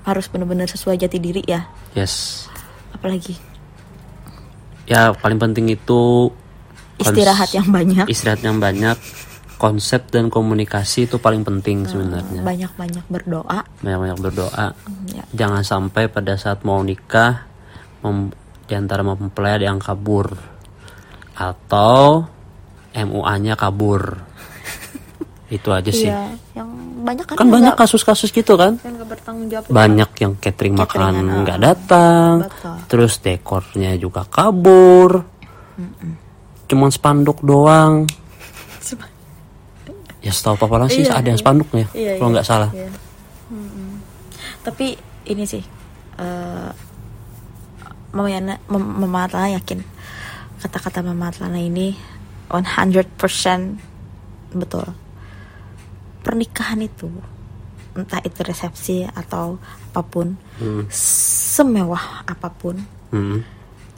harus 0.02 0.26
benar-benar 0.28 0.66
sesuai 0.66 0.98
jati 0.98 1.18
diri 1.18 1.42
ya. 1.42 1.66
Yes. 1.94 2.46
Apalagi 2.92 3.36
Ya 4.86 5.10
paling 5.12 5.42
penting 5.42 5.66
itu 5.68 6.30
istirahat 6.96 7.50
yang 7.52 7.66
banyak. 7.68 8.06
istirahat 8.06 8.40
yang 8.40 8.62
banyak 8.62 8.94
konsep 9.56 10.14
dan 10.14 10.30
komunikasi 10.30 11.08
itu 11.08 11.18
paling 11.18 11.42
penting 11.42 11.84
sebenarnya 11.84 12.44
Banyak-banyak 12.44 13.06
berdoa. 13.08 13.66
banyak-banyak 13.82 14.18
berdoa 14.20 14.66
Ya. 15.10 15.24
jangan 15.34 15.64
sampai 15.64 16.06
pada 16.06 16.36
saat 16.36 16.62
mau 16.62 16.80
nikah 16.80 17.48
mem, 18.00 18.30
di 18.66 18.74
antara 18.76 19.02
mempelai 19.02 19.58
ada 19.58 19.66
yang 19.66 19.82
kabur 19.82 20.38
atau 21.34 22.28
MUA-nya 22.92 23.56
kabur 23.56 24.22
itu 25.54 25.70
aja 25.70 25.92
sih 25.94 26.10
Iya, 26.10 26.34
yang 26.58 26.70
banyak 27.06 27.26
kan 27.30 27.36
kan 27.38 27.46
yang 27.46 27.54
banyak 27.54 27.74
kasus-kasus 27.78 28.34
gitu 28.34 28.58
kan 28.58 28.82
yang 28.82 28.98
nggak 28.98 29.10
bertanggung 29.14 29.48
jawab. 29.48 29.70
banyak 29.70 30.10
yang 30.18 30.34
catering 30.42 30.74
makanan 30.74 31.26
ah. 31.30 31.38
nggak 31.46 31.60
datang 31.62 32.32
Betul. 32.50 32.76
terus 32.90 33.14
dekornya 33.22 33.94
juga 33.96 34.26
kabur 34.26 35.22
cuman 36.66 36.90
spanduk 36.90 37.46
doang 37.46 38.10
ya 40.26 40.34
setahu 40.34 40.58
papa 40.58 40.90
sih 40.90 41.06
Iya, 41.06 41.22
ada 41.22 41.28
yang 41.30 41.38
iya. 41.38 41.46
spanduk 41.46 41.70
ya 41.70 41.86
Iya, 41.94 42.12
kalau 42.18 42.30
iya, 42.30 42.34
nggak 42.34 42.48
salah 42.50 42.70
iya. 42.74 42.90
Tapi 44.66 44.98
ini 45.30 45.46
sih, 45.46 45.62
eh 46.18 46.70
Mama 48.18 48.30
Yana, 48.34 48.58
Mama 48.66 49.30
Atlana 49.30 49.54
yakin 49.54 49.78
kata-kata 50.58 51.06
Mama 51.06 51.30
Atlana 51.30 51.62
ini 51.62 51.94
100% 52.50 54.58
betul. 54.58 54.90
Pernikahan 56.26 56.82
itu, 56.82 57.08
entah 57.94 58.20
itu 58.26 58.42
resepsi 58.42 59.06
atau 59.06 59.62
apa 59.94 60.02
pun, 60.02 60.34
Hmm. 60.58 60.90
semewah 60.90 62.26
apa 62.26 62.50
pun, 62.50 62.82
Hmm. 63.14 63.46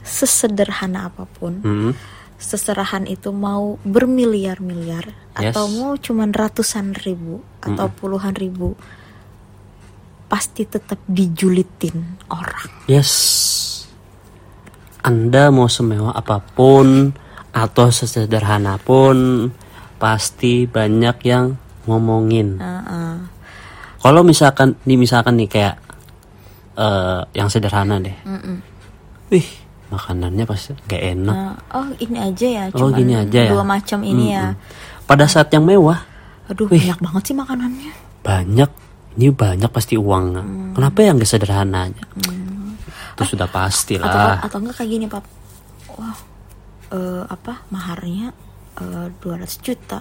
sesederhana 0.04 1.08
apa 1.08 1.24
pun, 1.24 1.64
Hmm. 1.64 1.92
seserahan 2.38 3.08
itu 3.08 3.32
mau 3.34 3.80
bermiliar-miliar 3.82 5.10
Yes. 5.40 5.56
atau 5.56 5.64
mau 5.72 5.96
cuman 5.98 6.30
ratusan 6.30 6.94
ribu 7.02 7.42
atau 7.58 7.90
puluhan 7.90 8.36
ribu 8.36 8.78
pasti 10.28 10.68
tetap 10.68 11.00
dijulitin 11.08 12.20
orang. 12.28 12.68
Yes. 12.86 13.10
Anda 15.02 15.48
mau 15.48 15.66
semewah 15.66 16.12
apa 16.12 16.38
pun 16.38 17.16
atau 17.50 17.88
sesederhana 17.88 18.76
pun 18.76 19.48
pasti 19.96 20.68
banyak 20.68 21.16
yang 21.24 21.56
ngomongin. 21.88 22.60
Heeh. 22.60 23.14
Kalau 23.98 24.20
misalkan 24.22 24.76
nih 24.84 24.94
misalkan 24.94 25.34
nih 25.34 25.48
kayak 25.48 25.74
eh, 26.76 27.20
yang 27.32 27.48
sederhana 27.48 27.98
deh. 27.98 28.14
Wih, 29.28 29.48
makanannya 29.88 30.44
pasti 30.44 30.72
gak 30.84 31.02
enak. 31.16 31.34
Nah, 31.34 31.56
oh 31.74 31.88
ini 31.98 32.16
aja 32.16 32.46
ya, 32.46 32.62
Oh, 32.72 32.88
gini 32.88 33.12
aja 33.12 33.40
ya. 33.44 33.50
dua 33.50 33.64
macam 33.64 34.00
ini 34.00 34.32
ya. 34.32 34.54
Pada 35.04 35.24
saat 35.24 35.48
yang 35.50 35.64
mewah, 35.64 36.00
Aduh 36.46 36.64
Wih. 36.64 36.80
banyak 36.80 36.98
banget 37.02 37.22
sih 37.24 37.36
makanannya. 37.36 37.92
banyak 38.18 38.70
ini 39.16 39.28
banyak 39.28 39.68
pasti 39.68 39.96
uang. 39.96 40.26
Kenapa 40.72 40.98
yang 41.00 41.16
gak 41.16 41.26
sederhana 41.26 41.88
aja? 41.88 42.04
Itu 43.12 43.22
sudah 43.26 43.48
pasti 43.48 43.96
Atau 43.96 44.06
lah. 44.06 44.38
atau 44.40 44.58
enggak 44.60 44.78
kayak 44.78 44.90
gini 44.90 45.04
pap, 45.04 45.24
wah 45.90 46.14
eh, 46.88 47.22
apa 47.26 47.66
maharnya 47.68 48.30
eh, 48.78 49.06
200 49.18 49.58
juta. 49.60 50.00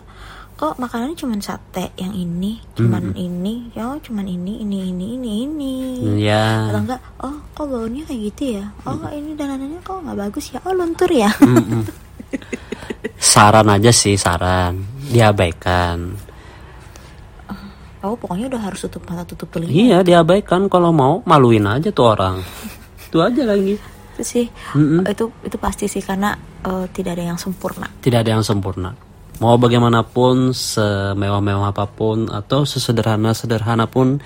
Kok 0.57 0.81
makanannya 0.81 1.13
cuman 1.13 1.37
sate 1.37 1.93
yang 2.01 2.17
ini, 2.17 2.57
cuman 2.73 3.13
ini, 3.13 3.69
ya 3.77 3.93
cuman 4.01 4.25
ini, 4.25 4.65
ini, 4.65 4.89
ini, 4.89 5.05
ini, 5.13 5.31
ini. 5.45 5.73
Ya. 6.17 6.73
atau 6.73 6.81
enggak 6.81 7.01
oh 7.21 7.37
kok 7.53 7.65
gaunnya 7.69 8.01
kayak 8.09 8.21
gitu 8.33 8.57
ya? 8.57 8.65
Oh 8.89 8.97
ini 9.13 9.37
dananannya 9.37 9.77
kok 9.85 10.01
nggak 10.01 10.17
bagus 10.17 10.49
ya? 10.49 10.59
Oh 10.65 10.73
luntur 10.73 11.13
ya? 11.13 11.29
Mm-mm. 11.45 11.85
saran 13.21 13.69
aja 13.69 13.93
sih 13.93 14.17
saran. 14.17 14.81
Diabaikan. 15.13 16.17
Oh 18.01 18.17
pokoknya 18.17 18.49
udah 18.49 18.61
harus 18.65 18.81
tutup 18.81 19.05
mata 19.05 19.29
tutup 19.29 19.53
telinga. 19.53 19.69
Iya 19.69 19.97
diabaikan. 20.01 20.73
Kalau 20.73 20.89
mau 20.89 21.21
maluin 21.29 21.69
aja 21.69 21.93
tuh 21.93 22.17
orang. 22.17 22.41
Itu 23.05 23.21
aja 23.21 23.45
lagi. 23.45 23.77
Itu 24.17 24.21
sih 24.25 24.49
Mm-mm. 24.73 25.05
itu 25.05 25.29
itu 25.45 25.57
pasti 25.61 25.85
sih 25.85 26.01
karena 26.01 26.33
eh, 26.65 26.89
tidak 26.89 27.13
ada 27.13 27.29
yang 27.29 27.37
sempurna. 27.37 27.85
Tidak 28.01 28.25
ada 28.25 28.31
yang 28.33 28.41
sempurna 28.41 29.05
mau 29.37 29.55
bagaimanapun 29.61 30.53
semewah-mewah 30.53 31.69
apa 31.69 31.85
pun 31.85 32.25
atau 32.29 32.65
sesederhana-sederhana 32.65 33.85
pun 33.85 34.17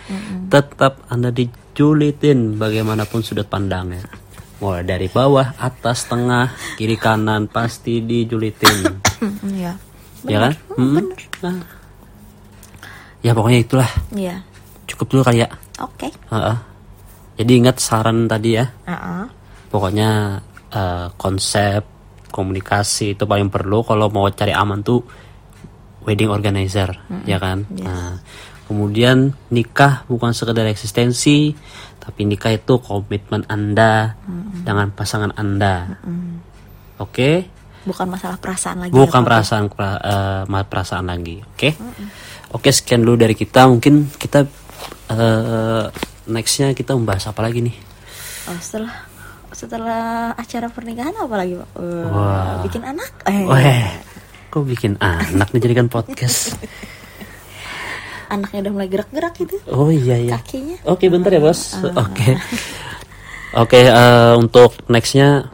tetap 0.47 1.03
anda 1.11 1.31
dijulitin 1.31 2.55
bagaimanapun 2.55 3.19
sudut 3.23 3.47
pandangnya. 3.47 4.07
Mulai 4.61 4.85
dari 4.85 5.07
bawah 5.09 5.57
atas 5.57 6.05
tengah 6.05 6.53
kiri 6.77 6.95
kanan 6.95 7.49
pasti 7.49 7.99
dijulitin 8.05 9.01
Hmm, 9.21 9.53
ya 9.53 9.73
ya 10.25 10.37
kan? 10.49 10.53
Mm. 10.77 11.13
Nah. 11.45 11.61
ya 13.21 13.31
pokoknya 13.37 13.59
itulah. 13.61 13.91
Ya 14.13 14.41
cukup 14.89 15.07
dulu 15.17 15.21
kali 15.25 15.45
ya. 15.45 15.49
Oke. 15.81 16.09
Heeh. 16.29 16.57
Jadi 17.41 17.51
ingat 17.57 17.81
saran 17.81 18.29
tadi 18.29 18.53
ya. 18.53 18.65
Uh-uh. 18.85 19.25
Pokoknya 19.73 20.41
eh, 20.69 21.07
konsep 21.17 21.81
komunikasi 22.31 23.13
itu 23.13 23.23
paling 23.23 23.47
perlu 23.47 23.83
kalau 23.83 24.07
mau 24.07 24.25
cari 24.27 24.51
aman 24.51 24.79
tuh 24.81 25.03
wedding 26.01 26.31
organizer, 26.31 26.89
ya 27.23 27.37
kan? 27.37 27.67
Nah, 27.77 28.17
kemudian 28.65 29.37
nikah 29.51 30.07
bukan 30.07 30.31
sekedar 30.31 30.65
eksistensi, 30.65 31.53
tapi 31.99 32.25
nikah 32.25 32.49
itu 32.49 32.79
komitmen 32.79 33.45
Anda 33.45 34.15
dengan 34.63 34.89
pasangan 34.89 35.35
Anda. 35.35 35.99
Oke? 36.97 37.45
Bukan 37.81 38.07
masalah 38.07 38.37
perasaan 38.37 38.77
lagi. 38.79 38.93
bukan 38.93 39.21
ya, 39.21 39.27
perasaan 39.27 39.65
pra- 39.65 40.01
ma- 40.45 40.61
perasaan 40.61 41.09
lagi 41.09 41.41
oke 41.41 41.73
oke 42.53 42.69
sekian 42.69 43.01
dulu 43.01 43.17
dari 43.17 43.33
kita 43.33 43.65
mungkin 43.65 44.05
kita 44.05 44.45
eh, 45.09 45.85
nextnya 46.29 46.77
kita 46.77 46.93
membahas 46.93 47.25
apa 47.25 47.41
lagi 47.41 47.65
nih 47.65 47.73
Oh, 48.45 48.57
setelah 48.57 49.09
setelah 49.61 50.03
acara 50.33 50.67
pernikahan 50.67 51.13
apa 51.13 51.35
lagi, 51.35 51.53
Pak? 51.53 51.69
Wah. 52.07 52.59
bikin 52.61 52.81
anak? 52.81 53.11
Eh, 53.23 53.45
Weh, 53.45 53.85
kok 54.49 54.63
bikin 54.63 54.97
anak 54.97 55.47
dijadikan 55.49 55.85
podcast 55.85 56.57
anaknya 58.27 58.63
udah 58.63 58.73
mulai 58.73 58.87
gerak-gerak 58.87 59.33
gitu. 59.35 59.55
oh 59.69 59.87
iya 59.87 60.15
iya 60.17 60.31
Kakinya. 60.33 60.77
oke 60.85 61.03
bentar 61.05 61.29
ya 61.29 61.39
bos 61.39 61.75
oke 61.83 62.29
oke 63.53 63.75
eh, 63.77 64.33
untuk 64.33 64.79
nextnya 64.87 65.51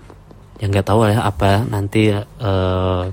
yang 0.58 0.70
nggak 0.70 0.86
tahu 0.86 1.06
ya 1.06 1.22
apa 1.22 1.66
nanti 1.66 2.14
eh, 2.14 3.04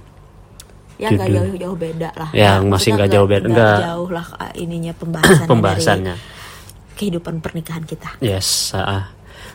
Ya 0.94 1.10
nggak 1.10 1.26
Judul. 1.26 1.38
jauh-jauh 1.50 1.76
beda 1.76 2.08
lah. 2.14 2.30
Ya, 2.30 2.54
Nah, 2.54 2.70
masih 2.70 2.94
nggak 2.94 3.10
jauh 3.10 3.26
beda. 3.26 3.44
nggak 3.44 3.50
Nggak. 3.50 3.78
jauh 3.82 4.08
lah 4.08 4.26
ah, 4.38 4.52
ininya 4.54 4.92
pembahasannya, 4.94 5.48
pembahasannya 5.50 6.14
dari 6.14 6.94
kehidupan 6.94 7.34
pernikahan 7.42 7.82
kita. 7.82 8.10
Yes, 8.22 8.70
ah. 8.72 9.10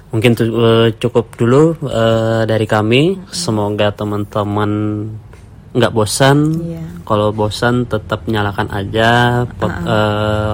Mungkin 0.09 0.31
tu- 0.33 0.49
eh, 0.49 0.93
cukup 0.95 1.35
dulu 1.35 1.77
eh, 1.85 2.43
dari 2.43 2.65
kami. 2.65 3.17
Semoga 3.29 3.89
teman-teman 3.91 4.71
nggak 5.69 5.93
bosan. 5.93 6.37
Iya. 6.59 6.83
Kalau 7.03 7.29
bosan 7.29 7.85
tetap 7.85 8.25
nyalakan 8.25 8.69
aja 8.69 9.09
pod- 9.47 9.81
eh, 9.85 10.53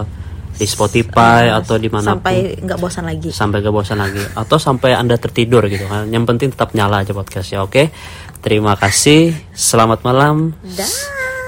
di 0.55 0.63
Spotify 0.63 1.51
atau 1.51 1.75
di 1.75 1.91
mana 1.91 2.15
Sampai 2.15 2.55
nggak 2.55 2.79
bosan 2.79 3.03
lagi. 3.03 3.27
sampai 3.27 3.59
gak 3.59 3.75
bosan 3.75 3.99
lagi 3.99 4.23
atau 4.23 4.55
sampai 4.55 4.95
anda 4.95 5.19
tertidur 5.19 5.67
gitu 5.67 5.83
kan. 5.83 6.07
Yang 6.07 6.23
penting 6.31 6.47
tetap 6.55 6.71
nyala 6.71 7.03
aja 7.03 7.11
podcastnya. 7.11 7.59
Oke, 7.59 7.91
terima 8.39 8.79
kasih. 8.79 9.35
Selamat 9.51 9.99
malam. 10.07 10.55
Dah. 10.63 10.87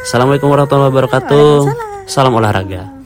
Assalamualaikum 0.04 0.52
warahmatullahi 0.52 0.92
wabarakatuh. 0.92 1.52
Salam 2.04 2.36
olahraga. 2.36 2.97